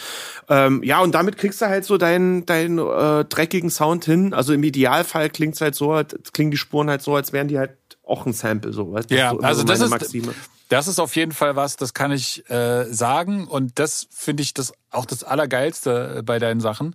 [0.50, 4.34] Ähm, ja, und damit kriegst du halt so deinen, deinen äh, dreckigen Sound hin.
[4.34, 7.58] Also im Idealfall klingt's halt so, halt, klingen die Spuren halt so, als wären die
[7.58, 7.70] halt
[8.04, 9.16] auch ein Sample, so weißt du?
[9.16, 10.34] Ja, so, also das ist, Maxime.
[10.68, 13.46] das ist auf jeden Fall was, das kann ich äh, sagen.
[13.46, 16.94] Und das finde ich das auch das Allergeilste äh, bei deinen Sachen.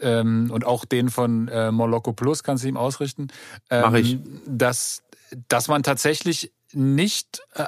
[0.00, 3.28] Ähm, und auch den von äh, Moloko Plus kannst du ihm ausrichten.
[3.70, 4.18] Ähm, Mach ich.
[4.46, 5.02] Dass
[5.48, 7.66] dass man tatsächlich nicht äh,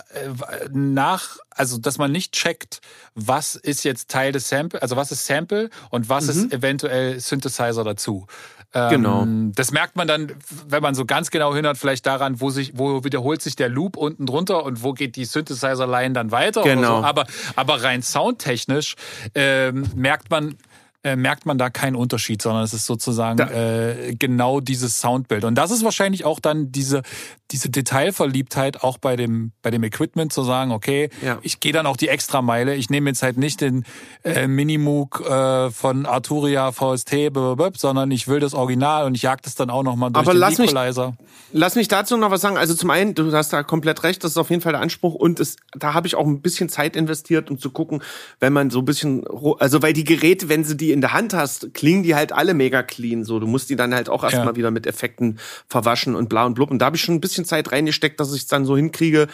[0.72, 2.80] nach, also dass man nicht checkt,
[3.14, 6.30] was ist jetzt Teil des Sample, also was ist Sample und was mhm.
[6.30, 8.26] ist eventuell Synthesizer dazu.
[8.74, 9.26] Ähm, genau.
[9.54, 10.32] Das merkt man dann,
[10.66, 13.96] wenn man so ganz genau hinhört, vielleicht daran, wo sich, wo wiederholt sich der Loop
[13.96, 16.62] unten drunter und wo geht die Synthesizer-Line dann weiter.
[16.62, 17.00] Genau.
[17.00, 17.04] So.
[17.04, 18.96] Aber, aber rein soundtechnisch
[19.34, 20.56] ähm, merkt man,
[21.02, 25.44] äh, merkt man da keinen Unterschied, sondern es ist sozusagen äh, genau dieses Soundbild.
[25.44, 27.02] Und das ist wahrscheinlich auch dann diese,
[27.50, 31.38] diese Detailverliebtheit auch bei dem, bei dem Equipment zu sagen, okay, ja.
[31.42, 32.74] ich gehe dann auch die Extrameile.
[32.74, 33.84] Ich nehme jetzt halt nicht den
[34.22, 37.30] äh, Minimoog äh, von Arturia VST,
[37.76, 40.40] sondern ich will das Original und ich jag das dann auch nochmal durch Aber den
[40.40, 41.08] lass Equalizer.
[41.18, 42.56] Mich, lass mich dazu noch was sagen.
[42.56, 45.14] Also zum einen, du hast da komplett recht, das ist auf jeden Fall der Anspruch
[45.14, 48.02] und es, da habe ich auch ein bisschen Zeit investiert, um zu gucken,
[48.40, 49.24] wenn man so ein bisschen,
[49.58, 52.54] also weil die Geräte, wenn sie die in der Hand hast, klingen die halt alle
[52.54, 53.24] mega clean.
[53.24, 54.56] So, du musst die dann halt auch erstmal ja.
[54.56, 55.38] wieder mit Effekten
[55.68, 56.70] verwaschen und bla und blub.
[56.70, 58.76] Und da habe ich schon ein bisschen bisschen Zeit reingesteckt, dass ich es dann so
[58.76, 59.28] hinkriege,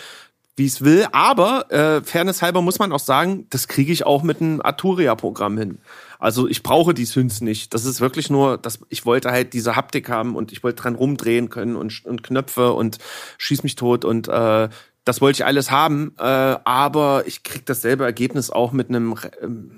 [0.57, 1.07] wie es will.
[1.13, 5.59] Aber äh, Fairness halber muss man auch sagen, das kriege ich auch mit einem Arturia-Programm
[5.59, 5.79] hin.
[6.19, 7.75] Also ich brauche die Synths nicht.
[7.75, 10.95] Das ist wirklich nur, dass ich wollte halt diese Haptik haben und ich wollte dran
[10.95, 12.99] rumdrehen können und, und Knöpfe und
[13.39, 14.69] schieß mich tot und äh,
[15.05, 16.15] das wollte ich alles haben.
[16.19, 19.17] Äh, aber ich krieg dasselbe Ergebnis auch mit einem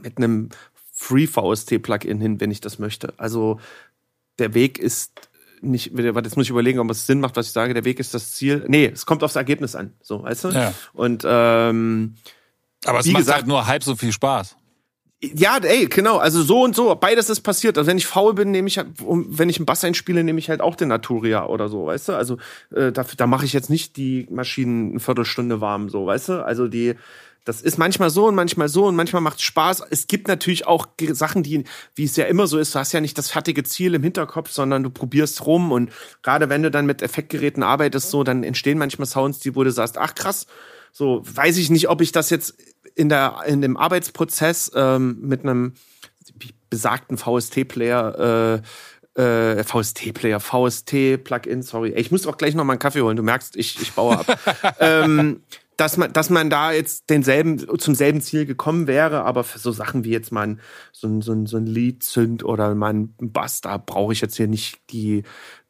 [0.02, 0.50] mit einem
[0.92, 3.14] Free VST Plugin hin, wenn ich das möchte.
[3.16, 3.58] Also
[4.38, 5.28] der Weg ist
[5.61, 8.14] nicht, jetzt muss ich überlegen, ob es Sinn macht, was ich sage, der Weg ist
[8.14, 8.64] das Ziel.
[8.68, 10.48] Nee, es kommt aufs Ergebnis an, so, weißt du?
[10.50, 10.74] Ja.
[10.92, 12.14] Und ähm,
[12.84, 14.57] Aber es macht gesagt, halt nur halb so viel Spaß.
[15.22, 17.78] Ja, ey, genau, also so und so, beides ist passiert.
[17.78, 20.50] Also wenn ich faul bin, nehme ich halt, wenn ich einen Bass einspiele, nehme ich
[20.50, 22.12] halt auch den Naturia oder so, weißt du?
[22.12, 22.36] Also
[22.74, 26.44] äh, da, da mache ich jetzt nicht die Maschinen eine Viertelstunde warm, so, weißt du?
[26.44, 26.96] Also die,
[27.47, 29.84] das ist manchmal so und manchmal so und manchmal macht es Spaß.
[29.88, 31.62] Es gibt natürlich auch Sachen, die,
[31.94, 34.51] wie es ja immer so ist, du hast ja nicht das fertige Ziel im Hinterkopf,
[34.51, 35.92] sondern du probierst rum und
[36.22, 39.70] gerade wenn du dann mit Effektgeräten arbeitest, so, dann entstehen manchmal Sounds, die wo du
[39.70, 40.47] sagst, ach krass,
[40.90, 42.57] so weiß ich nicht, ob ich das jetzt
[42.97, 45.74] in der in dem Arbeitsprozess ähm, mit einem
[46.68, 48.61] besagten VST-Player
[49.16, 51.92] äh, äh, VST-Player, VST-Plugin, sorry.
[51.97, 53.16] Ich muss auch gleich noch mal einen Kaffee holen.
[53.16, 54.76] Du merkst, ich, ich baue ab.
[54.80, 55.42] ähm,
[55.76, 59.72] dass man, dass man da jetzt denselben, zum selben Ziel gekommen wäre, aber für so
[59.72, 60.56] Sachen wie jetzt mal
[60.92, 64.22] so ein, so ein, so ein Lied zünd oder mal ein Bass, da brauche ich
[64.22, 65.22] jetzt hier nicht die,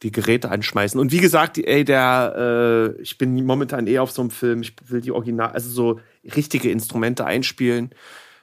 [0.02, 1.00] die Geräte anschmeißen.
[1.00, 4.74] Und wie gesagt, ey, der, äh, ich bin momentan eh auf so einem Film, ich
[4.86, 6.00] will die Original, also so
[6.36, 7.90] richtige Instrumente einspielen.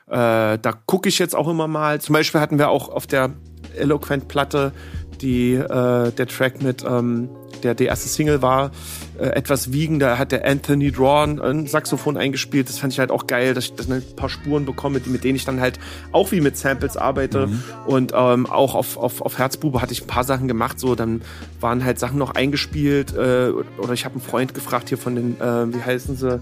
[0.07, 2.01] Äh, da gucke ich jetzt auch immer mal.
[2.01, 3.31] Zum Beispiel hatten wir auch auf der
[3.77, 4.73] Eloquent-Platte
[5.21, 7.29] die, äh, der Track mit, ähm,
[7.63, 8.71] der die erste Single war,
[9.17, 12.69] äh, etwas wiegender, hat der Anthony Drawn ein Saxophon eingespielt.
[12.69, 15.23] Das fand ich halt auch geil, dass ich dass ich ein paar Spuren bekomme, mit
[15.23, 15.79] denen ich dann halt
[16.11, 17.47] auch wie mit Samples arbeite.
[17.47, 17.63] Mhm.
[17.85, 21.21] Und ähm, auch auf, auf, auf Herzbube hatte ich ein paar Sachen gemacht, so dann
[21.59, 23.13] waren halt Sachen noch eingespielt.
[23.13, 26.39] Äh, oder ich habe einen Freund gefragt hier von den, äh, wie heißen sie?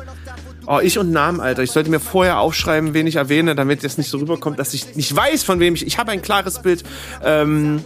[0.67, 1.63] Oh, ich und Namen, Alter.
[1.63, 4.95] Ich sollte mir vorher aufschreiben, wen ich erwähne, damit das nicht so rüberkommt, dass ich
[4.95, 5.85] nicht weiß, von wem ich.
[5.85, 6.83] Ich habe ein klares Bild.
[7.23, 7.83] Ähm,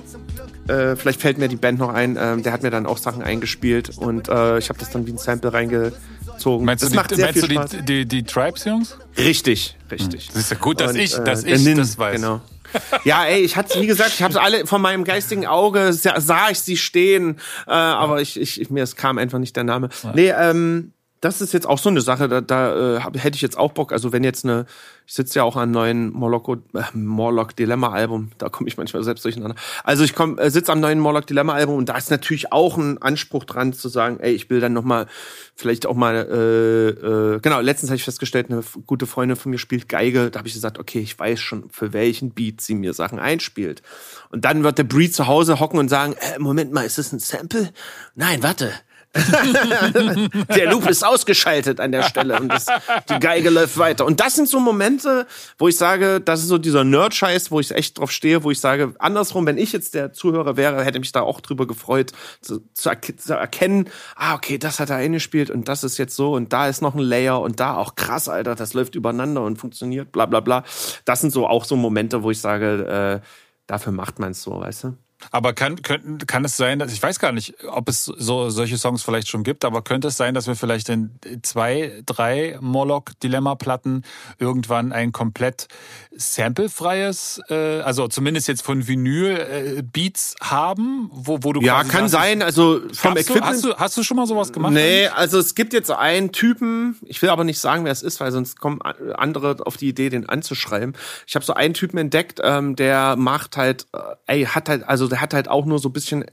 [0.68, 2.18] äh, vielleicht fällt mir die Band noch ein.
[2.20, 5.12] Ähm, der hat mir dann auch Sachen eingespielt und äh, ich habe das dann wie
[5.12, 6.66] ein Sample reingezogen.
[6.66, 8.98] Meinst das du, die, meinst du die, die, die Tribes-Jungs?
[9.18, 10.28] Richtig, richtig.
[10.28, 12.16] Das ist ja gut, dass und, ich, dass äh, ich Nin, das weiß.
[12.16, 12.42] Genau.
[13.06, 16.60] Ja, ey, ich hatte, wie gesagt, ich habe alle von meinem geistigen Auge sah, ich
[16.60, 17.38] sie stehen,
[17.68, 19.88] äh, aber ich, ich, mir es kam einfach nicht der Name.
[20.14, 20.92] Nee, ähm,
[21.26, 23.92] das ist jetzt auch so eine Sache, da, da äh, hätte ich jetzt auch Bock.
[23.92, 24.68] Also wenn jetzt eine,
[25.08, 29.02] ich sitze ja auch einem neuen Morlock, äh, Morlock Dilemma Album, da komme ich manchmal
[29.04, 29.56] selbst durcheinander.
[29.84, 32.78] Also ich komm, äh, sitze am neuen Morlock Dilemma Album und da ist natürlich auch
[32.78, 35.08] ein Anspruch dran zu sagen, ey, ich will dann noch mal
[35.56, 39.58] vielleicht auch mal, äh, äh, genau, letztens habe ich festgestellt, eine gute Freundin von mir
[39.58, 42.94] spielt Geige, da habe ich gesagt, okay, ich weiß schon, für welchen Beat sie mir
[42.94, 43.82] Sachen einspielt.
[44.30, 47.12] Und dann wird der Breed zu Hause hocken und sagen, äh, Moment mal, ist das
[47.12, 47.72] ein Sample?
[48.14, 48.72] Nein, warte,
[50.56, 52.66] der Loop ist ausgeschaltet an der Stelle und das,
[53.10, 54.06] die Geige läuft weiter.
[54.06, 55.26] Und das sind so Momente,
[55.58, 58.60] wo ich sage, das ist so dieser Nerd-Scheiß, wo ich echt drauf stehe, wo ich
[58.60, 62.12] sage, andersrum, wenn ich jetzt der Zuhörer wäre, hätte mich da auch drüber gefreut,
[62.42, 66.34] zu, zu, zu erkennen, ah, okay, das hat er eingespielt und das ist jetzt so
[66.34, 69.58] und da ist noch ein Layer und da auch krass, Alter, das läuft übereinander und
[69.58, 70.64] funktioniert, bla bla bla.
[71.06, 73.26] Das sind so auch so Momente, wo ich sage, äh,
[73.68, 74.98] dafür macht man es so, weißt du?
[75.32, 78.78] Aber kann, kann, kann es sein, dass ich weiß gar nicht, ob es so solche
[78.78, 81.12] Songs vielleicht schon gibt, aber könnte es sein, dass wir vielleicht in
[81.42, 84.04] zwei, drei Morlock-Dilemma-Platten
[84.40, 85.68] irgendwann ein komplett
[86.16, 92.42] samplefreies, äh, also zumindest jetzt von Vinyl-Beats äh, haben, wo, wo du Ja, kann sein,
[92.42, 93.46] also vom Equipment.
[93.46, 94.74] Du, hast, du, hast du schon mal sowas gemacht?
[94.74, 98.20] Nee, also es gibt jetzt einen Typen, ich will aber nicht sagen, wer es ist,
[98.20, 100.96] weil sonst kommen andere auf die Idee, den anzuschreiben.
[101.28, 105.08] Ich habe so einen Typen entdeckt, ähm, der macht halt, äh, ey, hat halt, also
[105.16, 106.26] der hat halt auch nur so ein bisschen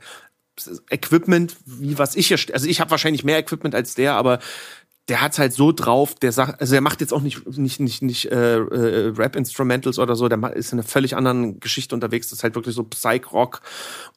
[0.91, 4.41] Equipment, wie was ich hier, also ich habe wahrscheinlich mehr Equipment als der, aber
[5.09, 8.03] der hat's halt so drauf, der sagt, also er macht jetzt auch nicht nicht nicht
[8.03, 12.28] nicht äh, äh, Rap Instrumentals oder so, der ist in einer völlig anderen Geschichte unterwegs,
[12.28, 13.62] das ist halt wirklich so Psych Rock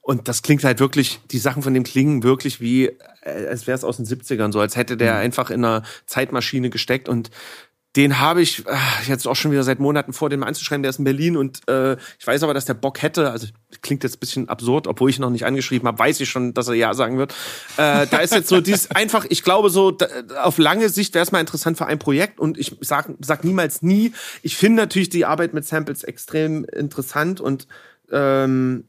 [0.02, 2.88] und das klingt halt wirklich, die Sachen von dem klingen wirklich wie
[3.22, 5.20] äh, als wäre es aus den 70ern so, als hätte der mhm.
[5.20, 7.30] einfach in einer Zeitmaschine gesteckt und
[7.96, 10.84] den habe ich ach, jetzt auch schon wieder seit Monaten vor, den mal anzuschreiben.
[10.84, 13.32] Der ist in Berlin und äh, ich weiß aber, dass der Bock hätte.
[13.32, 13.48] Also
[13.82, 16.68] klingt jetzt ein bisschen absurd, obwohl ich noch nicht angeschrieben habe, weiß ich schon, dass
[16.68, 17.34] er ja sagen wird.
[17.78, 20.08] Äh, da ist jetzt so dies einfach, ich glaube so, da,
[20.44, 23.82] auf lange Sicht wäre es mal interessant für ein Projekt und ich sag, sag niemals
[23.82, 24.12] nie.
[24.42, 27.68] Ich finde natürlich die Arbeit mit Samples extrem interessant und
[28.12, 28.86] ähm,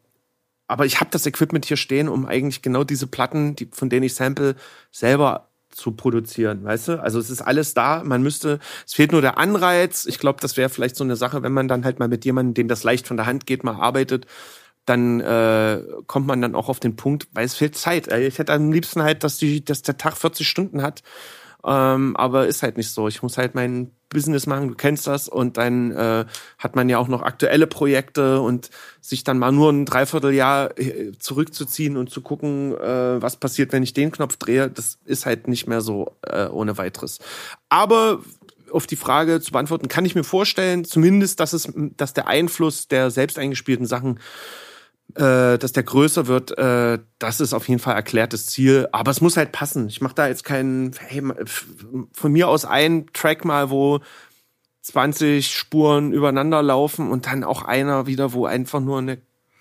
[0.68, 4.02] aber ich habe das Equipment hier stehen, um eigentlich genau diese Platten, die, von denen
[4.02, 4.56] ich sample,
[4.90, 7.02] selber zu produzieren, weißt du?
[7.02, 10.06] Also es ist alles da, man müsste, es fehlt nur der Anreiz.
[10.06, 12.54] Ich glaube, das wäre vielleicht so eine Sache, wenn man dann halt mal mit jemandem,
[12.54, 14.26] dem das leicht von der Hand geht, mal arbeitet,
[14.86, 18.12] dann äh, kommt man dann auch auf den Punkt, weil es fehlt Zeit.
[18.12, 21.02] Ich hätte am liebsten halt, dass die, dass der Tag 40 Stunden hat
[21.66, 23.08] ähm, aber ist halt nicht so.
[23.08, 25.28] Ich muss halt mein Business machen, du kennst das.
[25.28, 26.24] Und dann äh,
[26.58, 31.12] hat man ja auch noch aktuelle Projekte und sich dann mal nur ein Dreivierteljahr äh,
[31.18, 35.48] zurückzuziehen und zu gucken, äh, was passiert, wenn ich den Knopf drehe, das ist halt
[35.48, 37.18] nicht mehr so äh, ohne weiteres.
[37.68, 38.20] Aber
[38.70, 42.88] auf die Frage zu beantworten, kann ich mir vorstellen, zumindest, dass es, dass der Einfluss
[42.88, 44.20] der selbst eingespielten Sachen
[45.14, 48.88] äh, dass der größer wird, äh, das ist auf jeden Fall erklärtes Ziel.
[48.92, 49.88] Aber es muss halt passen.
[49.88, 51.22] Ich mache da jetzt keinen, hey,
[52.12, 54.00] von mir aus ein Track mal, wo
[54.82, 59.18] 20 Spuren übereinander laufen und dann auch einer wieder, wo einfach nur eine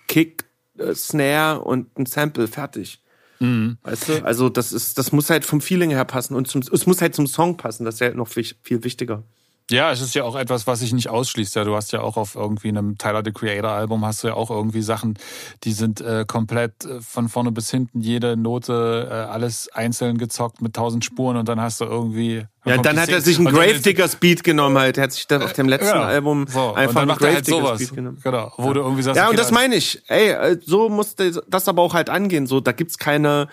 [0.08, 0.44] Kick,
[0.78, 3.00] äh, Snare und ein Sample fertig.
[3.38, 3.78] Mhm.
[3.82, 4.24] Weißt du?
[4.24, 7.14] Also das ist, das muss halt vom Feeling her passen und zum, es muss halt
[7.14, 7.84] zum Song passen.
[7.84, 9.22] Das ist ja noch viel, viel wichtiger.
[9.68, 11.56] Ja, es ist ja auch etwas, was sich nicht ausschließt.
[11.56, 14.34] Ja, du hast ja auch auf irgendwie einem Tyler the Creator Album hast du ja
[14.34, 15.18] auch irgendwie Sachen,
[15.64, 20.62] die sind äh, komplett äh, von vorne bis hinten jede Note äh, alles einzeln gezockt
[20.62, 24.16] mit tausend Spuren und dann hast du irgendwie ja, dann hat er sich einen Gravediggers
[24.16, 24.98] Beat genommen halt.
[24.98, 26.74] Er hat sich da auf dem letzten ja, Album so.
[26.74, 28.18] einfach einen Gravediggers halt Beat genommen.
[28.22, 28.74] Genau, wo ja.
[28.74, 30.02] du irgendwie sagst, Ja, und das meine ich.
[30.08, 32.46] Ey, äh, so muss das aber auch halt angehen.
[32.48, 33.48] So, da gibt's keine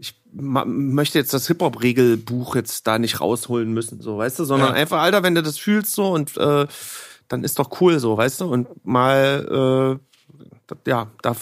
[0.00, 4.74] ich möchte jetzt das Hip-Hop-Regelbuch jetzt da nicht rausholen müssen, so, weißt du, sondern ja.
[4.74, 6.66] einfach, Alter, wenn du das fühlst so und äh,
[7.28, 11.36] dann ist doch cool so, weißt du, und mal, äh, ja, da,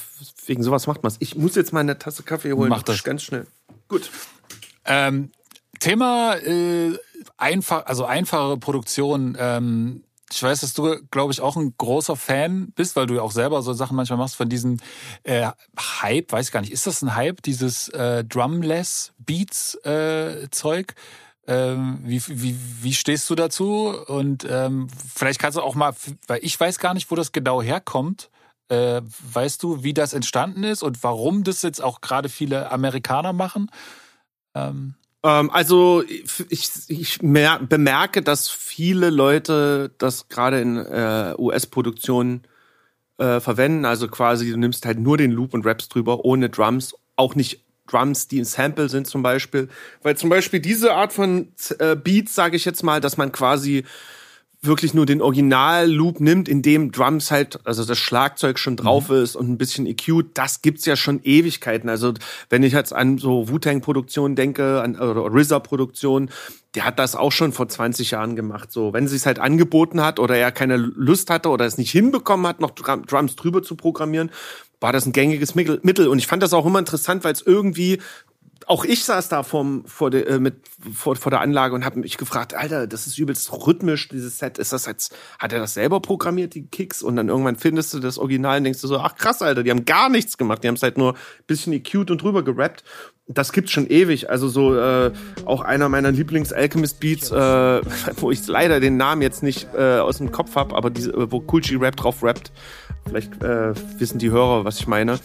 [0.47, 2.69] wegen sowas macht man Ich muss jetzt mal eine Tasse Kaffee holen.
[2.69, 3.05] Mach das.
[3.05, 3.47] Ganz schnell.
[3.87, 4.11] Gut.
[4.85, 5.31] Ähm,
[5.79, 6.99] Thema äh,
[7.37, 9.37] einfach, also einfache Produktion.
[9.39, 13.22] Ähm, ich weiß, dass du, glaube ich, auch ein großer Fan bist, weil du ja
[13.22, 14.79] auch selber so Sachen manchmal machst von diesem
[15.24, 15.51] äh,
[16.03, 20.95] Hype, weiß gar nicht, ist das ein Hype, dieses äh, Drumless Beats äh, Zeug?
[21.47, 23.95] Ähm, wie, wie, wie stehst du dazu?
[24.07, 25.95] Und ähm, vielleicht kannst du auch mal,
[26.26, 28.29] weil ich weiß gar nicht, wo das genau herkommt.
[28.68, 29.01] Äh,
[29.33, 33.70] weißt du, wie das entstanden ist und warum das jetzt auch gerade viele Amerikaner machen?
[34.55, 34.95] Ähm.
[35.25, 36.03] Ähm, also
[36.49, 42.43] ich, ich mer bemerke, dass viele Leute das gerade in äh, US-Produktionen
[43.19, 43.85] äh, verwenden.
[43.85, 47.61] Also quasi, du nimmst halt nur den Loop und raps drüber, ohne Drums, auch nicht
[47.87, 49.69] Drums, die ein Sample sind zum Beispiel.
[50.03, 51.49] Weil zum Beispiel diese Art von
[51.79, 53.85] äh, Beats, sage ich jetzt mal, dass man quasi
[54.61, 59.17] wirklich nur den Original-Loop nimmt, in dem Drums halt, also das Schlagzeug schon drauf mhm.
[59.17, 61.89] ist und ein bisschen EQ, das gibt's ja schon Ewigkeiten.
[61.89, 62.15] Also
[62.51, 66.31] wenn ich jetzt an so Wu-Tang-Produktionen denke, an oder RZA-Produktionen,
[66.75, 68.73] der hat das auch schon vor 20 Jahren gemacht.
[68.73, 71.93] So, wenn sie es halt angeboten hat oder er keine Lust hatte oder es nicht
[71.93, 74.31] hinbekommen hat, noch Drums drüber zu programmieren,
[74.81, 76.09] war das ein gängiges Mittel.
[76.09, 78.01] Und ich fand das auch immer interessant, weil es irgendwie
[78.67, 80.57] auch ich saß da vom, vor, de, äh, mit,
[80.95, 84.59] vor, vor der Anlage und habe mich gefragt, Alter, das ist übelst rhythmisch, dieses Set.
[84.59, 87.03] Ist das jetzt, hat er das selber programmiert, die Kicks?
[87.03, 89.71] Und dann irgendwann findest du das Original und denkst du so, ach krass, Alter, die
[89.71, 90.63] haben gar nichts gemacht.
[90.63, 91.15] Die haben es halt nur
[91.47, 92.85] bisschen EQt und drüber gerappt.
[93.29, 94.31] Das gibt's schon ewig.
[94.31, 95.12] Also so äh,
[95.45, 97.35] auch einer meiner Lieblings-Alchemist-Beats, äh,
[98.16, 101.45] wo ich leider den Namen jetzt nicht äh, aus dem Kopf hab, aber diese, wo
[101.53, 102.51] Cool G Rap drauf rappt.
[103.07, 105.18] Vielleicht äh, wissen die Hörer, was ich meine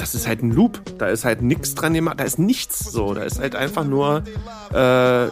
[0.00, 0.80] das ist halt ein Loop.
[0.98, 2.18] Da ist halt nichts dran gemacht.
[2.18, 3.14] Da ist nichts so.
[3.14, 4.22] Da ist halt einfach nur.
[4.72, 5.28] Äh,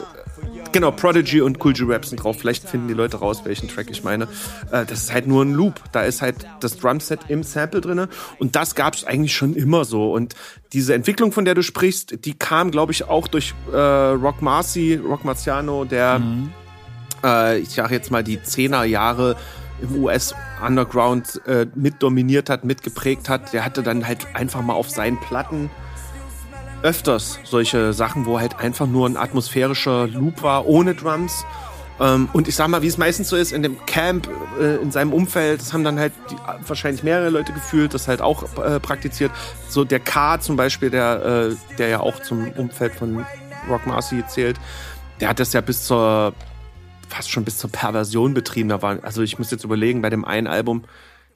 [0.72, 2.38] genau, Prodigy und Cool G Rap sind drauf.
[2.38, 4.24] Vielleicht finden die Leute raus, welchen Track ich meine.
[4.70, 5.80] Äh, das ist halt nur ein Loop.
[5.92, 8.08] Da ist halt das Drumset im Sample drinne
[8.38, 10.12] und das gab es eigentlich schon immer so.
[10.12, 10.34] Und
[10.72, 14.94] diese Entwicklung, von der du sprichst, die kam, glaube ich, auch durch äh, Rock Marcy,
[14.96, 16.50] Rock Marciano, der, mhm.
[17.24, 19.36] äh, ich sage jetzt mal, die Zehner Jahre
[19.80, 24.90] im US-Underground äh, mit dominiert hat, mitgeprägt hat, der hatte dann halt einfach mal auf
[24.90, 25.70] seinen Platten
[26.82, 31.44] öfters solche Sachen, wo halt einfach nur ein atmosphärischer Loop war, ohne Drums.
[32.00, 34.28] Ähm, und ich sag mal, wie es meistens so ist, in dem Camp,
[34.60, 38.22] äh, in seinem Umfeld, das haben dann halt die, wahrscheinlich mehrere Leute gefühlt, das halt
[38.22, 39.32] auch äh, praktiziert.
[39.68, 43.24] So der K zum Beispiel, der, äh, der ja auch zum Umfeld von
[43.68, 44.58] Rock Marcy zählt,
[45.20, 46.34] der hat das ja bis zur
[47.08, 48.68] fast schon bis zur Perversion betrieben.
[48.68, 50.84] Da war, also ich muss jetzt überlegen, bei dem einen Album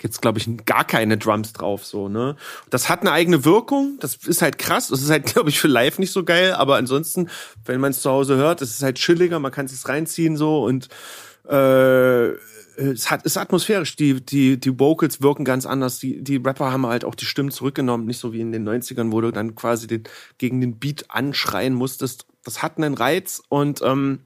[0.03, 2.37] gibt's glaube ich gar keine Drums drauf so ne?
[2.71, 5.69] Das hat eine eigene Wirkung das ist halt krass das ist halt glaube ich für
[5.69, 7.31] live nicht so geil aber ansonsten
[7.65, 10.65] wenn man es zu Hause hört es ist halt chilliger man kann es reinziehen so
[10.65, 10.89] und
[11.49, 12.33] äh,
[12.77, 16.87] es hat ist atmosphärisch die die die Vocals wirken ganz anders die die Rapper haben
[16.87, 19.87] halt auch die Stimmen zurückgenommen nicht so wie in den 90ern wo du dann quasi
[19.87, 20.05] den
[20.39, 22.27] gegen den Beat anschreien musstest.
[22.45, 24.21] Das hat einen Reiz und ähm,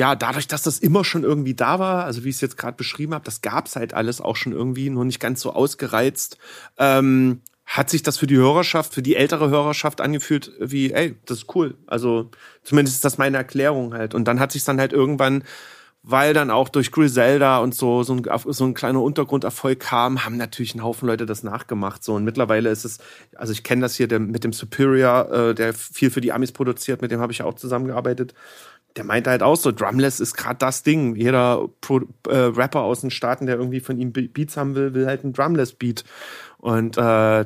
[0.00, 2.74] ja, dadurch, dass das immer schon irgendwie da war, also wie ich es jetzt gerade
[2.74, 6.38] beschrieben habe, das gab's halt alles auch schon irgendwie, nur nicht ganz so ausgereizt,
[6.78, 11.40] ähm, hat sich das für die Hörerschaft, für die ältere Hörerschaft angefühlt wie, ey, das
[11.40, 11.76] ist cool.
[11.86, 12.30] Also
[12.62, 14.14] zumindest ist das meine Erklärung halt.
[14.14, 15.44] Und dann hat sich dann halt irgendwann,
[16.02, 20.38] weil dann auch durch Griselda und so so ein, so ein kleiner Untergrunderfolg kam, haben
[20.38, 22.02] natürlich ein Haufen Leute das nachgemacht.
[22.02, 23.00] So und mittlerweile ist es,
[23.36, 26.52] also ich kenne das hier der, mit dem Superior, äh, der viel für die Amis
[26.52, 28.32] produziert, mit dem habe ich auch zusammengearbeitet
[28.96, 31.14] der meinte halt auch so, Drumless ist gerade das Ding.
[31.16, 35.06] Jeder Pro, äh, Rapper aus den Staaten, der irgendwie von ihm Beats haben will, will
[35.06, 36.04] halt einen Drumless-Beat.
[36.58, 37.44] Und äh,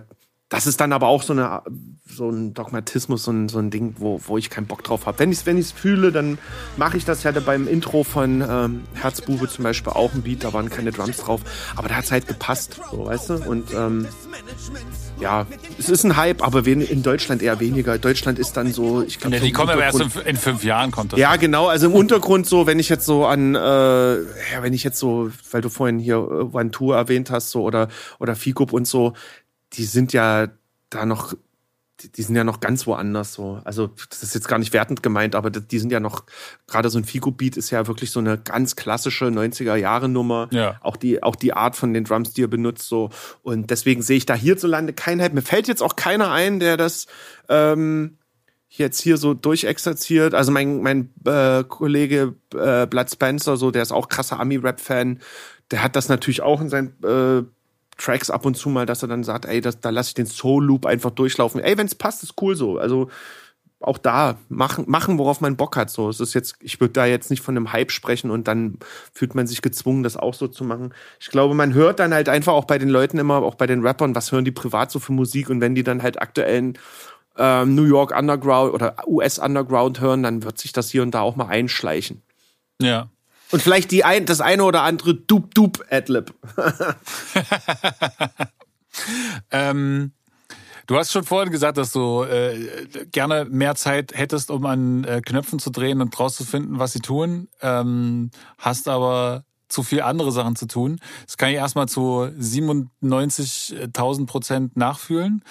[0.48, 1.62] das ist dann aber auch so, eine,
[2.06, 5.18] so ein Dogmatismus, so ein, so ein Ding, wo, wo ich keinen Bock drauf habe.
[5.18, 6.38] Wenn ich es wenn fühle, dann
[6.76, 7.20] mache ich das.
[7.20, 10.92] Ich hatte beim Intro von ähm, Herzbube zum Beispiel auch ein Beat, da waren keine
[10.92, 11.40] Drums drauf.
[11.76, 13.34] Aber da hat's halt gepasst, so, weißt du?
[13.34, 14.06] Und ähm,
[15.20, 15.46] ja,
[15.78, 17.98] es ist ein Hype, aber in Deutschland eher weniger.
[17.98, 19.36] Deutschland ist dann so, ich glaube.
[19.36, 21.20] Ja, die kommen aber erst in, fünf Jahren kommt das.
[21.20, 21.68] Ja, genau.
[21.68, 25.30] Also im Untergrund so, wenn ich jetzt so an, äh, ja, wenn ich jetzt so,
[25.50, 27.88] weil du vorhin hier äh, One Tour erwähnt hast, so oder
[28.18, 29.12] oder Figup und so,
[29.74, 30.48] die sind ja
[30.90, 31.34] da noch
[32.00, 33.60] die, die, sind ja noch ganz woanders so.
[33.64, 36.24] Also das ist jetzt gar nicht wertend gemeint, aber die sind ja noch,
[36.66, 40.48] gerade so ein Figo-Beat ist ja wirklich so eine ganz klassische 90er-Jahre-Nummer.
[40.50, 40.78] Ja.
[40.82, 43.10] Auch die, auch die Art von den Drums, die er benutzt so.
[43.42, 45.34] Und deswegen sehe ich da hierzulande keinen Hype.
[45.34, 47.06] Mir fällt jetzt auch keiner ein, der das
[47.48, 48.18] ähm,
[48.68, 50.34] jetzt hier so durchexerziert.
[50.34, 55.20] Also mein, mein äh, Kollege äh, Blood Spencer, so, der ist auch krasser Ami-Rap-Fan,
[55.70, 57.44] der hat das natürlich auch in seinen äh,
[57.96, 60.26] Tracks ab und zu mal, dass er dann sagt, ey, das, da lasse ich den
[60.26, 61.60] Soul Loop einfach durchlaufen.
[61.60, 62.78] Ey, wenn es passt, ist cool so.
[62.78, 63.08] Also
[63.80, 65.90] auch da machen, machen, worauf man Bock hat.
[65.90, 68.78] So, es ist jetzt, ich würde da jetzt nicht von einem Hype sprechen und dann
[69.12, 70.94] fühlt man sich gezwungen, das auch so zu machen.
[71.20, 73.82] Ich glaube, man hört dann halt einfach auch bei den Leuten immer, auch bei den
[73.86, 76.78] Rappern, was hören die privat so für Musik und wenn die dann halt aktuellen
[77.36, 81.20] ähm, New York Underground oder US Underground hören, dann wird sich das hier und da
[81.20, 82.22] auch mal einschleichen.
[82.80, 83.10] Ja.
[83.50, 86.34] Und vielleicht die ein, das eine oder andere Dup-Dup-Adlib.
[89.50, 90.12] ähm,
[90.86, 95.20] du hast schon vorhin gesagt, dass du äh, gerne mehr Zeit hättest, um an äh,
[95.24, 97.48] Knöpfen zu drehen und rauszufinden, was sie tun.
[97.60, 101.00] Ähm, hast aber zu viel andere Sachen zu tun.
[101.26, 105.42] Das kann ich erstmal zu 97.000 Prozent nachfühlen.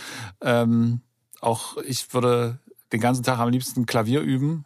[0.41, 1.01] Ähm,
[1.41, 2.59] auch ich würde
[2.93, 4.65] den ganzen Tag am liebsten Klavier üben.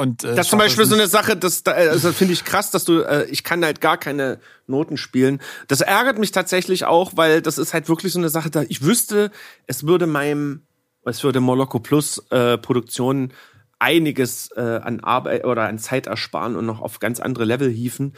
[0.00, 2.86] Und, äh, das ist zum Beispiel so eine Sache, das, also finde ich krass, dass
[2.86, 5.42] du, äh, ich kann halt gar keine Noten spielen.
[5.68, 8.82] Das ärgert mich tatsächlich auch, weil das ist halt wirklich so eine Sache, da ich
[8.82, 9.30] wüsste,
[9.66, 10.62] es würde meinem,
[11.04, 13.34] es würde Moloko Plus äh, Produktionen
[13.78, 18.14] einiges äh, an Arbeit oder an Zeit ersparen und noch auf ganz andere Level hieven,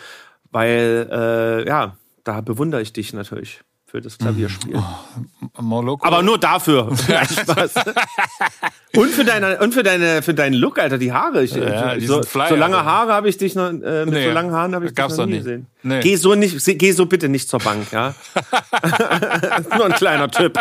[0.52, 4.74] weil äh, ja, da bewundere ich dich natürlich für das Klavierspiel.
[4.74, 6.06] Oh, Moloko.
[6.06, 6.88] Aber nur dafür.
[8.96, 11.44] Und für deine und für deine für deinen Look, Alter, die Haare.
[11.44, 14.32] Ich, ja, so, Flyer, so lange Haare habe ich dich noch äh, mit nee, so
[14.32, 15.66] langen Haaren habe ich dich noch nie gesehen.
[15.82, 16.00] Nee.
[16.00, 18.14] Geh so nicht geh so bitte nicht zur Bank, ja?
[19.76, 20.58] nur ein kleiner Tipp.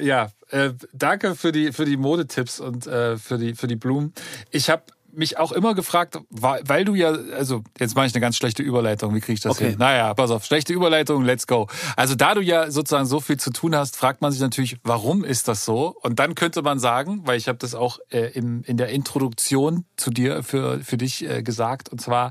[0.00, 4.12] ja, äh, danke für die für die Modetipps und äh, für die für die Blumen.
[4.50, 4.82] Ich habe
[5.18, 9.14] mich auch immer gefragt, weil du ja, also jetzt mache ich eine ganz schlechte Überleitung,
[9.14, 9.70] wie kriege ich das okay.
[9.70, 9.78] hin?
[9.78, 11.66] Naja, pass auf, schlechte Überleitung, let's go.
[11.96, 15.24] Also da du ja sozusagen so viel zu tun hast, fragt man sich natürlich, warum
[15.24, 15.94] ist das so?
[16.02, 19.84] Und dann könnte man sagen, weil ich habe das auch äh, im, in der Introduktion
[19.96, 22.30] zu dir für, für dich äh, gesagt, und zwar,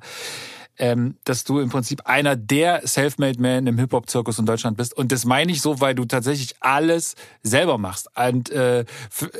[0.79, 4.95] ähm, dass du im Prinzip einer der Selfmade Men im Hip-Hop-Zirkus in Deutschland bist.
[4.95, 8.09] Und das meine ich so, weil du tatsächlich alles selber machst.
[8.15, 8.85] Und äh,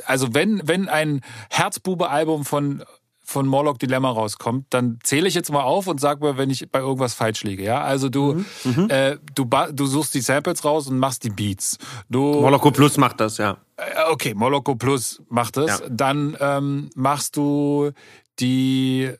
[0.06, 1.20] also wenn, wenn ein
[1.50, 2.82] Herzbube-Album von
[3.28, 6.70] von Morlock Dilemma rauskommt, dann zähle ich jetzt mal auf und sag mal, wenn ich
[6.70, 7.62] bei irgendwas falsch liege.
[7.62, 8.44] Ja, also du mhm.
[8.64, 8.90] mhm.
[8.90, 11.76] äh, du du suchst die Samples raus und machst die Beats.
[12.08, 13.58] Du Moloko Plus macht das, ja.
[13.76, 15.80] Äh, okay, Moloko Plus macht das.
[15.80, 15.86] Ja.
[15.90, 17.90] Dann ähm, machst du
[18.40, 19.10] die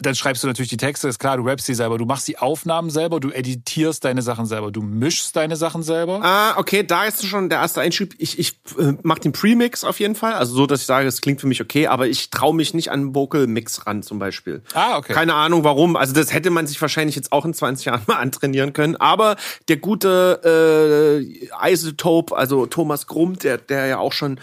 [0.00, 2.36] dann schreibst du natürlich die Texte, ist klar, du rappst sie selber, du machst die
[2.36, 6.20] Aufnahmen selber, du editierst deine Sachen selber, du mischst deine Sachen selber.
[6.22, 8.10] Ah, okay, da ist schon der erste Einschub.
[8.18, 11.22] Ich, ich äh, mache den Premix auf jeden Fall, also so, dass ich sage, es
[11.22, 14.62] klingt für mich okay, aber ich traue mich nicht an Vocal Mix ran zum Beispiel.
[14.74, 15.14] Ah, okay.
[15.14, 18.16] Keine Ahnung warum, also das hätte man sich wahrscheinlich jetzt auch in 20 Jahren mal
[18.16, 19.36] antrainieren können, aber
[19.68, 21.22] der gute
[21.62, 24.40] äh, Isotope, also Thomas Grumm, der, der ja auch schon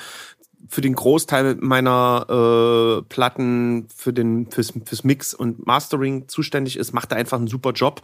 [0.70, 6.94] für den Großteil meiner äh, Platten für den fürs, fürs Mix und Mastering zuständig ist,
[6.94, 8.02] macht er einfach einen super Job.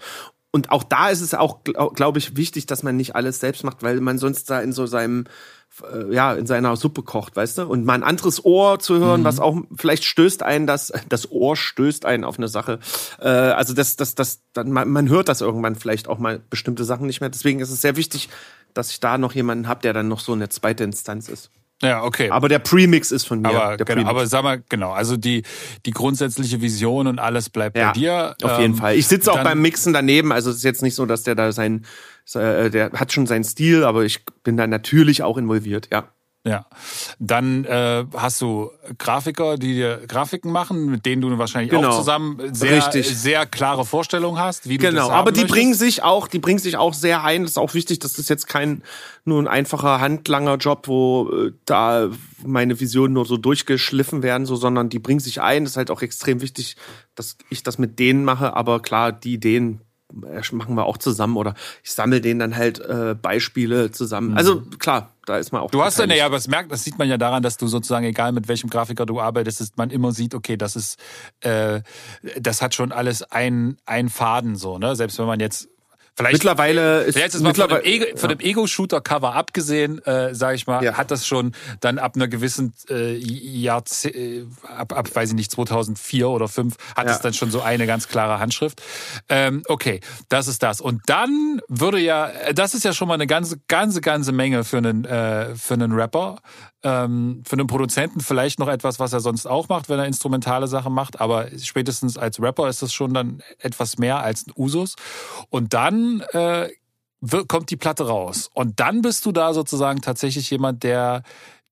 [0.55, 3.81] Und auch da ist es auch, glaube ich, wichtig, dass man nicht alles selbst macht,
[3.81, 5.25] weil man sonst da in so seinem
[5.81, 7.63] äh, ja in seiner Suppe kocht, weißt du?
[7.63, 9.25] Und mal ein anderes Ohr zu hören, mhm.
[9.25, 12.79] was auch vielleicht stößt einen, das das Ohr stößt einen auf eine Sache.
[13.19, 16.83] Äh, also das das das dann man, man hört das irgendwann vielleicht auch mal bestimmte
[16.83, 17.31] Sachen nicht mehr.
[17.31, 18.29] Deswegen ist es sehr wichtig,
[18.75, 21.49] dass ich da noch jemanden habe, der dann noch so eine zweite Instanz ist.
[21.83, 22.29] Ja, okay.
[22.29, 23.49] Aber der Premix ist von mir.
[23.49, 25.43] Aber, genau, aber sag mal, genau, also die,
[25.85, 28.35] die grundsätzliche Vision und alles bleibt ja, bei dir.
[28.41, 28.95] Auf ähm, jeden Fall.
[28.95, 31.51] Ich sitze auch beim Mixen daneben, also es ist jetzt nicht so, dass der da
[31.51, 31.85] sein,
[32.33, 36.07] äh, der hat schon seinen Stil, aber ich bin da natürlich auch involviert, ja.
[36.45, 36.65] Ja,
[37.19, 41.87] dann äh, hast du Grafiker, die dir Grafiken machen, mit denen du wahrscheinlich genau.
[41.87, 43.17] auch zusammen sehr, Richtig.
[43.17, 44.97] sehr klare Vorstellungen hast, wie du genau.
[44.97, 45.55] das Genau, aber die möchtest.
[45.55, 47.43] bringen sich auch, die bringen sich auch sehr ein.
[47.43, 48.83] Das ist auch wichtig, das ist jetzt kein
[49.23, 52.09] nur ein einfacher handlanger Job, wo äh, da
[52.45, 55.63] meine Visionen nur so durchgeschliffen werden, so, sondern die bringen sich ein.
[55.63, 56.75] Das ist halt auch extrem wichtig,
[57.15, 58.53] dass ich das mit denen mache.
[58.53, 59.79] Aber klar, die Ideen
[60.51, 64.31] machen wir auch zusammen oder ich sammle denen dann halt äh, Beispiele zusammen.
[64.31, 64.37] Mhm.
[64.37, 65.71] Also klar, da ist man auch.
[65.71, 68.05] Du hast dann ja, aber es merkt, das sieht man ja daran, dass du sozusagen,
[68.05, 70.99] egal mit welchem Grafiker du arbeitest, dass man immer sieht, okay, das ist,
[71.41, 71.81] äh,
[72.39, 74.95] das hat schon alles ein, ein Faden so, ne?
[74.95, 75.69] Selbst wenn man jetzt
[76.15, 80.93] Vielleicht, mittlerweile ist vielleicht ist mittlerweile, von dem, Ego-Shooter-Cover abgesehen, äh, sage ich mal, ja.
[80.93, 85.49] hat das schon dann ab einer gewissen äh, Jahrzehnt, äh, ab, ab, weiß ich nicht,
[85.51, 87.13] 2004 oder 5 hat ja.
[87.13, 88.79] es dann schon so eine ganz klare Handschrift.
[89.27, 90.81] Ähm, okay, das ist das.
[90.81, 94.77] Und dann würde ja, das ist ja schon mal eine ganze, ganze, ganze Menge für
[94.77, 96.41] einen, äh, für einen Rapper.
[96.83, 100.67] Ähm, für einen Produzenten vielleicht noch etwas, was er sonst auch macht, wenn er instrumentale
[100.67, 104.95] Sachen macht, aber spätestens als Rapper ist das schon dann etwas mehr als ein Usus.
[105.49, 106.69] Und dann äh,
[107.47, 108.49] kommt die Platte raus.
[108.53, 111.23] Und dann bist du da sozusagen tatsächlich jemand, der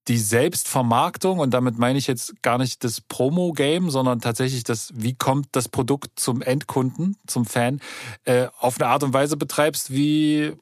[0.07, 5.13] die Selbstvermarktung, und damit meine ich jetzt gar nicht das Promo-Game, sondern tatsächlich das, wie
[5.13, 7.81] kommt das Produkt zum Endkunden, zum Fan,
[8.25, 10.53] äh, auf eine Art und Weise betreibst, wie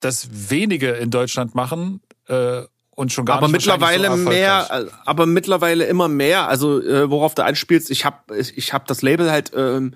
[0.00, 2.00] das wenige in Deutschland machen.
[2.26, 2.62] Äh,
[2.94, 6.48] und schon gar aber nicht mittlerweile so mehr, aber mittlerweile immer mehr.
[6.48, 9.94] Also äh, worauf du anspielst, ich habe ich hab das Label halt ähm,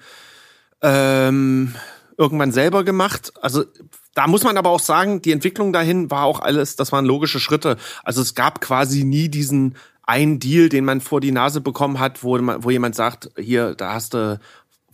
[0.83, 1.75] ähm,
[2.17, 3.33] irgendwann selber gemacht.
[3.41, 3.65] Also
[4.15, 7.41] da muss man aber auch sagen, die Entwicklung dahin war auch alles, das waren logische
[7.41, 7.77] Schritte.
[8.03, 12.25] Also es gab quasi nie diesen einen Deal, den man vor die Nase bekommen hat,
[12.25, 14.41] wo, man, wo jemand sagt, hier, da hast du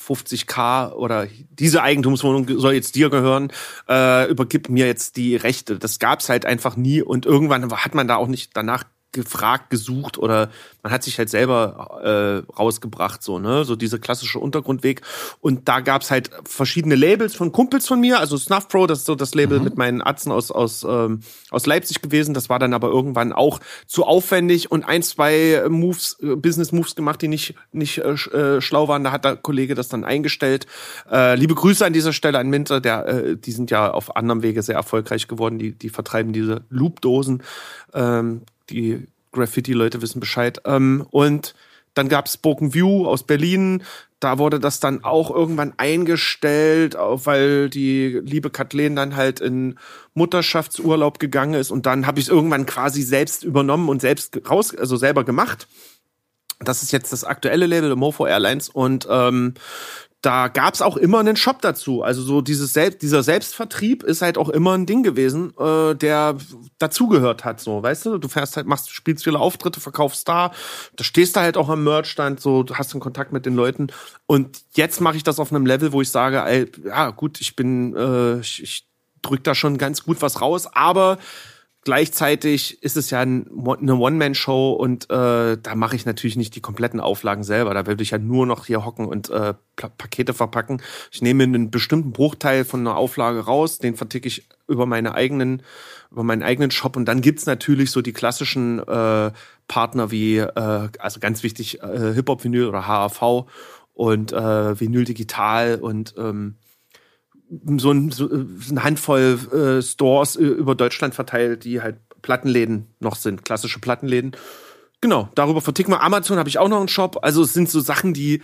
[0.07, 3.53] 50k oder diese Eigentumswohnung soll jetzt dir gehören,
[3.89, 5.79] äh, übergib mir jetzt die Rechte.
[5.79, 8.85] Das gab's halt einfach nie und irgendwann hat man da auch nicht danach
[9.15, 10.51] gefragt, gesucht oder
[10.83, 13.65] man hat sich halt selber äh, rausgebracht, so, ne?
[13.65, 15.01] So diese klassische Untergrundweg.
[15.41, 19.07] Und da gab's halt verschiedene Labels von Kumpels von mir, also Snuff Pro, das ist
[19.07, 19.65] so das Label mhm.
[19.65, 22.35] mit meinen Atzen aus, aus, ähm, aus Leipzig gewesen.
[22.35, 26.95] Das war dann aber irgendwann auch zu aufwendig und ein, zwei Moves, äh, Business Moves
[26.95, 29.05] gemacht, die nicht, nicht äh, äh, schlau waren.
[29.05, 30.67] Da hat der Kollege das dann eingestellt.
[31.11, 34.43] Äh, liebe Grüße an dieser Stelle an Minter, der, äh, die sind ja auf anderem
[34.43, 35.59] Wege sehr erfolgreich geworden.
[35.59, 37.43] Die, die vertreiben diese Loop-Dosen.
[37.95, 40.61] Ähm, die Graffiti-Leute wissen Bescheid.
[40.65, 41.55] Ähm, und
[41.95, 43.83] dann gab's Spoken View aus Berlin.
[44.21, 49.79] Da wurde das dann auch irgendwann eingestellt, weil die liebe Kathleen dann halt in
[50.15, 51.71] Mutterschaftsurlaub gegangen ist.
[51.71, 55.69] Und dann habe ich es irgendwann quasi selbst übernommen und selbst raus, also selber gemacht.
[56.61, 58.69] Das ist jetzt das aktuelle Label, Mofo Airlines.
[58.69, 59.55] Und ähm,
[60.25, 62.03] da gab's auch immer einen Shop dazu.
[62.03, 66.37] Also so dieses Selbst, dieser Selbstvertrieb ist halt auch immer ein Ding gewesen, äh, der
[66.79, 67.61] dazugehört hat.
[67.61, 70.53] So, weißt du, du fährst halt, machst, spielst viele Auftritte, verkaufst da,
[70.97, 73.89] da stehst du halt auch am Merchstand, so, du hast einen Kontakt mit den Leuten.
[74.27, 77.55] Und jetzt mache ich das auf einem Level, wo ich sage, ey, ja gut, ich
[77.55, 78.89] bin, äh, ich, ich
[79.21, 81.19] drück da schon ganz gut was raus, aber
[81.85, 86.99] Gleichzeitig ist es ja eine One-Man-Show und äh, da mache ich natürlich nicht die kompletten
[86.99, 87.75] Auflagen selber.
[87.75, 90.81] Da würde ich ja nur noch hier hocken und äh, Pakete verpacken.
[91.13, 95.63] Ich nehme einen bestimmten Bruchteil von einer Auflage raus, den verticke ich über meine eigenen,
[96.11, 99.33] über meinen eigenen Shop und dann gibt's natürlich so die klassischen äh,
[99.69, 103.45] Partner wie, äh, also ganz wichtig, äh, Hip-Hop-Vinyl oder HAV
[103.93, 106.57] und äh, Vinyl Digital und ähm,
[107.77, 108.29] so, ein, so
[108.71, 114.37] eine Handvoll äh, Stores äh, über Deutschland verteilt, die halt Plattenläden noch sind, klassische Plattenläden.
[115.01, 116.03] Genau, darüber verticken wir.
[116.03, 117.19] Amazon habe ich auch noch einen Shop.
[117.23, 118.41] Also es sind so Sachen, die,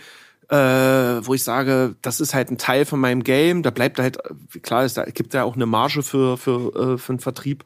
[0.50, 3.62] äh, wo ich sage, das ist halt ein Teil von meinem Game.
[3.62, 4.18] Da bleibt halt,
[4.62, 7.64] klar, es gibt ja auch eine Marge für, für, äh, für einen Vertrieb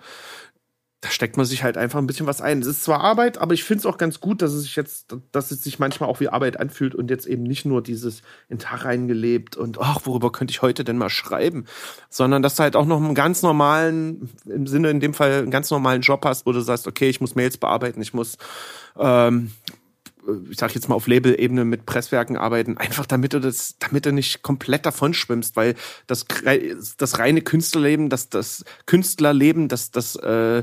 [1.04, 2.62] da steckt man sich halt einfach ein bisschen was ein.
[2.62, 5.14] Es ist zwar Arbeit, aber ich finde es auch ganz gut, dass es sich jetzt,
[5.32, 8.58] dass es sich manchmal auch wie Arbeit anfühlt und jetzt eben nicht nur dieses in
[8.58, 11.66] Tag reingelebt und ach, worüber könnte ich heute denn mal schreiben,
[12.08, 15.50] sondern dass du halt auch noch einen ganz normalen, im Sinne in dem Fall einen
[15.50, 18.38] ganz normalen Job hast, wo du sagst, okay, ich muss Mails bearbeiten, ich muss
[18.98, 19.50] ähm,
[20.50, 24.12] ich sag jetzt mal auf Label-Ebene mit Presswerken arbeiten, einfach damit du das, damit du
[24.12, 25.74] nicht komplett davon schwimmst, weil
[26.06, 26.26] das,
[26.96, 30.62] das reine Künstlerleben, das, das Künstlerleben, das, das, äh,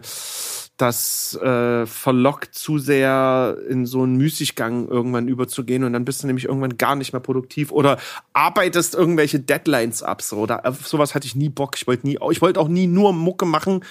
[0.78, 6.28] das äh, verlockt zu sehr in so einen Müßiggang irgendwann überzugehen und dann bist du
[6.28, 8.00] nämlich irgendwann gar nicht mehr produktiv oder
[8.34, 11.76] arbeitest irgendwelche Deadlines ab so oder auf sowas hatte ich nie Bock.
[11.78, 13.86] Ich wollte nie ich wollte auch nie nur Mucke machen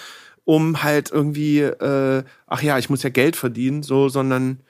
[0.45, 4.61] um halt irgendwie äh, ach ja ich muss ja Geld verdienen so sondern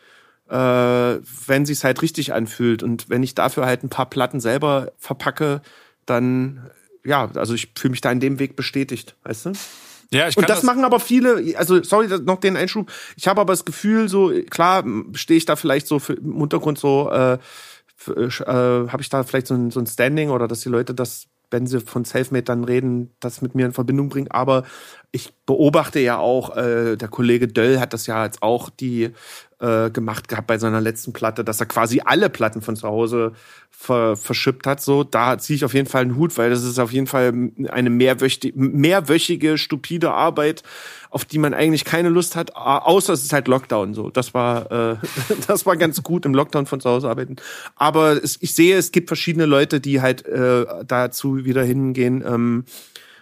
[0.51, 2.83] äh, wenn sich's halt richtig anfühlt.
[2.83, 5.63] Und wenn ich dafür halt ein paar Platten selber verpacke,
[6.07, 6.71] dann
[7.05, 9.53] ja, also ich fühle mich da in dem Weg bestätigt, weißt du?
[10.13, 12.91] Ja, ich kann und das, das machen aber viele, also sorry, noch den Einschub.
[13.17, 14.85] Ich habe aber das Gefühl, so klar
[15.15, 19.47] stehe ich da vielleicht so für, im Untergrund so, äh, äh, habe ich da vielleicht
[19.47, 22.65] so ein, so ein Standing oder dass die Leute das, wenn sie von Selfmade dann
[22.65, 24.31] reden, das mit mir in Verbindung bringen.
[24.31, 24.65] Aber
[25.13, 29.11] ich beobachte ja auch, äh, der Kollege Döll hat das ja jetzt auch die
[29.61, 33.33] äh, gemacht gehabt bei seiner letzten Platte, dass er quasi alle Platten von zu Hause
[33.71, 34.81] ver verschippt hat.
[34.81, 37.51] So, da ziehe ich auf jeden Fall einen Hut, weil das ist auf jeden Fall
[37.69, 40.63] eine mehrwöchige, mehrwöchige stupide Arbeit,
[41.11, 43.95] auf die man eigentlich keine Lust hat, außer es ist halt Lockdown.
[43.95, 44.97] So, das war äh,
[45.47, 47.37] das war ganz gut im Lockdown von zu Hause arbeiten.
[47.77, 52.25] Aber es, ich sehe, es gibt verschiedene Leute, die halt äh, dazu wieder hingehen.
[52.27, 52.65] Ähm,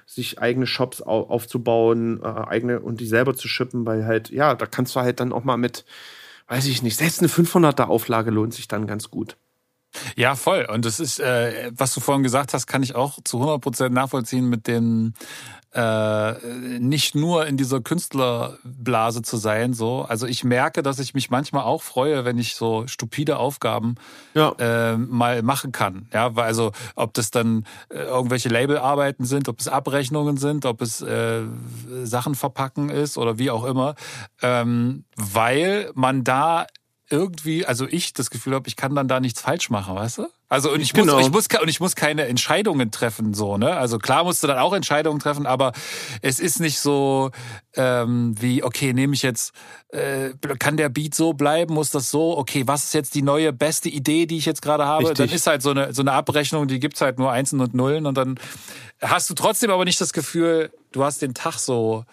[0.06, 4.64] sich eigene Shops aufzubauen, äh, eigene und die selber zu shippen, weil halt, ja, da
[4.64, 5.84] kannst du halt dann auch mal mit
[6.48, 9.36] weiß ich nicht, selbst eine 500er Auflage lohnt sich dann ganz gut.
[10.16, 10.66] Ja, voll.
[10.70, 13.94] Und das ist, äh, was du vorhin gesagt hast, kann ich auch zu 100 Prozent
[13.94, 15.14] nachvollziehen mit den
[15.74, 16.32] äh,
[16.78, 19.74] nicht nur in dieser Künstlerblase zu sein.
[19.74, 23.96] So, also ich merke, dass ich mich manchmal auch freue, wenn ich so stupide Aufgaben
[24.34, 24.52] ja.
[24.58, 26.08] äh, mal machen kann.
[26.12, 30.80] Ja, weil also ob das dann äh, irgendwelche Labelarbeiten sind, ob es Abrechnungen sind, ob
[30.80, 31.42] es äh,
[32.02, 33.94] Sachen verpacken ist oder wie auch immer,
[34.40, 36.66] ähm, weil man da
[37.10, 40.26] irgendwie, also ich das Gefühl habe, ich kann dann da nichts falsch machen, weißt du?
[40.50, 41.16] Also und ich genau.
[41.16, 43.76] muss, ich muss und ich muss keine Entscheidungen treffen so, ne?
[43.76, 45.72] Also klar musst du dann auch Entscheidungen treffen, aber
[46.22, 47.30] es ist nicht so
[47.76, 49.52] ähm, wie okay, nehme ich jetzt
[49.88, 52.36] äh, kann der Beat so bleiben, muss das so?
[52.38, 55.04] Okay, was ist jetzt die neue beste Idee, die ich jetzt gerade habe?
[55.10, 55.26] Richtig.
[55.26, 58.06] Dann ist halt so eine so eine Abrechnung, die gibt's halt nur Einsen und Nullen
[58.06, 58.40] und dann
[59.02, 62.04] hast du trotzdem aber nicht das Gefühl, du hast den Tag so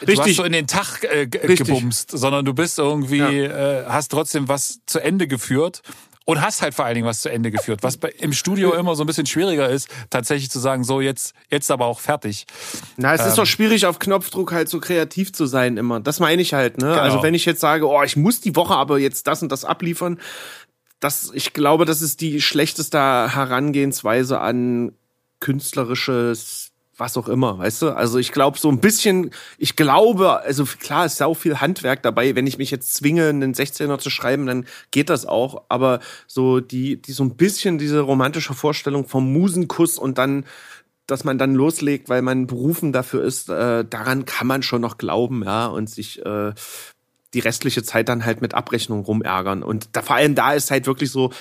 [0.00, 0.16] Richtig.
[0.16, 3.82] Du hast so in den Tag äh, gebumst, sondern du bist irgendwie, ja.
[3.82, 5.82] äh, hast trotzdem was zu Ende geführt
[6.24, 8.94] und hast halt vor allen Dingen was zu Ende geführt, was bei, im Studio immer
[8.94, 12.46] so ein bisschen schwieriger ist, tatsächlich zu sagen, so jetzt jetzt aber auch fertig.
[12.96, 13.28] Na, es ähm.
[13.28, 16.00] ist doch schwierig auf Knopfdruck halt so kreativ zu sein immer.
[16.00, 16.86] Das meine ich halt, ne?
[16.86, 17.04] Also genau.
[17.04, 19.64] Also wenn ich jetzt sage, oh, ich muss die Woche aber jetzt das und das
[19.64, 20.18] abliefern,
[21.00, 24.92] das ich glaube, das ist die schlechteste Herangehensweise an
[25.40, 26.63] künstlerisches
[26.96, 27.90] was auch immer, weißt du?
[27.90, 32.34] Also ich glaube so ein bisschen, ich glaube, also klar ist sau viel Handwerk dabei.
[32.34, 35.64] Wenn ich mich jetzt zwinge, einen 16er zu schreiben, dann geht das auch.
[35.68, 40.44] Aber so die, die so ein bisschen diese romantische Vorstellung vom Musenkuss und dann,
[41.06, 44.96] dass man dann loslegt, weil man berufen dafür ist, äh, daran kann man schon noch
[44.96, 46.52] glauben, ja, und sich äh,
[47.34, 49.62] die restliche Zeit dann halt mit Abrechnung rumärgern.
[49.62, 51.32] Und da, vor allem da ist halt wirklich so,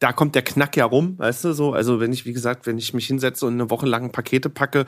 [0.00, 1.72] da kommt der Knack ja rum, weißt du so.
[1.72, 4.86] Also wenn ich, wie gesagt, wenn ich mich hinsetze und eine Woche lang Pakete packe,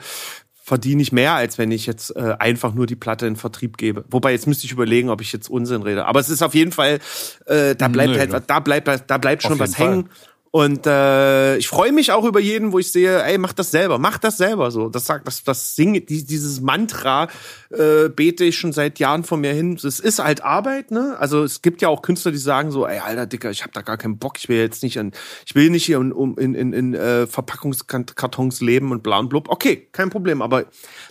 [0.63, 4.05] verdiene ich mehr, als wenn ich jetzt äh, einfach nur die Platte in Vertrieb gebe.
[4.09, 6.05] Wobei jetzt müsste ich überlegen, ob ich jetzt Unsinn rede.
[6.05, 6.99] Aber es ist auf jeden Fall,
[7.45, 9.89] äh, da bleibt Nö, halt, da bleibt, da bleibt schon was Fall.
[9.89, 10.09] hängen.
[10.55, 13.97] Und äh, ich freue mich auch über jeden, wo ich sehe, ey, mach das selber,
[13.97, 14.87] mach das selber so.
[14.87, 17.27] Das sagt, das, das singe, dieses Mantra
[17.71, 19.79] äh, bete ich schon seit Jahren vor mir hin.
[19.83, 21.15] Es ist halt Arbeit, ne?
[21.17, 23.81] Also es gibt ja auch Künstler, die sagen so, ey, alter Dicker, ich habe da
[23.81, 26.71] gar keinen Bock, ich will jetzt nicht an, ich will nicht hier um, in, in,
[26.71, 29.49] in äh, Verpackungskartons leben und bla und blub.
[29.49, 30.65] Okay, kein Problem, aber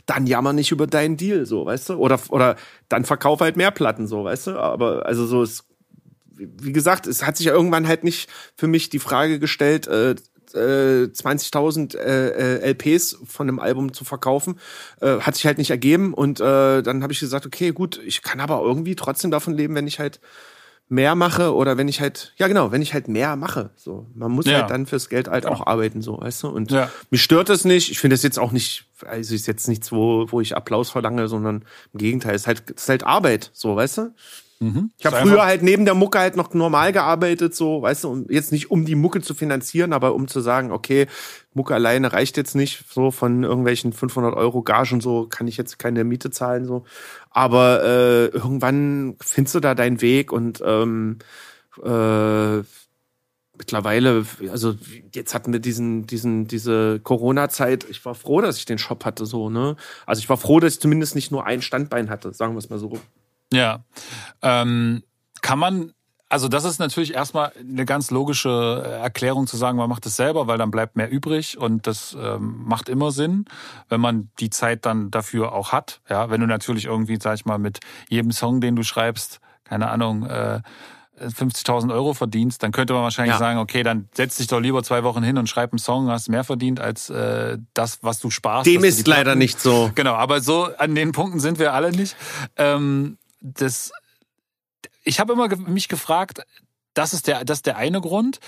[0.07, 1.95] dann jammer nicht über deinen Deal, so, weißt du?
[1.95, 2.55] Oder, oder
[2.89, 4.51] dann verkauf halt mehr Platten, so, weißt du?
[4.61, 5.65] Aber also so, es
[6.37, 10.15] wie gesagt, es hat sich ja irgendwann halt nicht für mich die Frage gestellt, äh,
[10.55, 14.59] 20.000 äh, äh, LPs von einem Album zu verkaufen,
[15.01, 18.23] äh, hat sich halt nicht ergeben und äh, dann habe ich gesagt, okay, gut, ich
[18.23, 20.21] kann aber irgendwie trotzdem davon leben, wenn ich halt
[20.93, 23.71] mehr mache oder wenn ich halt, ja genau, wenn ich halt mehr mache.
[23.77, 24.61] So, man muss ja.
[24.61, 26.49] halt dann fürs Geld halt auch arbeiten, so, weißt du.
[26.49, 26.91] Und ja.
[27.11, 27.91] mich stört das nicht.
[27.91, 31.29] Ich finde das jetzt auch nicht, also ist jetzt nichts, wo, wo ich Applaus verlange,
[31.29, 31.65] sondern
[31.95, 34.15] im Gegenteil, es ist halt, es ist halt Arbeit, so, weißt du.
[34.63, 34.93] Mhm.
[34.97, 38.27] Ich habe früher halt neben der Mucke halt noch normal gearbeitet, so, weißt du, um,
[38.31, 41.09] jetzt nicht um die Mucke zu finanzieren, aber um zu sagen, okay,
[41.53, 45.81] Mucke alleine reicht jetzt nicht, so von irgendwelchen 500 Euro Gagen so kann ich jetzt
[45.81, 46.85] keine Miete zahlen, so.
[47.31, 51.19] Aber äh, irgendwann findest du da deinen Weg und ähm,
[51.83, 52.63] äh,
[53.59, 54.77] mittlerweile, also
[55.13, 57.85] jetzt hatten wir diesen, diesen, diese Corona-Zeit.
[57.91, 59.75] Ich war froh, dass ich den Shop hatte, so, ne?
[60.07, 62.71] Also ich war froh, dass ich zumindest nicht nur ein Standbein hatte, sagen wir es
[62.71, 63.01] mal so.
[63.53, 63.85] Ja.
[64.43, 65.03] Ähm,
[65.41, 65.93] kann man
[66.33, 70.47] also das ist natürlich erstmal eine ganz logische Erklärung zu sagen, man macht es selber,
[70.47, 73.45] weil dann bleibt mehr übrig und das ähm, macht immer Sinn,
[73.91, 76.01] wenn man die Zeit dann dafür auch hat.
[76.09, 79.91] Ja, wenn du natürlich irgendwie, sag ich mal, mit jedem Song, den du schreibst, keine
[79.91, 80.63] Ahnung, äh,
[81.21, 83.39] 50.000 Euro verdienst, dann könnte man wahrscheinlich ja.
[83.39, 86.31] sagen, okay, dann setz dich doch lieber zwei Wochen hin und schreib einen Song, hast
[86.31, 88.67] mehr verdient als äh, das, was du sparst.
[88.67, 89.91] Dem ist leider nicht so.
[89.95, 92.17] Genau, aber so an den Punkten sind wir alle nicht.
[92.57, 93.93] Ähm, das,
[95.05, 96.43] ich habe immer mich gefragt,
[96.95, 98.41] das ist der, das ist der eine Grund.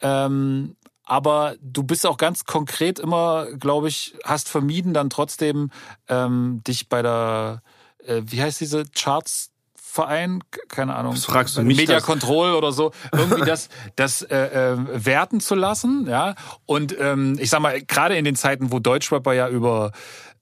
[0.00, 5.70] Ähm, aber du bist auch ganz konkret immer, glaube ich, hast vermieden, dann trotzdem
[6.08, 7.62] ähm, dich bei der,
[8.06, 9.50] äh, wie heißt diese Charts?
[9.94, 12.04] Verein, keine Ahnung, Was fragst du mich Media das?
[12.04, 16.34] Control oder so, irgendwie das, das äh, äh, werten zu lassen, ja.
[16.66, 19.92] Und ähm, ich sag mal, gerade in den Zeiten, wo Deutschrapper ja über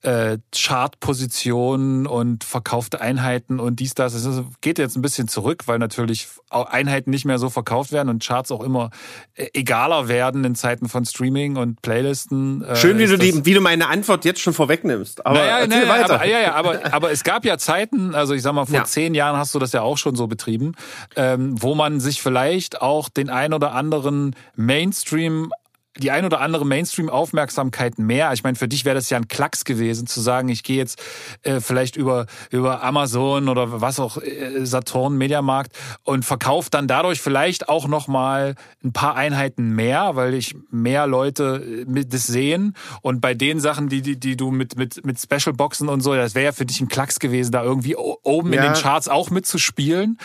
[0.03, 4.15] äh, Chartpositionen und verkaufte Einheiten und dies, das.
[4.15, 8.25] Es geht jetzt ein bisschen zurück, weil natürlich Einheiten nicht mehr so verkauft werden und
[8.25, 8.91] Charts auch immer
[9.35, 12.65] äh, egaler werden in Zeiten von Streaming und Playlisten.
[12.65, 15.25] Äh, Schön, wie du, die, wie du meine Antwort jetzt schon vorwegnimmst.
[15.25, 16.15] Aber naja, naja, weiter.
[16.15, 18.85] Aber, ja, ja, aber, aber es gab ja Zeiten, also ich sag mal, vor ja.
[18.85, 20.73] zehn Jahren hast du das ja auch schon so betrieben,
[21.15, 25.53] ähm, wo man sich vielleicht auch den ein oder anderen Mainstream
[25.99, 28.33] die ein oder andere Mainstream-Aufmerksamkeit mehr.
[28.33, 31.03] Ich meine, für dich wäre das ja ein Klacks gewesen, zu sagen, ich gehe jetzt
[31.43, 35.73] äh, vielleicht über, über Amazon oder was auch, äh, Saturn, Mediamarkt
[36.05, 41.85] und verkaufe dann dadurch vielleicht auch nochmal ein paar Einheiten mehr, weil ich mehr Leute
[41.87, 42.75] äh, das sehen.
[43.03, 46.35] Und bei den Sachen, die, die, die du mit, mit, mit Special-Boxen und so, das
[46.35, 48.65] wäre ja für dich ein Klacks gewesen, da irgendwie oben ja.
[48.65, 50.19] in den Charts auch mitzuspielen.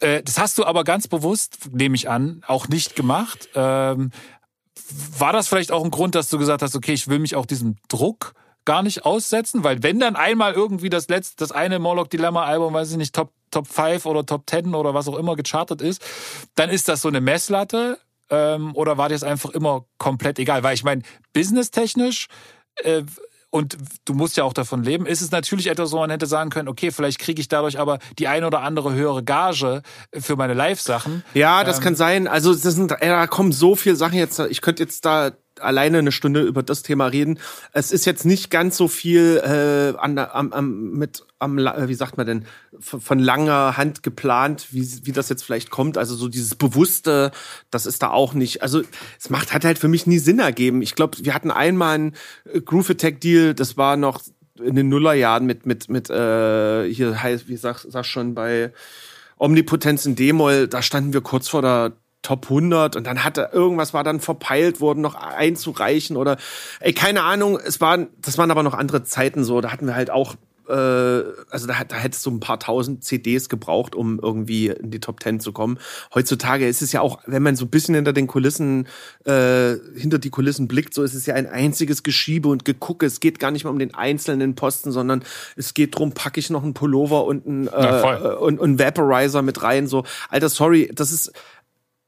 [0.00, 3.48] Äh, das hast du aber ganz bewusst, nehme ich an, auch nicht gemacht.
[3.54, 4.10] Ähm,
[5.18, 7.46] war das vielleicht auch ein Grund, dass du gesagt hast, okay, ich will mich auch
[7.46, 8.34] diesem Druck
[8.64, 9.64] gar nicht aussetzen?
[9.64, 13.14] Weil wenn dann einmal irgendwie das letzte, das eine Morlock Dilemma Album, weiß ich nicht,
[13.14, 16.02] Top, Top 5 oder Top 10 oder was auch immer gechartet ist,
[16.54, 17.98] dann ist das so eine Messlatte,
[18.30, 20.62] ähm, oder war dir das einfach immer komplett egal?
[20.62, 21.02] Weil ich meine,
[21.32, 22.28] businesstechnisch
[22.76, 23.02] äh,
[23.50, 26.50] und du musst ja auch davon leben, ist es natürlich etwas, wo man hätte sagen
[26.50, 29.82] können, okay, vielleicht kriege ich dadurch aber die ein oder andere höhere Gage
[30.16, 31.24] für meine Live-Sachen.
[31.34, 32.28] Ja, das ähm, kann sein.
[32.28, 34.38] Also das sind, da kommen so viele Sachen jetzt.
[34.38, 37.38] Ich könnte jetzt da alleine eine Stunde über das Thema reden.
[37.72, 41.94] Es ist jetzt nicht ganz so viel äh, an, am, am, mit am, äh, wie
[41.94, 42.44] sagt man denn,
[42.78, 45.98] von langer Hand geplant, wie, wie das jetzt vielleicht kommt.
[45.98, 47.30] Also so dieses Bewusste,
[47.70, 48.62] das ist da auch nicht.
[48.62, 48.82] Also
[49.18, 50.82] es macht, hat halt für mich nie Sinn ergeben.
[50.82, 52.14] Ich glaube, wir hatten einmal einen
[52.52, 54.20] äh, Groove Attack Deal, das war noch
[54.60, 58.72] in den Nullerjahren mit, mit, mit, äh, hier heißt, wie sag, sag schon, bei
[59.38, 61.92] Omnipotenz in D-Moll, da standen wir kurz vor der
[62.22, 66.36] Top 100 und dann hatte irgendwas war dann verpeilt worden, noch einzureichen oder
[66.80, 69.94] ey, keine Ahnung, es waren, das waren aber noch andere Zeiten so, da hatten wir
[69.94, 70.36] halt auch
[70.70, 75.00] äh, also da, da hättest du ein paar tausend CDs gebraucht, um irgendwie in die
[75.00, 75.78] Top 10 zu kommen.
[76.14, 78.86] Heutzutage ist es ja auch, wenn man so ein bisschen hinter den Kulissen,
[79.24, 83.06] äh, hinter die Kulissen blickt, so ist es ja ein einziges Geschiebe und Gegucke.
[83.06, 85.24] Es geht gar nicht mehr um den einzelnen Posten, sondern
[85.56, 89.42] es geht drum, packe ich noch einen Pullover und einen, äh, ja, und, und Vaporizer
[89.42, 89.88] mit rein.
[89.88, 91.32] So, Alter, sorry, das ist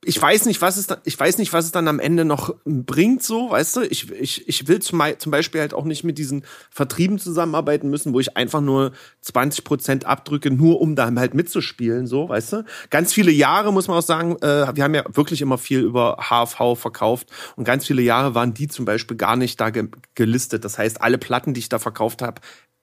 [0.04, 2.56] ich weiß nicht, was es da, ich weiß nicht, was es dann am Ende noch
[2.64, 3.80] bringt, so, weißt du?
[3.82, 8.18] Ich, ich, ich will zum, Beispiel halt auch nicht mit diesen Vertrieben zusammenarbeiten müssen, wo
[8.18, 12.64] ich einfach nur 20 Prozent abdrücke, nur um da halt mitzuspielen, so, weißt du?
[12.90, 16.16] Ganz viele Jahre, muss man auch sagen, äh, wir haben ja wirklich immer viel über
[16.18, 20.64] HV verkauft und ganz viele Jahre waren die zum Beispiel gar nicht da ge gelistet.
[20.64, 22.40] Das heißt, alle Platten, die ich da verkauft habe,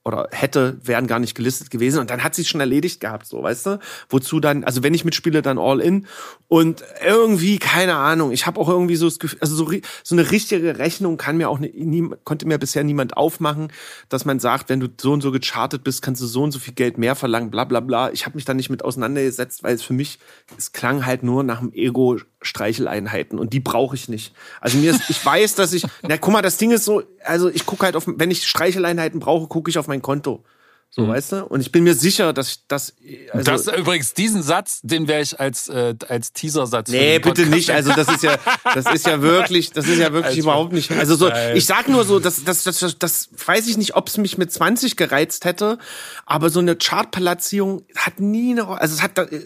[0.09, 1.99] oder hätte, wären gar nicht gelistet gewesen.
[1.99, 3.79] Und dann hat sich schon erledigt gehabt, so, weißt du?
[4.09, 6.07] Wozu dann, also wenn ich mitspiele, dann all in.
[6.47, 9.71] Und irgendwie, keine Ahnung, ich habe auch irgendwie so das Gefühl, also so,
[10.03, 13.71] so eine richtige Rechnung kann mir auch, nie, konnte mir bisher niemand aufmachen,
[14.09, 16.57] dass man sagt, wenn du so und so gechartet bist, kannst du so und so
[16.57, 18.11] viel Geld mehr verlangen, bla bla bla.
[18.11, 20.17] Ich habe mich da nicht mit auseinandergesetzt, weil es für mich,
[20.57, 24.33] es klang halt nur nach dem Ego Streicheleinheiten und die brauche ich nicht.
[24.61, 27.49] Also mir ist, ich weiß, dass ich, na guck mal, das Ding ist so, also
[27.49, 30.43] ich gucke halt auf, wenn ich Streicheleinheiten brauche, gucke ich auf mein Konto.
[30.91, 31.09] So, mhm.
[31.09, 31.45] weißt du?
[31.45, 32.95] Und ich bin mir sicher, dass ich das.
[33.31, 36.89] Also das übrigens, diesen Satz, den wäre ich als, äh, als Teaser-Satz.
[36.89, 37.69] Nee, bitte nicht.
[37.69, 38.37] Also das ist ja,
[38.73, 40.89] das ist ja wirklich, das ist ja wirklich also, überhaupt nicht.
[40.91, 44.07] Also so, ich sag nur so, das, das, das, das, das weiß ich nicht, ob
[44.07, 45.77] es mich mit 20 gereizt hätte,
[46.25, 49.45] aber so eine Chartplatzierung hat nie eine Also es hat da, äh,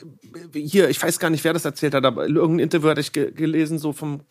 [0.53, 3.31] hier, ich weiß gar nicht, wer das erzählt hat, aber irgendein Interview hatte ich ge
[3.31, 4.21] gelesen, so vom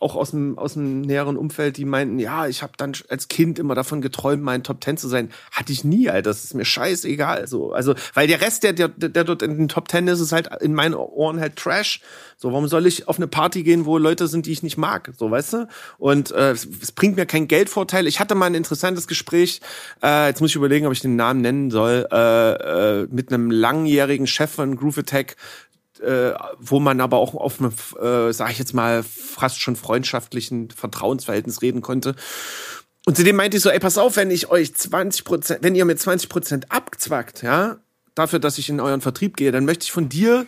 [0.00, 3.58] auch aus dem, aus dem näheren Umfeld, die meinten, ja, ich habe dann als Kind
[3.58, 5.30] immer davon geträumt, mal in Top Ten zu sein.
[5.50, 6.30] Hatte ich nie, Alter.
[6.30, 7.48] Das ist mir scheißegal.
[7.48, 7.72] So.
[7.72, 10.48] Also, weil der Rest, der, der, der dort in den Top Ten ist, ist halt
[10.60, 12.00] in meinen Ohren halt Trash.
[12.36, 15.10] So, warum soll ich auf eine Party gehen, wo Leute sind, die ich nicht mag?
[15.18, 15.68] So, weißt du?
[15.98, 18.06] Und äh, es bringt mir keinen Geldvorteil.
[18.06, 19.60] Ich hatte mal ein interessantes Gespräch,
[20.02, 23.50] äh, jetzt muss ich überlegen, ob ich den Namen nennen soll, äh, äh, mit einem
[23.50, 25.36] langjährigen Chef von Groove Attack,
[26.00, 30.70] äh, wo man aber auch auf einem, äh, sag ich jetzt mal, fast schon freundschaftlichen
[30.70, 32.14] Vertrauensverhältnis reden konnte.
[33.06, 35.74] Und zu dem meinte ich so, ey, pass auf, wenn ich euch 20 Prozent, wenn
[35.74, 37.78] ihr mit 20 Prozent abzwackt, ja,
[38.14, 40.46] dafür, dass ich in euren Vertrieb gehe, dann möchte ich von dir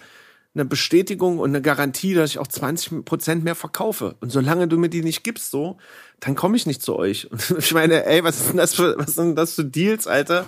[0.54, 4.16] eine Bestätigung und eine Garantie, dass ich auch 20 Prozent mehr verkaufe.
[4.20, 5.78] Und solange du mir die nicht gibst, so,
[6.18, 7.30] dann komme ich nicht zu euch.
[7.50, 10.46] Und ich meine, ey, was denn das für, was sind das für Deals, Alter?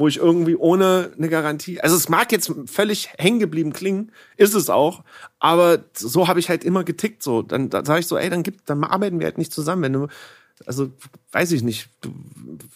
[0.00, 4.54] Wo ich irgendwie ohne eine Garantie, also es mag jetzt völlig hängen geblieben klingen, ist
[4.54, 5.04] es auch,
[5.38, 7.42] aber so habe ich halt immer getickt so.
[7.42, 9.92] Dann da sage ich so, ey, dann gibt, dann arbeiten wir halt nicht zusammen, wenn
[9.92, 10.08] du
[10.66, 10.90] also
[11.32, 11.88] weiß ich nicht,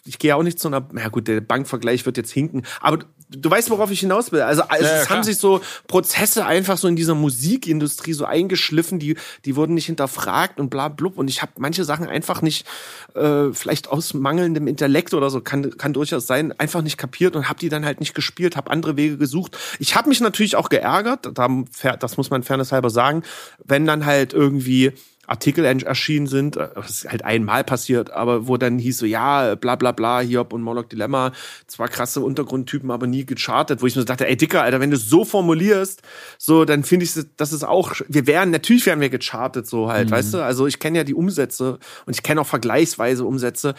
[0.04, 3.04] ich gehe auch nicht zu einer, na gut, der Bankvergleich wird jetzt hinken, aber
[3.36, 4.42] du weißt, worauf ich hinaus will.
[4.42, 8.98] Also, also ja, es haben sich so Prozesse einfach so in dieser Musikindustrie so eingeschliffen,
[8.98, 11.18] die, die wurden nicht hinterfragt und bla blub.
[11.18, 12.66] Und ich habe manche Sachen einfach nicht,
[13.14, 17.48] äh, vielleicht aus mangelndem Intellekt oder so, kann, kann durchaus sein, einfach nicht kapiert und
[17.48, 19.56] habe die dann halt nicht gespielt, habe andere Wege gesucht.
[19.78, 23.22] Ich habe mich natürlich auch geärgert, das muss man fairness halber sagen,
[23.64, 24.92] wenn dann halt irgendwie
[25.26, 29.54] Artikel erschienen sind, das äh, ist halt einmal passiert, aber wo dann hieß so, ja,
[29.54, 31.32] bla bla bla, Hiob und Moloch Dilemma,
[31.66, 34.90] zwar krasse Untergrundtypen, aber nie gechartet, wo ich mir so dachte, ey Dicker, Alter, wenn
[34.90, 36.02] du es so formulierst,
[36.38, 40.08] so, dann finde ich, das ist auch, wir wären, natürlich wären wir gechartet, so halt,
[40.08, 40.14] mhm.
[40.14, 43.74] weißt du, also ich kenne ja die Umsätze und ich kenne auch vergleichsweise Umsätze,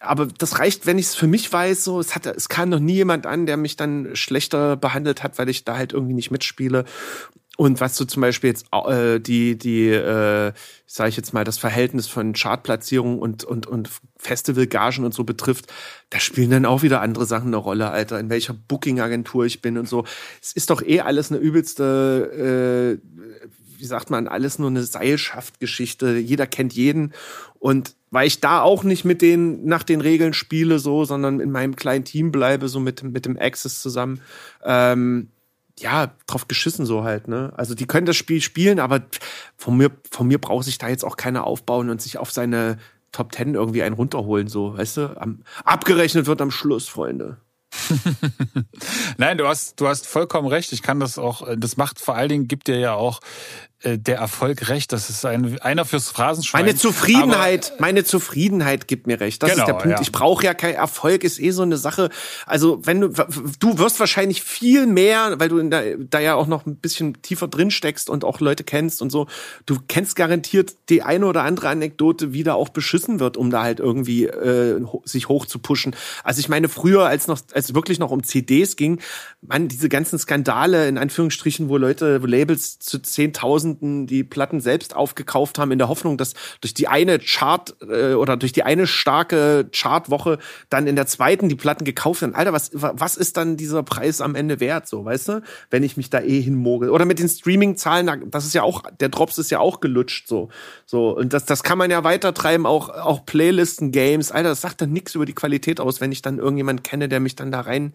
[0.00, 2.80] aber das reicht, wenn ich es für mich weiß, so, es hat, es kam noch
[2.80, 6.30] nie jemand an, der mich dann schlechter behandelt hat, weil ich da halt irgendwie nicht
[6.30, 6.86] mitspiele.
[7.60, 10.54] Und was du zum Beispiel jetzt äh, die, die, äh,
[10.86, 15.66] sage ich jetzt mal, das Verhältnis von Chartplatzierung und, und, und Festivalgagen und so betrifft,
[16.08, 19.76] da spielen dann auch wieder andere Sachen eine Rolle, Alter, in welcher Booking-Agentur ich bin
[19.76, 20.06] und so.
[20.40, 23.46] Es ist doch eh alles eine übelste, äh,
[23.78, 26.16] wie sagt man, alles nur eine Seilschaftgeschichte.
[26.16, 27.12] Jeder kennt jeden.
[27.58, 31.50] Und weil ich da auch nicht mit den, nach den Regeln spiele, so, sondern in
[31.50, 34.22] meinem kleinen Team bleibe, so mit, mit dem Access zusammen,
[34.64, 35.28] ähm,
[35.80, 37.52] ja, drauf geschissen so halt, ne?
[37.56, 39.02] Also die können das Spiel spielen, aber
[39.56, 42.78] von mir, von mir braucht sich da jetzt auch keiner aufbauen und sich auf seine
[43.12, 45.20] Top Ten irgendwie einen runterholen, so, weißt du?
[45.20, 47.38] Am, abgerechnet wird am Schluss, Freunde.
[49.16, 50.72] Nein, du hast, du hast vollkommen recht.
[50.72, 54.18] Ich kann das auch, das macht vor allen Dingen, gibt dir ja auch äh, der
[54.18, 54.92] Erfolg recht.
[54.92, 56.66] Das ist ein, einer fürs Phrasenschwein.
[56.66, 59.42] Meine Zufriedenheit, aber, meine Zufriedenheit gibt mir recht.
[59.42, 59.98] Das genau, ist der Punkt.
[59.98, 60.02] Ja.
[60.02, 62.10] Ich brauche ja kein Erfolg, ist eh so eine Sache.
[62.44, 66.66] Also wenn du, du wirst wahrscheinlich viel mehr, weil du der, da ja auch noch
[66.66, 69.26] ein bisschen tiefer drin steckst und auch Leute kennst und so.
[69.64, 73.62] Du kennst garantiert die eine oder andere Anekdote, wie da auch beschissen wird, um da
[73.62, 75.96] halt irgendwie äh, sich hoch zu pushen.
[76.22, 79.00] Also ich meine, früher, als noch, als wirklich noch um CDs ging,
[79.40, 84.60] man diese ganzen Skandale in Anführungsstrichen, wo Leute, wo Labels zu 10.000 Tausenden die Platten
[84.60, 88.62] selbst aufgekauft haben, in der Hoffnung, dass durch die eine Chart äh, oder durch die
[88.62, 90.38] eine starke Chartwoche
[90.68, 92.34] dann in der zweiten die Platten gekauft werden.
[92.34, 95.42] Alter, was, was ist dann dieser Preis am Ende wert, so, weißt du?
[95.70, 96.90] Wenn ich mich da eh hinmogel.
[96.90, 100.48] Oder mit den Streaming-Zahlen, das ist ja auch, der Drops ist ja auch gelutscht, so.
[100.86, 104.32] So, und das, das kann man ja weitertreiben, auch, auch Playlisten, Games.
[104.32, 107.20] Alter, das sagt dann nichts über die Qualität aus, wenn ich dann irgendjemand kenne, der
[107.20, 107.94] mich dann da rein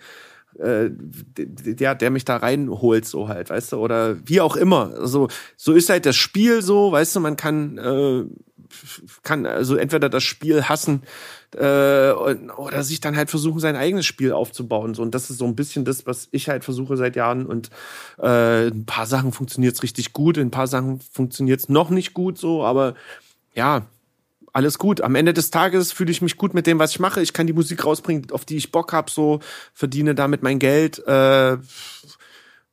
[0.59, 4.93] äh, der, der mich da reinholt, so halt, weißt du, oder wie auch immer.
[4.99, 5.27] Also,
[5.57, 8.25] so ist halt das Spiel so, weißt du, man kann, äh,
[9.23, 11.03] kann also entweder das Spiel hassen
[11.55, 14.93] äh, oder sich dann halt versuchen, sein eigenes Spiel aufzubauen.
[14.93, 17.45] So, und das ist so ein bisschen das, was ich halt versuche seit Jahren.
[17.45, 17.69] Und
[18.17, 21.89] äh, ein paar Sachen funktioniert es richtig gut, in ein paar Sachen funktioniert es noch
[21.89, 22.95] nicht gut so, aber
[23.53, 23.87] ja,
[24.55, 25.01] alles gut.
[25.01, 27.21] Am Ende des Tages fühle ich mich gut mit dem, was ich mache.
[27.21, 29.41] Ich kann die Musik rausbringen, auf die ich Bock habe, so
[29.73, 31.05] verdiene damit mein Geld.
[31.05, 31.57] Äh,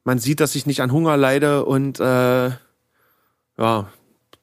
[0.05, 2.51] man sieht, dass ich nicht an Hunger leide und äh,
[3.59, 3.91] ja,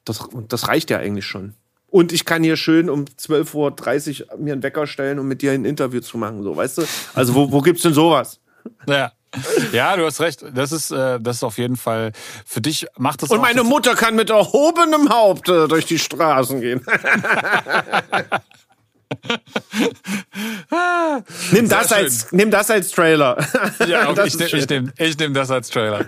[0.04, 1.54] das, das reicht ja eigentlich schon.
[1.86, 5.52] Und ich kann hier schön um 12.30 Uhr mir einen Wecker stellen, um mit dir
[5.52, 6.82] ein Interview zu machen, so, weißt du?
[7.14, 8.38] Also wo, wo gibt's denn sowas?
[8.86, 9.12] Ja.
[9.72, 10.44] Ja, du hast recht.
[10.54, 12.12] Das ist, äh, das ist auf jeden Fall
[12.44, 13.30] für dich macht das.
[13.30, 16.84] Und meine Mutter kann mit erhobenem Haupt äh, durch die Straßen gehen.
[21.52, 23.36] nimm das als nimm das als Trailer.
[23.86, 26.06] ja, okay, ich, nehm, ich nehme ich nehm das als Trailer.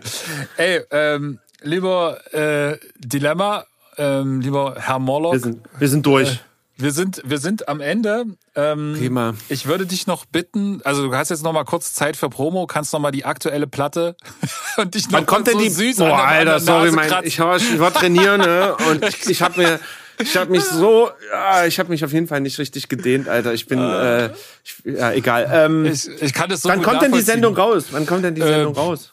[0.56, 3.64] Ey, ähm, lieber äh, Dilemma,
[3.98, 5.34] ähm, lieber Herr Morlock.
[5.34, 6.40] Wir sind, wir sind durch.
[6.82, 8.24] Äh, wir sind, wir sind am Ende.
[8.54, 9.34] Ähm, Prima.
[9.48, 12.66] Ich würde dich noch bitten, also du hast jetzt noch mal kurz Zeit für Promo,
[12.66, 14.16] kannst noch mal die aktuelle Platte
[14.76, 17.56] und dich noch Wann kommt denn so die süß Boah, Alter, sorry, mein, ich war,
[17.56, 18.76] ich war trainieren ne?
[18.90, 19.80] und ich, ich habe mir
[20.18, 23.54] ich habe mich so, ja, ich habe mich auf jeden Fall nicht richtig gedehnt, Alter.
[23.54, 24.30] Ich bin, äh,
[24.62, 25.50] ich, ja, egal.
[25.52, 27.86] Ähm, ich, ich kann das so Wann kommt denn die Sendung raus?
[27.90, 29.12] Wann kommt denn die Sendung äh, raus?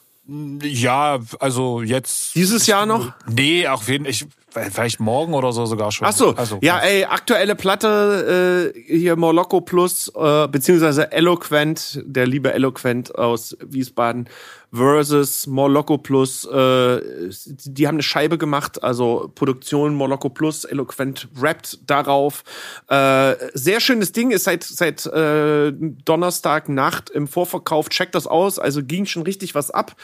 [0.62, 2.36] Ja, also jetzt.
[2.36, 3.12] Dieses Jahr noch?
[3.26, 6.06] Nee, auch jeden, ich, vielleicht morgen oder so sogar schon.
[6.06, 12.26] Ach so, also, ja, ey, aktuelle Platte äh, hier Morlocco Plus, äh, beziehungsweise Eloquent, der
[12.26, 14.28] liebe Eloquent aus Wiesbaden
[14.72, 16.44] versus Morlocco Plus.
[16.44, 17.30] Äh,
[17.64, 22.44] die haben eine Scheibe gemacht, also Produktion Morlocco Plus, Eloquent rappt darauf.
[22.88, 27.88] Äh, sehr schönes Ding, ist seit seit äh, Donnerstag Nacht im Vorverkauf.
[27.88, 29.96] Checkt das aus, also ging schon richtig was ab.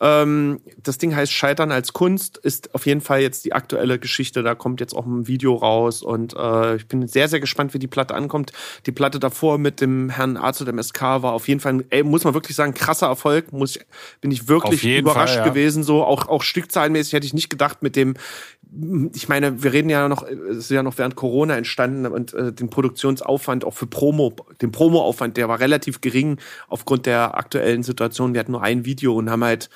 [0.00, 4.42] Ähm, das Ding heißt Scheitern als Kunst, ist auf jeden Fall jetzt die aktuelle Geschichte.
[4.42, 7.78] Da kommt jetzt auch ein Video raus und äh, ich bin sehr, sehr gespannt, wie
[7.78, 8.52] die Platte ankommt.
[8.86, 12.02] Die Platte davor mit dem Herrn Arzt und dem SK war auf jeden Fall, ey,
[12.02, 13.52] muss man wirklich sagen, krasser Erfolg.
[13.52, 13.82] Muss ich,
[14.20, 15.48] bin ich wirklich überrascht Fall, ja.
[15.48, 15.82] gewesen.
[15.82, 18.14] So auch auch Stückzahlenmäßig hätte ich nicht gedacht mit dem
[19.12, 22.52] ich meine, wir reden ja noch, es ist ja noch während Corona entstanden und äh,
[22.52, 28.32] den Produktionsaufwand auch für Promo, den Promoaufwand, der war relativ gering aufgrund der aktuellen Situation.
[28.32, 29.68] Wir hatten nur ein Video und haben halt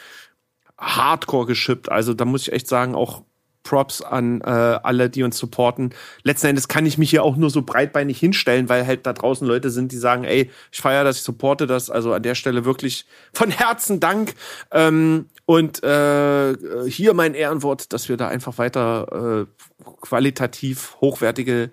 [0.78, 1.90] Hardcore geschippt.
[1.90, 3.22] Also da muss ich echt sagen, auch
[3.66, 5.90] Props an äh, alle, die uns supporten.
[6.22, 9.46] Letzten Endes kann ich mich hier auch nur so breitbeinig hinstellen, weil halt da draußen
[9.46, 11.90] Leute sind, die sagen, ey, ich feiere das, ich supporte das.
[11.90, 14.34] Also an der Stelle wirklich von Herzen Dank.
[14.70, 16.54] Ähm, und äh,
[16.88, 21.70] hier mein Ehrenwort, dass wir da einfach weiter äh, qualitativ hochwertige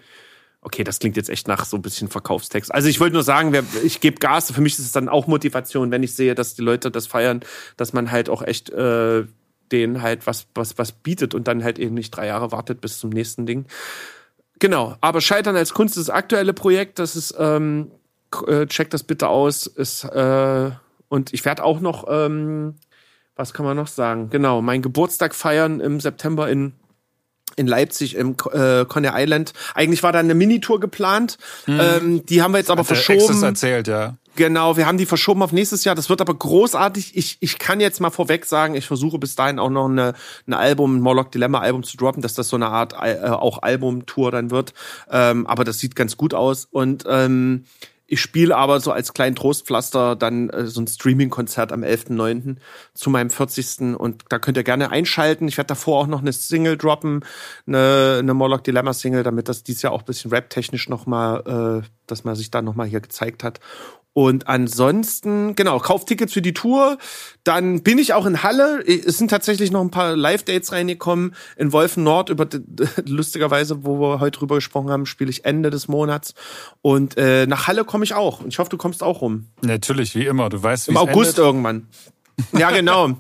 [0.65, 2.73] Okay, das klingt jetzt echt nach so ein bisschen Verkaufstext.
[2.73, 3.53] Also ich wollte nur sagen,
[3.83, 4.49] ich gebe Gas.
[4.49, 7.41] Für mich ist es dann auch Motivation, wenn ich sehe, dass die Leute das feiern,
[7.75, 9.25] dass man halt auch echt äh,
[9.73, 12.99] denen halt was, was, was bietet und dann halt eben nicht drei Jahre wartet bis
[12.99, 13.65] zum nächsten Ding.
[14.59, 17.91] Genau, aber Scheitern als Kunst ist das aktuelle Projekt, das ist, ähm,
[18.47, 20.71] äh, checkt das bitte aus, ist, äh,
[21.09, 22.75] und ich werde auch noch, ähm,
[23.35, 24.29] was kann man noch sagen?
[24.29, 26.73] Genau, mein Geburtstag feiern im September in
[27.55, 29.53] in Leipzig im äh, Conner Island.
[29.75, 31.37] Eigentlich war da eine Minitour geplant.
[31.65, 31.79] Mhm.
[31.79, 33.43] Ähm, die haben wir jetzt aber Hat verschoben.
[33.43, 34.15] erzählt, ja.
[34.35, 35.93] Genau, wir haben die verschoben auf nächstes Jahr.
[35.93, 37.15] Das wird aber großartig.
[37.15, 40.13] Ich, ich kann jetzt mal vorweg sagen, ich versuche bis dahin auch noch eine,
[40.47, 43.61] ein Album, ein Morlock Dilemma Album zu droppen, dass das so eine Art äh, auch
[43.61, 44.73] Albumtour dann wird.
[45.11, 46.67] Ähm, aber das sieht ganz gut aus.
[46.71, 47.65] Und ähm,
[48.05, 52.57] ich spiele aber so als kleinen Trostpflaster dann äh, so ein Streaming-Konzert am 11.9.
[52.93, 53.95] zu meinem 40.
[53.97, 55.47] Und da könnt ihr gerne einschalten.
[55.47, 57.23] Ich werde davor auch noch eine Single droppen,
[57.65, 61.87] eine, eine Morlock Dilemma Single, damit das dieses Jahr auch ein bisschen rap-technisch nochmal, äh,
[62.07, 63.59] dass man sich da nochmal hier gezeigt hat.
[64.13, 66.99] Und ansonsten, genau, kauf Tickets für die Tour.
[67.43, 68.83] Dann bin ich auch in Halle.
[68.85, 71.35] Es sind tatsächlich noch ein paar Live-Dates reingekommen.
[71.57, 72.47] In Wolfen Nord, über
[73.05, 76.35] lustigerweise, wo wir heute drüber gesprochen haben, spiele ich Ende des Monats.
[76.81, 78.41] Und äh, nach Halle komme ich auch.
[78.41, 79.47] Und ich hoffe, du kommst auch rum.
[79.61, 80.49] Natürlich, wie immer.
[80.49, 81.45] Du weißt, wie Im August endet.
[81.45, 81.87] irgendwann.
[82.51, 83.07] Ja, genau.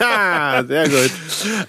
[0.66, 1.10] Sehr gut.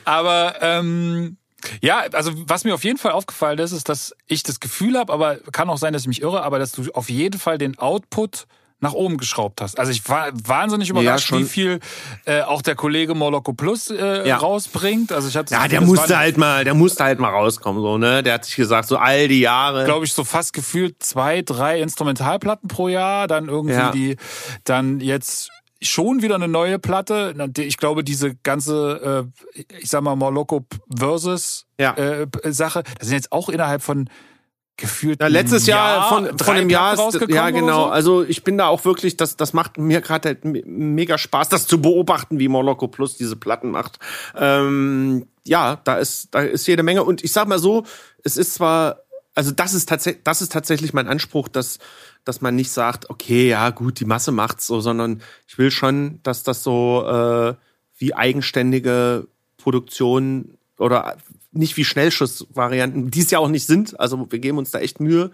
[0.06, 1.38] Aber ähm,
[1.82, 5.12] ja, also was mir auf jeden Fall aufgefallen ist, ist, dass ich das Gefühl habe,
[5.14, 7.78] aber kann auch sein, dass ich mich irre, aber dass du auf jeden Fall den
[7.78, 8.48] Output
[8.80, 9.80] nach oben geschraubt hast.
[9.80, 11.80] Also ich war wahnsinnig überrascht, ja, wie viel
[12.26, 14.38] äh, auch der Kollege Moloko Plus äh, ja.
[14.38, 15.12] rausbringt.
[15.12, 18.22] Also ich hatte ja, der musste halt mal, der musste halt mal rauskommen so ne.
[18.22, 21.82] Der hat sich gesagt, so all die Jahre, glaube ich, so fast gefühlt zwei, drei
[21.82, 23.92] Instrumentalplatten pro Jahr, dann irgendwie ja.
[23.92, 24.18] die,
[24.64, 25.50] dann jetzt
[25.82, 27.34] schon wieder eine neue Platte.
[27.58, 31.94] Ich glaube, diese ganze, äh, ich sag mal, Morloco versus ja.
[31.96, 34.10] äh, Sache, das sind jetzt auch innerhalb von
[34.78, 35.20] gefühlt.
[35.20, 36.96] Ja, letztes Jahr, Jahr von, von einem Jahr
[37.28, 37.86] ja genau.
[37.86, 37.90] So?
[37.90, 41.68] Also ich bin da auch wirklich, das, das macht mir gerade halt mega Spaß, das
[41.68, 44.00] zu beobachten, wie Morloco Plus diese Platten macht.
[44.36, 47.04] Ähm, ja, da ist, da ist jede Menge.
[47.04, 47.84] Und ich sag mal so,
[48.24, 49.02] es ist zwar,
[49.34, 51.80] also das ist tatsächlich, das ist tatsächlich mein Anspruch, dass
[52.28, 56.20] dass man nicht sagt, okay, ja gut, die Masse macht's so, sondern ich will schon,
[56.24, 57.56] dass das so äh,
[57.98, 59.28] wie eigenständige
[59.58, 61.18] Produktion oder
[61.52, 64.00] nicht wie Schnellschussvarianten, die es ja auch nicht sind.
[64.00, 65.32] Also wir geben uns da echt Mühe,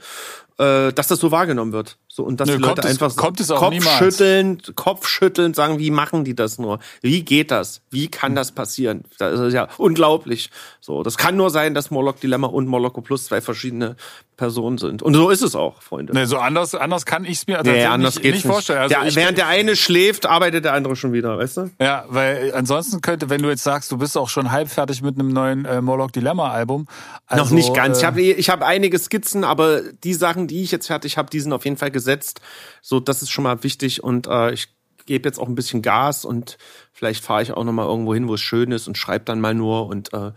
[0.59, 1.97] äh, dass das so wahrgenommen wird.
[2.07, 5.89] So und dass Nö, die Leute einfach es, kommt es auch Kopfschütteln, Kopfschütteln sagen, wie
[5.89, 6.79] machen die das nur?
[7.01, 7.81] Wie geht das?
[7.89, 9.03] Wie kann das passieren?
[9.17, 10.51] Das ist ja unglaublich.
[10.79, 13.95] So, das kann nur sein, dass Morlock Dilemma und Morlocko Plus zwei verschiedene
[14.37, 15.01] Personen sind.
[15.01, 16.13] Und so ist es auch, Freunde.
[16.13, 18.79] Nee, so anders, anders kann ich es mir nee, anders nicht, nicht vorstellen.
[18.79, 21.71] Also der, während der eine schläft, arbeitet der andere schon wieder, weißt du?
[21.79, 25.19] Ja, weil ansonsten könnte, wenn du jetzt sagst, du bist auch schon halb fertig mit
[25.19, 26.87] einem neuen äh, Morlock Dilemma Album.
[27.27, 27.97] Also, Noch nicht ganz.
[27.97, 31.29] Äh, ich habe ich hab einige Skizzen, aber die Sachen, die ich jetzt fertig habe,
[31.29, 32.41] die sind auf jeden Fall gesetzt.
[32.81, 34.69] So, das ist schon mal wichtig und äh, ich
[35.05, 36.57] gebe jetzt auch ein bisschen Gas und
[36.91, 39.41] vielleicht fahre ich auch noch mal irgendwo hin, wo es schön ist und schreibe dann
[39.41, 40.31] mal nur und äh,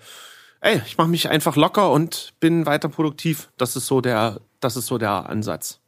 [0.61, 3.51] ey, ich mache mich einfach locker und bin weiter produktiv.
[3.57, 5.81] Das ist so der, das ist so der Ansatz.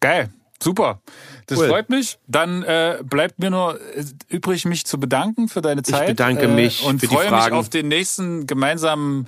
[0.00, 0.32] Geil.
[0.62, 1.00] Super.
[1.46, 1.68] Das cool.
[1.68, 2.18] freut mich.
[2.26, 6.02] Dann äh, bleibt mir nur äh, übrig, mich zu bedanken für deine Zeit.
[6.02, 7.56] Ich bedanke mich äh, und für freue die Fragen.
[7.56, 9.26] mich auf den nächsten gemeinsamen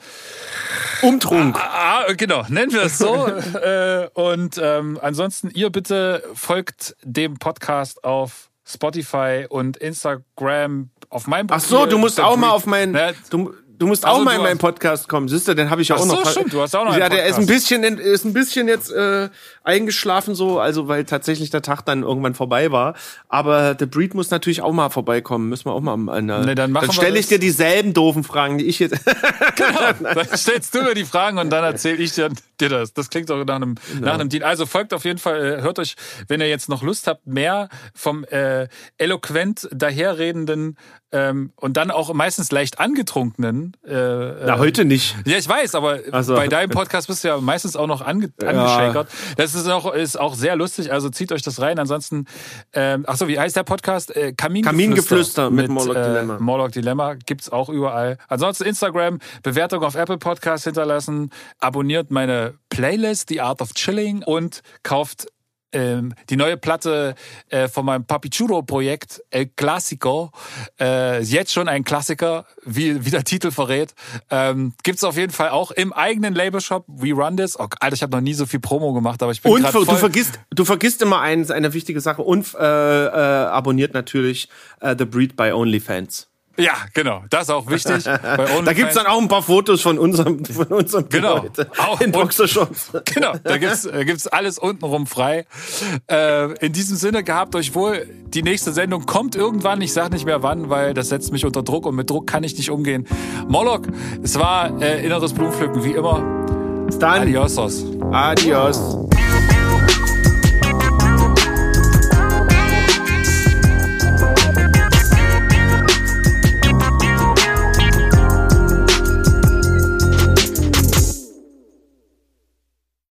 [1.02, 1.56] Umtrunk.
[1.58, 3.26] Ah, ah, genau, nennen wir es so.
[3.58, 11.48] äh, und ähm, ansonsten, ihr bitte folgt dem Podcast auf Spotify und Instagram auf meinem
[11.48, 11.62] Profil.
[11.62, 13.14] Ach so, du musst auch mal auf mein, ne?
[13.30, 15.88] du, Du musst also auch mal in meinen Podcast kommen, siehst du, den habe ich
[15.88, 16.24] ja auch noch.
[16.24, 18.90] So, stimmt, du hast auch noch Ja, der ist ein bisschen ist ein bisschen jetzt
[18.92, 19.28] äh,
[19.64, 22.94] eingeschlafen so, also weil tatsächlich der Tag dann irgendwann vorbei war,
[23.28, 26.72] aber The Breed muss natürlich auch mal vorbeikommen, müssen wir auch mal an nee, dann,
[26.72, 29.00] dann stelle ich dir dieselben doofen Fragen, die ich jetzt
[29.56, 30.14] Genau.
[30.14, 32.30] Dann stellst du mir die Fragen und dann erzähle ich dir,
[32.60, 32.92] dir das.
[32.92, 34.06] Das klingt doch nach einem genau.
[34.06, 34.42] nach einem Deal.
[34.42, 35.96] Also folgt auf jeden Fall, äh, hört euch,
[36.28, 38.68] wenn ihr jetzt noch Lust habt, mehr vom äh,
[38.98, 40.76] eloquent daherredenden
[41.12, 43.76] ähm, und dann auch meistens leicht angetrunkenen.
[43.86, 45.16] Äh, Na, heute nicht.
[45.24, 46.34] Ja, ich weiß, aber also.
[46.34, 48.48] bei deinem Podcast bist du ja meistens auch noch ange ja.
[48.48, 49.08] angeschäkert.
[49.36, 51.78] Das Das ist auch, ist auch sehr lustig, also zieht euch das rein.
[51.78, 52.26] Ansonsten,
[52.72, 54.14] ähm, ach so, wie heißt der Podcast?
[54.14, 56.36] Äh, Kamingeflüster, Kamingeflüster mit, mit Morlock Dilemma.
[56.36, 58.18] Äh, Morlock Dilemma gibt's auch überall.
[58.28, 64.62] Ansonsten Instagram, Bewertung auf Apple Podcast hinterlassen, abonniert meine Playlist The Art of Chilling und
[64.82, 65.28] kauft
[65.74, 67.14] ähm, die neue Platte
[67.50, 70.30] äh, von meinem Papichuro-Projekt El Clasico,
[70.80, 73.94] äh, jetzt schon ein Klassiker, wie, wie der Titel verrät,
[74.30, 77.58] ähm, gibt auf jeden Fall auch im eigenen Labelshop We Run This.
[77.58, 79.84] Oh, Alter, ich habe noch nie so viel Promo gemacht, aber ich bin Und voll
[79.84, 84.48] du vergisst, du vergisst immer eins, eine wichtige Sache und äh, äh, abonniert natürlich
[84.80, 86.28] äh, The Breed by OnlyFans.
[86.56, 87.24] Ja, genau.
[87.30, 88.04] Das ist auch wichtig.
[88.04, 91.42] da gibt's dann auch ein paar Fotos von unserem, von unserem genau.
[91.42, 92.92] Gebäude auch in Boxershorts.
[93.14, 95.46] Genau, da gibt's, äh, gibt's alles untenrum frei.
[96.10, 98.06] Äh, in diesem Sinne, gehabt euch wohl.
[98.26, 99.80] Die nächste Sendung kommt irgendwann.
[99.80, 102.44] Ich sage nicht mehr wann, weil das setzt mich unter Druck und mit Druck kann
[102.44, 103.06] ich nicht umgehen.
[103.46, 103.82] Moloch,
[104.22, 106.20] es war äh, inneres Blumenpflücken, wie immer.
[106.86, 107.22] Bis dann.
[107.22, 107.84] Adios.
[108.12, 108.96] Adios.